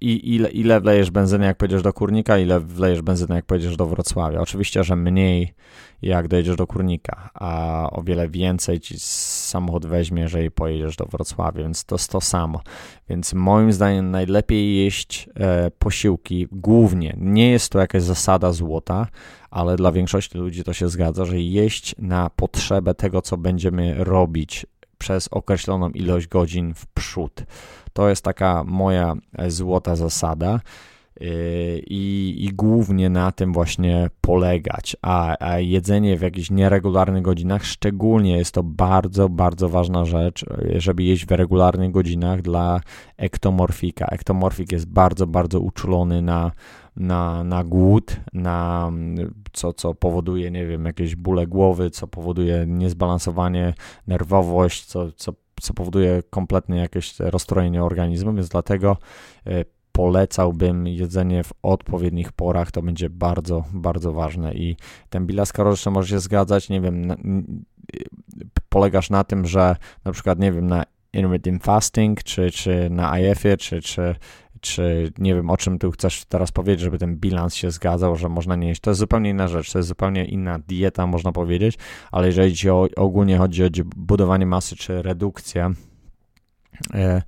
i 0.02 0.36
ile, 0.36 0.50
ile 0.50 0.82
wlejesz 0.82 1.12
benzyny, 1.12 1.46
jak 1.46 1.58
pojedziesz 1.58 1.82
do 1.82 1.94
Kurnika, 1.94 2.38
ile 2.38 2.60
wlejesz 2.60 3.02
benzyny, 3.02 3.36
jak 3.36 3.46
pojedziesz 3.46 3.78
do 3.78 3.86
Wrocławia. 3.86 4.42
Oczywiście, 4.42 4.84
że 4.84 4.96
mniej, 4.96 5.54
jak 6.02 6.28
dojedziesz 6.28 6.56
do 6.56 6.68
Kurnika, 6.68 7.30
a 7.34 7.90
o 7.92 8.04
wiele 8.04 8.30
więcej 8.30 8.80
ci 8.80 8.96
samochód 9.00 9.86
weźmie, 9.86 10.22
jeżeli 10.22 10.52
pojedziesz 10.52 10.96
do 10.96 11.06
Wrocławia, 11.06 11.64
więc 11.64 11.86
to 11.86 11.96
jest 11.96 12.12
to 12.12 12.22
samo. 12.22 12.62
Więc 13.10 13.34
moim 13.34 13.74
zdaniem 13.74 14.12
najlepiej 14.12 14.78
jeść 14.78 15.30
e, 15.36 15.72
posiłki 15.80 16.48
głównie. 16.52 17.16
Nie 17.18 17.52
jest 17.52 17.72
to 17.72 17.80
jakaś 17.80 18.04
zasada 18.04 18.52
złota, 18.52 19.08
ale 19.52 19.76
dla 19.76 19.92
większości 19.92 20.38
ludzi 20.38 20.64
to 20.64 20.74
się 20.74 20.90
zgadza, 20.90 21.26
że 21.26 21.40
jeść 21.42 21.96
na 21.98 22.30
potrzebę 22.30 22.94
tego, 22.94 23.22
co 23.22 23.38
będziemy 23.38 24.04
robić 24.04 24.66
przez 24.98 25.28
określoną 25.28 25.90
ilość 25.90 26.28
godzin 26.28 26.74
w 26.74 26.88
przód. 26.88 27.44
To 27.96 28.10
jest 28.10 28.24
taka 28.24 28.64
moja 28.64 29.14
e, 29.38 29.52
złota 29.52 29.96
zasada. 29.96 30.60
E, 31.22 31.26
I, 31.80 32.36
i, 32.46 32.50
głównie 32.54 33.10
na 33.10 33.32
tym 33.32 33.54
właśnie 33.54 34.10
polegać. 34.22 34.98
A, 35.02 35.36
a, 35.40 35.60
jedzenie 35.60 36.18
w 36.18 36.22
jakichś 36.22 36.52
nieregularnych 36.52 37.22
godzinach, 37.22 37.66
szczególnie 37.66 38.38
jest 38.38 38.52
to 38.52 38.64
bardzo, 38.64 39.30
bardzo 39.30 39.70
ważna 39.70 40.06
rzecz, 40.06 40.44
e, 40.44 40.82
żeby 40.82 41.04
jeść 41.04 41.26
w 41.26 41.32
regularnych 41.32 41.92
godzinach 41.92 42.42
dla 42.42 42.82
ektomorfika. 43.18 44.06
Ektomorfik 44.06 44.72
jest 44.72 44.88
bardzo, 44.88 45.28
bardzo 45.28 45.60
uczulony 45.60 46.22
na, 46.22 46.52
na, 46.96 47.44
na 47.44 47.64
głód, 47.64 48.16
na 48.34 48.92
co, 49.54 49.74
co 49.74 49.94
powoduje, 49.94 50.52
nie 50.52 50.68
wiem, 50.68 50.86
jakieś 50.86 51.16
bóle 51.16 51.48
głowy, 51.48 51.90
co 51.90 52.08
powoduje 52.08 52.66
niezbalansowanie, 52.68 53.74
nerwowość, 54.08 54.86
co, 54.86 55.12
co 55.12 55.45
co 55.62 55.74
powoduje 55.74 56.24
kompletnie 56.30 56.78
jakieś 56.78 57.20
rozstrojenie 57.20 57.84
organizmu, 57.84 58.34
więc 58.34 58.50
dlatego 58.50 58.98
e, 59.48 59.66
polecałbym 59.92 60.88
jedzenie 60.88 61.44
w 61.44 61.54
odpowiednich 61.64 62.32
porach, 62.32 62.72
to 62.72 62.82
będzie 62.82 63.10
bardzo, 63.10 63.64
bardzo 63.74 64.14
ważne. 64.14 64.54
I 64.54 64.76
ten 65.10 65.26
bilans 65.26 65.54
kaloryczny 65.54 65.92
może 65.92 66.08
się 66.08 66.20
zgadzać, 66.20 66.70
nie 66.70 66.82
wiem, 66.82 67.06
na, 67.06 67.16
polegasz 68.70 69.10
na 69.10 69.24
tym, 69.24 69.46
że 69.46 69.76
na 70.06 70.12
przykład, 70.12 70.40
nie 70.40 70.52
wiem, 70.52 70.68
na 70.68 70.84
intermittent 71.14 71.64
fasting, 71.64 72.24
czy, 72.24 72.52
czy 72.52 72.90
na 72.90 73.20
IF-ie, 73.20 73.58
czy, 73.58 73.82
czy 73.82 74.16
czy 74.66 75.12
nie 75.18 75.36
wiem, 75.36 75.50
o 75.50 75.58
czym 75.58 75.80
tu 75.80 75.92
chcesz 75.92 76.26
teraz 76.26 76.52
powiedzieć, 76.52 76.80
żeby 76.80 76.98
ten 76.98 77.16
bilans 77.16 77.56
się 77.56 77.72
zgadzał, 77.72 78.16
że 78.16 78.30
można 78.30 78.56
nie 78.56 78.68
jeść. 78.68 78.82
To 78.82 78.90
jest 78.90 79.00
zupełnie 79.00 79.30
inna 79.30 79.48
rzecz, 79.48 79.72
to 79.72 79.80
jest 79.80 79.90
zupełnie 79.90 80.26
inna 80.26 80.60
dieta, 80.60 81.08
można 81.08 81.32
powiedzieć, 81.32 81.78
ale 82.12 82.28
jeżeli 82.28 82.56
ci 82.56 82.70
o, 82.70 82.88
ogólnie 82.96 83.38
chodzi 83.38 83.64
o 83.64 83.68
budowanie 83.96 84.46
masy 84.46 84.76
czy 84.76 85.02
redukcję, 85.02 85.72
e, 86.94 87.22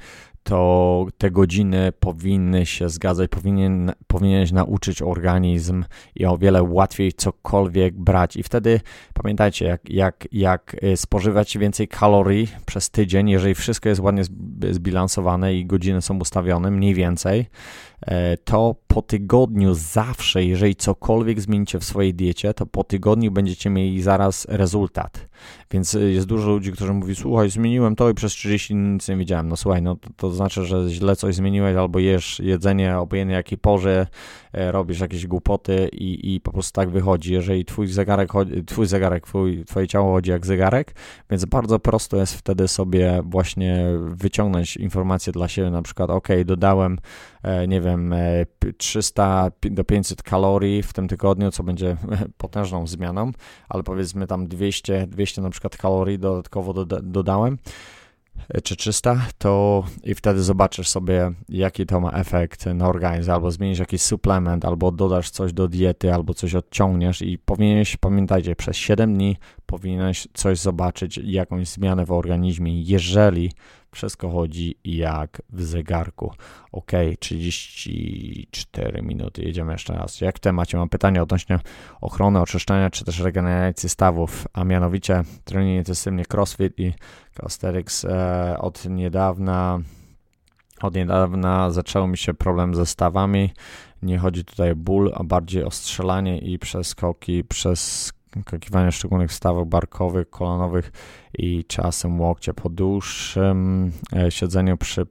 to 0.47 1.05
te 1.17 1.31
godziny 1.31 1.91
powinny 1.99 2.65
się 2.65 2.89
zgadzać, 2.89 3.29
powinien, 3.29 3.91
powinieneś 4.07 4.51
nauczyć 4.51 5.01
organizm 5.01 5.85
i 6.15 6.25
o 6.25 6.37
wiele 6.37 6.63
łatwiej 6.63 7.13
cokolwiek 7.13 7.95
brać. 7.95 8.37
I 8.37 8.43
wtedy 8.43 8.81
pamiętajcie, 9.13 9.65
jak, 9.65 9.89
jak, 9.89 10.27
jak 10.31 10.75
y, 10.83 10.97
spożywać 10.97 11.57
więcej 11.57 11.87
kalorii 11.87 12.47
przez 12.65 12.89
tydzień, 12.89 13.29
jeżeli 13.29 13.55
wszystko 13.55 13.89
jest 13.89 14.01
ładnie 14.01 14.23
zbilansowane 14.71 15.55
i 15.55 15.65
godziny 15.65 16.01
są 16.01 16.19
ustawione, 16.19 16.71
mniej 16.71 16.93
więcej, 16.93 17.45
to 18.43 18.75
po 18.87 19.01
tygodniu 19.01 19.73
zawsze, 19.73 20.43
jeżeli 20.43 20.75
cokolwiek 20.75 21.41
zmienicie 21.41 21.79
w 21.79 21.83
swojej 21.83 22.13
diecie, 22.13 22.53
to 22.53 22.65
po 22.65 22.83
tygodniu 22.83 23.31
będziecie 23.31 23.69
mieli 23.69 24.01
zaraz 24.01 24.45
rezultat. 24.49 25.27
Więc 25.71 25.95
e, 25.95 25.99
jest 25.99 26.27
dużo 26.27 26.49
ludzi, 26.49 26.71
którzy 26.71 26.93
mówi, 26.93 27.15
słuchaj, 27.15 27.49
zmieniłem 27.49 27.95
to 27.95 28.09
i 28.09 28.13
przez 28.13 28.33
30 28.33 28.73
dni 28.73 28.83
nic 28.83 29.07
nie 29.07 29.17
widziałem. 29.17 29.47
No 29.47 29.57
słuchaj, 29.57 29.81
no 29.81 29.95
to, 29.95 30.09
to 30.17 30.31
znaczy, 30.31 30.65
że 30.65 30.89
źle 30.89 31.15
coś 31.15 31.35
zmieniłeś 31.35 31.75
albo 31.75 31.99
jesz 31.99 32.39
jedzenie 32.39 32.97
obojętnie 32.97 33.35
jakiej 33.35 33.57
porze, 33.57 34.07
e, 34.53 34.71
robisz 34.71 34.99
jakieś 34.99 35.27
głupoty 35.27 35.89
i, 35.93 36.35
i 36.35 36.41
po 36.41 36.51
prostu 36.51 36.75
tak 36.75 36.89
wychodzi. 36.89 37.33
Jeżeli 37.33 37.65
twój 37.65 37.87
zegarek, 37.87 38.29
twój 38.67 38.87
zegarek, 38.87 39.25
twój, 39.27 39.65
twoje 39.65 39.87
ciało 39.87 40.13
chodzi 40.13 40.31
jak 40.31 40.45
zegarek, 40.45 40.95
więc 41.29 41.45
bardzo 41.45 41.79
prosto 41.79 42.17
jest 42.17 42.33
wtedy 42.33 42.67
sobie 42.67 43.21
właśnie 43.25 43.85
wyciągnąć 43.99 44.77
informacje 44.77 45.33
dla 45.33 45.47
siebie, 45.47 45.69
na 45.69 45.81
przykład, 45.81 46.09
ok, 46.09 46.27
dodałem, 46.45 46.97
nie 47.67 47.81
wiem, 47.81 47.87
wiem, 47.87 48.13
300 48.77 49.51
e, 49.65 49.69
do 49.69 49.83
500 49.83 50.23
kalorii 50.23 50.83
w 50.83 50.93
tym 50.93 51.07
tygodniu, 51.07 51.51
co 51.51 51.63
będzie 51.63 51.97
potężną 52.37 52.87
zmianą, 52.87 53.31
ale 53.69 53.83
powiedzmy 53.83 54.27
tam 54.27 54.47
200, 54.47 55.07
200 55.07 55.41
na 55.41 55.49
przykład 55.49 55.77
kalorii 55.77 56.19
dodatkowo 56.19 56.73
doda 56.73 56.99
dodałem. 57.03 57.57
E, 58.49 58.61
czy 58.61 58.75
300, 58.75 59.21
to 59.37 59.83
i 60.03 60.15
wtedy 60.15 60.43
zobaczysz 60.43 60.87
sobie, 60.87 61.31
jaki 61.49 61.85
to 61.85 61.99
ma 61.99 62.11
efekt 62.11 62.65
na 62.65 62.87
organizm, 62.87 63.31
albo 63.31 63.51
zmienisz 63.51 63.79
jakiś 63.79 64.01
suplement, 64.01 64.65
albo 64.65 64.91
dodasz 64.91 65.29
coś 65.29 65.53
do 65.53 65.67
diety, 65.67 66.13
albo 66.13 66.33
coś 66.33 66.55
odciągniesz. 66.55 67.21
I 67.21 67.37
powinieneś, 67.37 67.97
pamiętajcie, 67.97 68.55
przez 68.55 68.77
7 68.77 69.13
dni 69.13 69.37
powinieneś 69.65 70.27
coś 70.33 70.59
zobaczyć, 70.59 71.19
jakąś 71.23 71.67
zmianę 71.67 72.05
w 72.05 72.11
organizmie, 72.11 72.81
jeżeli 72.81 73.51
wszystko 73.97 74.29
chodzi 74.29 74.75
jak 74.83 75.41
w 75.49 75.63
zegarku. 75.63 76.33
Ok, 76.71 76.91
34 77.19 79.01
minuty, 79.01 79.41
jedziemy 79.41 79.71
jeszcze 79.71 79.93
raz. 79.93 80.21
Jak 80.21 80.39
temacie 80.39 80.77
mam 80.77 80.89
pytanie 80.89 81.23
odnośnie 81.23 81.59
ochrony, 82.01 82.41
oczyszczania 82.41 82.89
czy 82.89 83.05
też 83.05 83.19
regeneracji 83.19 83.89
stawów, 83.89 84.47
a 84.53 84.63
mianowicie 84.63 85.23
trening 85.43 85.77
intensywnie 85.77 86.25
CrossFit 86.25 86.79
i 86.79 86.93
Calisthenics 87.37 88.05
e, 88.05 88.57
od 88.59 88.85
niedawna 88.85 89.79
od 90.81 90.95
niedawna 90.95 91.71
zaczął 91.71 92.07
mi 92.07 92.17
się 92.17 92.33
problem 92.33 92.75
ze 92.75 92.85
stawami. 92.85 93.53
Nie 94.01 94.17
chodzi 94.17 94.45
tutaj 94.45 94.71
o 94.71 94.75
ból, 94.75 95.11
a 95.15 95.23
bardziej 95.23 95.63
o 95.63 95.71
strzelanie 95.71 96.39
i 96.39 96.59
przeskoki 96.59 97.43
przez 97.43 98.13
skakiwania 98.41 98.91
szczególnych 98.91 99.33
stawów 99.33 99.69
barkowych, 99.69 100.29
kolanowych 100.29 100.91
i 101.37 101.65
czasem 101.65 102.21
łokcie 102.21 102.53
po 102.53 102.69
dłuższym 102.69 103.91
e, 104.15 104.31
siedzeniu 104.31 104.77
przy 104.77 105.05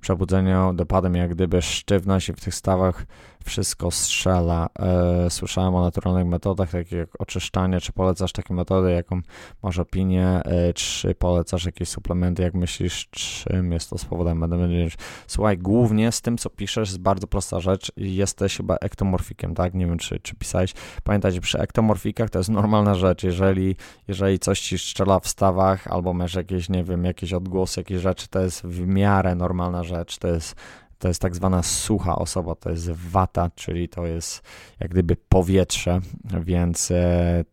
przebudzeniu 0.00 0.72
dopadem 0.72 1.14
jak 1.14 1.34
gdyby 1.34 1.62
sztywność 1.62 2.28
i 2.28 2.32
w 2.32 2.40
tych 2.40 2.54
stawach 2.54 3.06
wszystko 3.42 3.90
strzela. 3.90 4.68
E, 4.78 5.30
słyszałem 5.30 5.74
o 5.74 5.82
naturalnych 5.82 6.26
metodach, 6.26 6.70
takich 6.70 6.92
jak 6.92 7.08
oczyszczanie, 7.18 7.80
czy 7.80 7.92
polecasz 7.92 8.32
takie 8.32 8.54
metody, 8.54 8.92
jaką 8.92 9.20
masz 9.62 9.78
opinię, 9.78 10.26
e, 10.44 10.72
czy 10.72 11.14
polecasz 11.14 11.64
jakieś 11.64 11.88
suplementy, 11.88 12.42
jak 12.42 12.54
myślisz, 12.54 13.08
czym 13.10 13.72
jest 13.72 13.90
to 13.90 13.96
powodem 14.10 14.40
będę 14.40 14.88
Słuchaj, 15.26 15.58
głównie 15.58 16.12
z 16.12 16.20
tym, 16.20 16.38
co 16.38 16.50
piszesz, 16.50 16.88
jest 16.88 17.00
bardzo 17.00 17.26
prosta 17.26 17.60
rzecz. 17.60 17.92
Jesteś 17.96 18.56
chyba 18.56 18.76
ektomorfikiem, 18.76 19.54
tak? 19.54 19.74
Nie 19.74 19.86
wiem, 19.86 19.98
czy, 19.98 20.20
czy 20.20 20.34
pisałeś. 20.34 20.74
Pamiętajcie, 21.04 21.40
przy 21.40 21.58
ektomorfikach 21.58 22.30
to 22.30 22.38
jest 22.38 22.50
normalna 22.50 22.94
rzecz. 22.94 23.22
Jeżeli, 23.22 23.76
jeżeli 24.08 24.38
coś 24.38 24.60
ci 24.60 24.78
strzela 24.78 25.20
w 25.20 25.28
stawach, 25.28 25.86
albo 25.86 26.12
masz 26.12 26.34
jakieś, 26.34 26.68
nie 26.68 26.84
wiem, 26.84 27.04
jakieś 27.04 27.32
odgłosy, 27.32 27.80
jakieś 27.80 28.00
rzeczy, 28.00 28.28
to 28.28 28.40
jest 28.40 28.62
w 28.62 28.86
miarę 28.86 29.34
normalna 29.34 29.84
rzecz. 29.84 30.18
To 30.18 30.28
jest 30.28 30.56
to 31.02 31.08
jest 31.08 31.22
tak 31.22 31.34
zwana 31.34 31.62
sucha 31.62 32.16
osoba, 32.16 32.54
to 32.54 32.70
jest 32.70 32.90
wata, 32.90 33.50
czyli 33.54 33.88
to 33.88 34.06
jest 34.06 34.42
jak 34.80 34.90
gdyby 34.90 35.16
powietrze, 35.28 36.00
więc 36.40 36.90
e, 36.90 37.44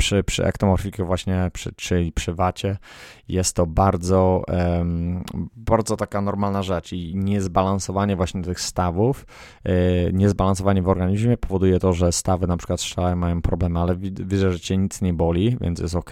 przy, 0.00 0.24
przy 0.24 0.44
ektomorfiku 0.44 1.06
właśnie, 1.06 1.50
przy, 1.52 1.72
czyli 1.72 2.12
przy 2.12 2.34
wacie, 2.34 2.76
jest 3.28 3.56
to 3.56 3.66
bardzo, 3.66 4.44
bardzo 5.56 5.96
taka 5.96 6.20
normalna 6.20 6.62
rzecz 6.62 6.92
i 6.92 7.16
niezbalansowanie 7.16 8.16
właśnie 8.16 8.42
tych 8.42 8.60
stawów, 8.60 9.26
yy, 9.64 9.72
niezbalansowanie 10.12 10.82
w 10.82 10.88
organizmie 10.88 11.36
powoduje 11.36 11.78
to, 11.78 11.92
że 11.92 12.12
stawy 12.12 12.46
na 12.46 12.56
przykład 12.56 12.80
strzelają, 12.80 13.16
mają 13.16 13.42
problemy, 13.42 13.80
ale 13.80 13.96
widzę, 13.96 14.52
że 14.52 14.60
cię 14.60 14.76
nic 14.76 15.02
nie 15.02 15.12
boli, 15.12 15.56
więc 15.60 15.80
jest 15.80 15.94
ok. 15.94 16.10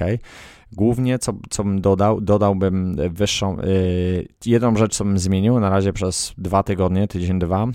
Głównie, 0.72 1.18
co, 1.18 1.32
co 1.50 1.64
bym 1.64 1.80
dodał, 1.80 2.20
dodałbym 2.20 2.96
wyższą, 3.10 3.56
yy, 3.56 4.28
jedną 4.46 4.76
rzecz, 4.76 4.96
co 4.96 5.04
bym 5.04 5.18
zmienił 5.18 5.60
na 5.60 5.70
razie 5.70 5.92
przez 5.92 6.34
dwa 6.38 6.62
tygodnie, 6.62 7.08
tydzień, 7.08 7.38
dwa, 7.38 7.66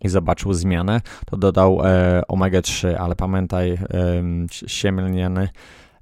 i 0.00 0.08
zobaczył 0.08 0.52
zmianę, 0.52 1.00
to 1.26 1.36
dodał 1.36 1.80
e, 1.84 2.22
omega-3, 2.28 2.94
ale 2.94 3.16
pamiętaj, 3.16 3.70
e, 3.70 3.78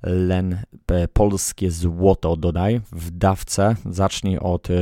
len, 0.04 0.58
e, 0.90 1.08
polskie 1.08 1.70
złoto 1.70 2.36
dodaj 2.36 2.80
w 2.92 3.10
dawce, 3.10 3.76
zacznij 3.90 4.38
od 4.38 4.70
e, 4.70 4.74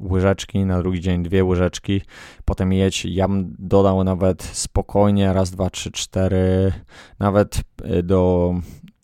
łyżeczki, 0.00 0.64
na 0.64 0.78
drugi 0.78 1.00
dzień 1.00 1.22
dwie 1.22 1.44
łyżeczki, 1.44 2.00
potem 2.44 2.72
jedź, 2.72 3.04
ja 3.04 3.28
bym 3.28 3.56
dodał 3.58 4.04
nawet 4.04 4.42
spokojnie, 4.42 5.32
raz, 5.32 5.50
dwa, 5.50 5.70
trzy, 5.70 5.92
cztery, 5.92 6.72
nawet 7.18 7.62
e, 7.84 8.02
do 8.02 8.54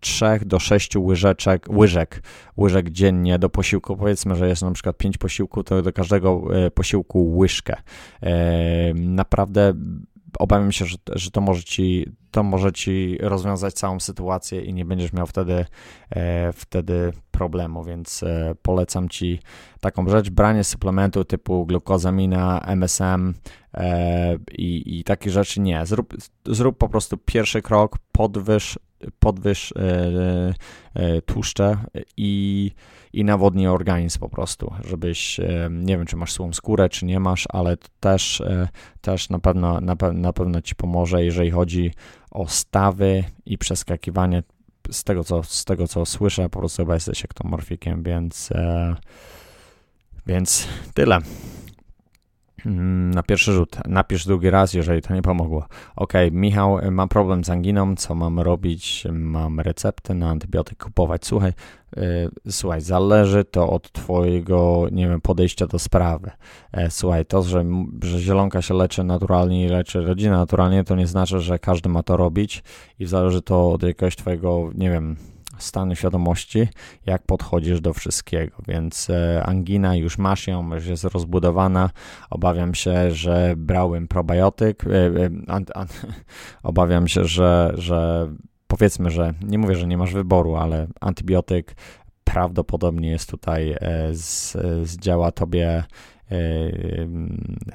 3 0.04 0.24
do 0.46 0.58
6 0.58 0.96
łyżeczek, 0.96 1.66
łyżek, 1.68 2.22
łyżek 2.58 2.90
dziennie 2.90 3.38
do 3.38 3.50
posiłku. 3.50 3.96
Powiedzmy, 3.96 4.36
że 4.36 4.48
jest 4.48 4.62
na 4.62 4.70
przykład 4.70 4.96
5 4.96 5.18
posiłków, 5.18 5.64
to 5.64 5.82
do 5.82 5.92
każdego 5.92 6.42
e, 6.66 6.70
posiłku 6.70 7.36
łyżkę. 7.36 7.76
E, 8.22 8.94
naprawdę 8.94 9.72
obawiam 10.38 10.72
się, 10.72 10.86
że, 10.86 10.96
że 11.12 11.30
to, 11.30 11.40
może 11.40 11.64
ci, 11.64 12.06
to 12.30 12.42
może 12.42 12.72
ci 12.72 13.18
rozwiązać 13.20 13.74
całą 13.74 14.00
sytuację 14.00 14.60
i 14.60 14.74
nie 14.74 14.84
będziesz 14.84 15.12
miał 15.12 15.26
wtedy, 15.26 15.64
e, 16.10 16.52
wtedy 16.52 17.12
problemu, 17.30 17.84
więc 17.84 18.24
polecam 18.62 19.08
ci 19.08 19.40
taką 19.80 20.08
rzecz, 20.08 20.30
branie 20.30 20.64
suplementu 20.64 21.24
typu 21.24 21.66
glukozamina, 21.66 22.60
MSM 22.66 23.34
i, 24.52 24.98
i 24.98 25.04
takie 25.04 25.30
rzeczy 25.30 25.60
nie. 25.60 25.86
Zrób, 25.86 26.14
zrób 26.46 26.78
po 26.78 26.88
prostu 26.88 27.16
pierwszy 27.16 27.62
krok, 27.62 27.98
podwyż 28.12 28.78
podwyż 29.18 29.72
e, 29.72 30.54
e, 30.94 31.22
tłuszcze 31.22 31.76
i, 32.16 32.70
i 33.12 33.24
nawodni 33.24 33.66
organizm 33.66 34.20
po 34.20 34.28
prostu, 34.28 34.74
żebyś, 34.84 35.40
e, 35.40 35.68
nie 35.70 35.96
wiem, 35.96 36.06
czy 36.06 36.16
masz 36.16 36.32
słą 36.32 36.52
skórę, 36.52 36.88
czy 36.88 37.06
nie 37.06 37.20
masz, 37.20 37.44
ale 37.48 37.76
też, 38.00 38.42
też 39.00 39.30
na, 39.30 39.38
pewno, 39.38 39.80
na, 39.80 39.96
na 40.12 40.32
pewno 40.32 40.62
ci 40.62 40.74
pomoże, 40.74 41.24
jeżeli 41.24 41.50
chodzi 41.50 41.90
o 42.30 42.48
stawy 42.48 43.24
i 43.46 43.58
przeskakiwanie. 43.58 44.42
Z 44.90 45.04
tego, 45.04 45.24
co, 45.24 45.42
z 45.42 45.64
tego, 45.64 45.88
co 45.88 46.06
słyszę, 46.06 46.48
po 46.48 46.58
prostu 46.58 46.82
chyba 46.82 46.94
jesteś 46.94 47.24
ektomorfikiem, 47.24 48.02
więc, 48.02 48.50
więc 50.26 50.68
tyle. 50.94 51.18
Mm, 52.66 53.10
na 53.14 53.22
pierwszy 53.22 53.52
rzut. 53.52 53.76
Napisz 53.88 54.26
drugi 54.26 54.50
raz, 54.50 54.74
jeżeli 54.74 55.02
to 55.02 55.14
nie 55.14 55.22
pomogło. 55.22 55.66
Ok, 55.96 56.12
Michał, 56.32 56.78
mam 56.90 57.08
problem 57.08 57.44
z 57.44 57.50
anginą, 57.50 57.96
co 57.96 58.14
mam 58.14 58.40
robić? 58.40 59.06
Mam 59.12 59.60
receptę 59.60 60.14
na 60.14 60.30
antybiotyk 60.30 60.84
kupować. 60.84 61.26
Słuchaj, 61.26 61.52
yy, 61.96 62.30
słuchaj, 62.50 62.80
zależy 62.80 63.44
to 63.44 63.70
od 63.70 63.92
twojego, 63.92 64.86
nie 64.92 65.08
wiem, 65.08 65.20
podejścia 65.20 65.66
do 65.66 65.78
sprawy. 65.78 66.30
E, 66.72 66.90
słuchaj, 66.90 67.26
to, 67.26 67.42
że, 67.42 67.64
że 68.02 68.20
zielonka 68.20 68.62
się 68.62 68.74
leczy 68.74 69.04
naturalnie 69.04 69.66
i 69.66 69.68
leczy 69.68 70.00
rodzinę 70.00 70.36
naturalnie, 70.36 70.84
to 70.84 70.96
nie 70.96 71.06
znaczy, 71.06 71.40
że 71.40 71.58
każdy 71.58 71.88
ma 71.88 72.02
to 72.02 72.16
robić 72.16 72.62
i 72.98 73.06
zależy 73.06 73.42
to 73.42 73.72
od 73.72 73.82
jakiegoś 73.82 74.16
twojego, 74.16 74.70
nie 74.74 74.90
wiem, 74.90 75.16
stanu 75.58 75.94
świadomości, 75.94 76.68
jak 77.06 77.22
podchodzisz 77.22 77.80
do 77.80 77.94
wszystkiego. 77.94 78.56
Więc 78.68 79.10
e, 79.10 79.42
angina 79.46 79.96
już 79.96 80.18
masz 80.18 80.46
ją, 80.46 80.74
już 80.74 80.86
jest 80.86 81.04
rozbudowana. 81.04 81.90
Obawiam 82.30 82.74
się, 82.74 83.10
że 83.10 83.54
brałem 83.56 84.08
probiotyk. 84.08 84.84
E, 84.86 85.06
e, 85.24 85.86
obawiam 86.62 87.08
się, 87.08 87.24
że, 87.24 87.72
że 87.74 88.28
powiedzmy, 88.66 89.10
że 89.10 89.34
nie 89.42 89.58
mówię, 89.58 89.76
że 89.76 89.86
nie 89.86 89.98
masz 89.98 90.12
wyboru, 90.12 90.56
ale 90.56 90.86
antybiotyk 91.00 91.76
prawdopodobnie 92.24 93.10
jest 93.10 93.30
tutaj, 93.30 93.76
z, 94.12 94.56
zdziała 94.88 95.32
tobie 95.32 95.84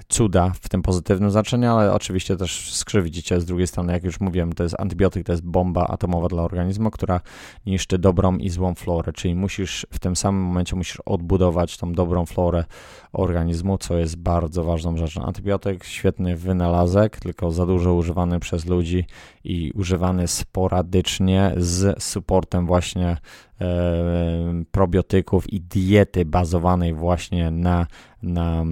cuda 0.08 0.52
w 0.62 0.70
tym 0.70 0.82
pozytywnym 0.82 1.32
znaczeniu, 1.32 1.72
ale 1.72 1.94
oczywiście 1.94 2.38
też 2.38 2.74
skrzywdzi 2.74 3.24
cię 3.24 3.42
z 3.42 3.46
drugiej 3.46 3.68
strony, 3.68 3.94
jak 3.94 4.04
już 4.04 4.20
mówiłem, 4.20 4.54
to 4.54 4.64
jest 4.64 4.76
antybiotyk, 4.80 5.26
to 5.26 5.32
jest 5.32 5.46
bomba 5.46 5.88
atomowa 5.88 6.28
dla 6.28 6.44
organizmu, 6.44 6.92
która 6.92 7.22
niszczy 7.66 7.98
dobrą 7.98 8.38
i 8.38 8.50
złą 8.50 8.76
florę, 8.76 9.14
czyli 9.14 9.36
musisz 9.36 9.88
w 9.94 10.00
tym 10.00 10.16
samym 10.16 10.42
momencie 10.42 10.76
musisz 10.76 11.02
odbudować 11.06 11.78
tą 11.78 11.94
dobrą 11.94 12.26
florę 12.26 12.66
organizmu, 13.14 13.78
co 13.78 13.98
jest 13.98 14.16
bardzo 14.16 14.64
ważną 14.64 14.98
rzeczą. 14.98 15.26
Antybiotyk, 15.26 15.84
świetny 15.84 16.36
wynalazek, 16.36 17.20
tylko 17.20 17.52
za 17.52 17.66
dużo 17.66 17.94
używany 17.94 18.40
przez 18.40 18.66
ludzi 18.66 19.06
i 19.44 19.72
używany 19.76 20.28
sporadycznie 20.28 21.54
z 21.58 22.04
supportem 22.04 22.66
właśnie 22.66 23.18
e, 23.62 24.64
probiotyków 24.72 25.54
i 25.54 25.62
diety 25.62 26.26
bazowanej 26.26 26.94
właśnie 26.94 27.52
na, 27.52 27.88
na, 28.24 28.66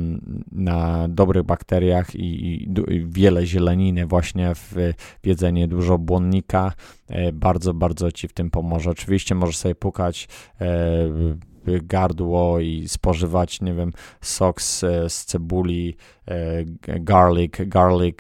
na 0.52 1.08
dobrych 1.08 1.44
bakteriach 1.44 2.16
i, 2.16 2.54
i, 2.54 2.70
i 2.88 3.06
wiele 3.08 3.46
zieleniny 3.46 4.06
właśnie 4.06 4.56
w, 4.56 4.74
w 5.24 5.28
jedzenie, 5.28 5.68
dużo 5.68 5.98
błonnika, 5.98 6.74
e, 7.08 7.32
bardzo, 7.32 7.74
bardzo 7.74 8.12
Ci 8.12 8.28
w 8.28 8.34
tym 8.34 8.52
pomoże. 8.52 8.90
Oczywiście 8.90 9.36
możesz 9.36 9.58
sobie 9.58 9.76
pukać 9.76 10.28
e, 10.62 10.68
gardło 11.84 12.60
i 12.60 12.88
spożywać, 12.88 13.62
nie 13.62 13.74
wiem, 13.74 13.94
sok 14.22 14.62
z, 14.62 14.80
z 15.08 15.26
cebuli, 15.26 15.96
e, 16.28 16.64
garlic, 17.00 17.54
garlic, 17.60 18.18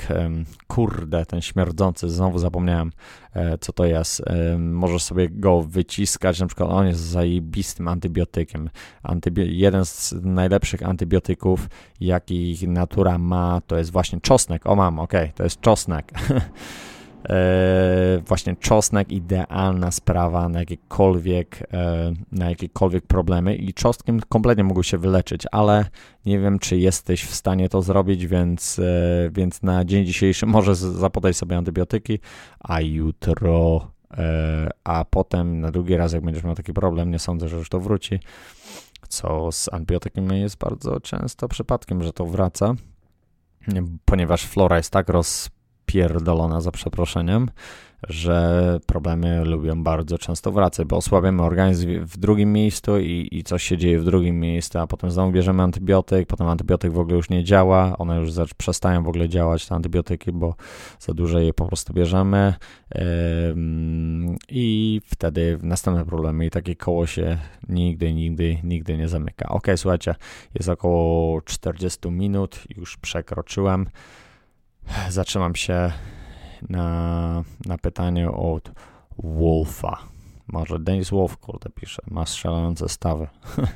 kurde, 0.67 1.25
ten 1.25 1.41
śmierdzący, 1.41 2.09
znowu 2.09 2.39
zapomniałem, 2.39 2.91
e, 3.33 3.57
co 3.57 3.73
to 3.73 3.85
jest. 3.85 4.23
Możesz 4.59 5.03
sobie 5.03 5.29
go 5.29 5.61
wyciskać, 5.61 6.39
na 6.39 6.47
przykład 6.47 6.69
on 6.69 6.87
jest 6.87 6.99
zajebistym 6.99 7.87
antybiotykiem. 7.87 8.69
Antybio 9.03 9.43
jeden 9.45 9.85
z 9.85 10.13
najlepszych 10.23 10.83
antybiotyków, 10.83 11.69
jakich 11.99 12.67
natura 12.67 13.17
ma, 13.17 13.61
to 13.67 13.77
jest 13.77 13.91
właśnie 13.91 14.21
czosnek. 14.21 14.65
O 14.65 14.75
mam, 14.75 14.99
ok, 14.99 15.13
to 15.35 15.43
jest 15.43 15.61
czosnek. 15.61 16.11
E, 17.29 18.21
właśnie 18.27 18.55
czosnek 18.55 19.11
idealna 19.11 19.91
sprawa 19.91 20.49
na 20.49 20.59
jakiekolwiek, 20.59 21.63
e, 21.73 22.13
na 22.31 22.49
jakiekolwiek 22.49 23.07
problemy 23.07 23.55
i 23.55 23.73
czosnkiem 23.73 24.19
kompletnie 24.29 24.63
mógł 24.63 24.83
się 24.83 24.97
wyleczyć, 24.97 25.43
ale 25.51 25.85
nie 26.25 26.39
wiem, 26.39 26.59
czy 26.59 26.77
jesteś 26.77 27.23
w 27.23 27.35
stanie 27.35 27.69
to 27.69 27.81
zrobić, 27.81 28.27
więc, 28.27 28.79
e, 28.79 28.83
więc 29.31 29.61
na 29.63 29.85
dzień 29.85 30.05
dzisiejszy 30.05 30.45
może 30.55 30.75
zapodaj 30.75 31.33
sobie 31.33 31.57
antybiotyki, 31.57 32.19
a 32.59 32.81
jutro, 32.81 33.87
a 34.83 35.05
potem 35.09 35.59
na 35.59 35.71
drugi 35.71 35.97
raz, 35.97 36.13
jak 36.13 36.23
będziesz 36.23 36.43
miał 36.43 36.55
taki 36.55 36.73
problem, 36.73 37.11
nie 37.11 37.19
sądzę, 37.19 37.49
że 37.49 37.57
już 37.57 37.69
to 37.69 37.79
wróci, 37.79 38.19
co 39.09 39.51
z 39.51 39.73
antybiotykiem 39.73 40.31
jest 40.31 40.57
bardzo 40.57 40.99
często 40.99 41.47
przypadkiem, 41.47 42.03
że 42.03 42.13
to 42.13 42.25
wraca, 42.25 42.75
ponieważ 44.05 44.45
flora 44.45 44.77
jest 44.77 44.91
tak 44.91 45.09
roz 45.09 45.49
pierdolona 45.87 46.61
za 46.61 46.71
przeproszeniem, 46.71 47.49
że 48.09 48.79
problemy 48.85 49.45
lubią 49.45 49.83
bardzo 49.83 50.17
często 50.17 50.51
wracać, 50.51 50.87
bo 50.87 50.97
osłabiamy 50.97 51.43
organizm 51.43 52.05
w 52.05 52.17
drugim 52.17 52.53
miejscu 52.53 52.99
i, 52.99 53.27
i 53.31 53.43
coś 53.43 53.63
się 53.63 53.77
dzieje 53.77 53.99
w 53.99 54.03
drugim 54.03 54.39
miejscu, 54.39 54.79
a 54.79 54.87
potem 54.87 55.11
znowu 55.11 55.31
bierzemy 55.31 55.63
antybiotyk, 55.63 56.27
potem 56.27 56.47
antybiotyk 56.47 56.91
w 56.91 56.99
ogóle 56.99 57.15
już 57.15 57.29
nie 57.29 57.43
działa, 57.43 57.97
one 57.97 58.19
już 58.19 58.31
przestają 58.57 59.03
w 59.03 59.07
ogóle 59.07 59.29
działać, 59.29 59.67
te 59.67 59.75
antybiotyki, 59.75 60.31
bo 60.31 60.55
za 60.99 61.13
dużo 61.13 61.39
je 61.39 61.53
po 61.53 61.65
prostu 61.65 61.93
bierzemy 61.93 62.53
i 64.49 65.01
wtedy 65.05 65.59
następne 65.61 66.05
problemy 66.05 66.45
i 66.45 66.49
takie 66.49 66.75
koło 66.75 67.07
się 67.07 67.37
nigdy, 67.69 68.13
nigdy, 68.13 68.57
nigdy 68.63 68.97
nie 68.97 69.07
zamyka. 69.07 69.49
Ok, 69.49 69.67
słuchajcie, 69.75 70.15
jest 70.53 70.69
około 70.69 71.41
40 71.41 72.11
minut, 72.11 72.63
już 72.77 72.97
przekroczyłem. 72.97 73.89
Zatrzymam 75.09 75.55
się 75.55 75.91
na, 76.69 77.43
na 77.65 77.77
pytaniu 77.77 78.53
od 78.53 78.71
Wolfa. 79.19 79.97
Może 80.47 80.79
Denis 80.79 81.09
Wolf, 81.09 81.37
kurde, 81.37 81.69
pisze, 81.69 82.01
ma 82.07 82.25
strzelające 82.25 82.89
stawy. 82.89 83.27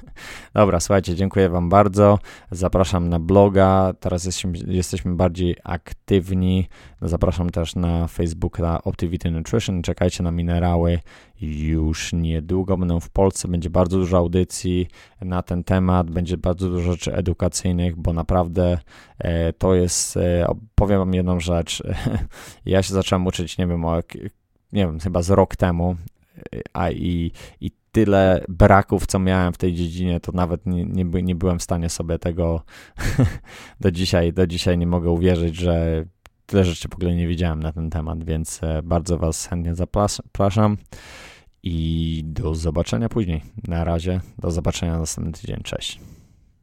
Dobra, 0.53 0.79
słuchajcie, 0.79 1.15
dziękuję 1.15 1.49
Wam 1.49 1.69
bardzo. 1.69 2.19
Zapraszam 2.51 3.09
na 3.09 3.19
bloga. 3.19 3.93
Teraz 3.99 4.25
jesteśmy, 4.25 4.53
jesteśmy 4.67 5.15
bardziej 5.15 5.55
aktywni. 5.63 6.67
Zapraszam 7.01 7.49
też 7.49 7.75
na 7.75 8.07
Facebooka 8.07 8.83
Optivity 8.83 9.31
Nutrition. 9.31 9.81
Czekajcie 9.81 10.23
na 10.23 10.31
minerały. 10.31 10.99
Już 11.41 12.13
niedługo 12.13 12.77
będą 12.77 12.99
w 12.99 13.09
Polsce. 13.09 13.47
Będzie 13.47 13.69
bardzo 13.69 13.97
dużo 13.97 14.17
audycji 14.17 14.87
na 15.21 15.43
ten 15.43 15.63
temat. 15.63 16.11
Będzie 16.11 16.37
bardzo 16.37 16.69
dużo 16.69 16.91
rzeczy 16.91 17.15
edukacyjnych, 17.15 17.95
bo 17.95 18.13
naprawdę 18.13 18.77
e, 19.19 19.53
to 19.53 19.75
jest. 19.75 20.17
E, 20.17 20.47
powiem 20.75 20.99
Wam 20.99 21.13
jedną 21.13 21.39
rzecz. 21.39 21.83
ja 22.65 22.83
się 22.83 22.93
zacząłem 22.93 23.27
uczyć, 23.27 23.57
nie 23.57 23.67
wiem, 23.67 23.85
o 23.85 23.99
nie 24.71 24.85
wiem, 24.85 24.99
chyba 24.99 25.21
z 25.21 25.29
rok 25.29 25.55
temu 25.55 25.95
a 26.73 26.91
i, 26.91 27.31
i 27.61 27.71
tyle 27.91 28.45
braków, 28.49 29.07
co 29.07 29.19
miałem 29.19 29.53
w 29.53 29.57
tej 29.57 29.73
dziedzinie, 29.73 30.19
to 30.19 30.31
nawet 30.31 30.65
nie, 30.65 30.85
nie, 30.85 31.03
nie 31.03 31.35
byłem 31.35 31.59
w 31.59 31.63
stanie 31.63 31.89
sobie 31.89 32.19
tego 32.19 32.63
do 33.81 33.91
dzisiaj, 33.91 34.33
do 34.33 34.47
dzisiaj 34.47 34.77
nie 34.77 34.87
mogę 34.87 35.09
uwierzyć, 35.09 35.55
że 35.55 36.05
tyle 36.45 36.65
rzeczy 36.65 36.87
w 36.89 36.95
ogóle 36.95 37.15
nie 37.15 37.27
wiedziałem 37.27 37.63
na 37.63 37.71
ten 37.71 37.89
temat, 37.89 38.23
więc 38.23 38.63
e, 38.63 38.81
bardzo 38.83 39.17
Was 39.17 39.47
chętnie 39.47 39.75
zapraszam 39.75 40.77
i 41.63 42.21
do 42.25 42.55
zobaczenia 42.55 43.09
później. 43.09 43.41
Na 43.67 43.83
razie, 43.83 44.21
do 44.39 44.51
zobaczenia 44.51 44.99
następny 44.99 45.33
tydzień. 45.33 45.59
Cześć. 45.63 45.99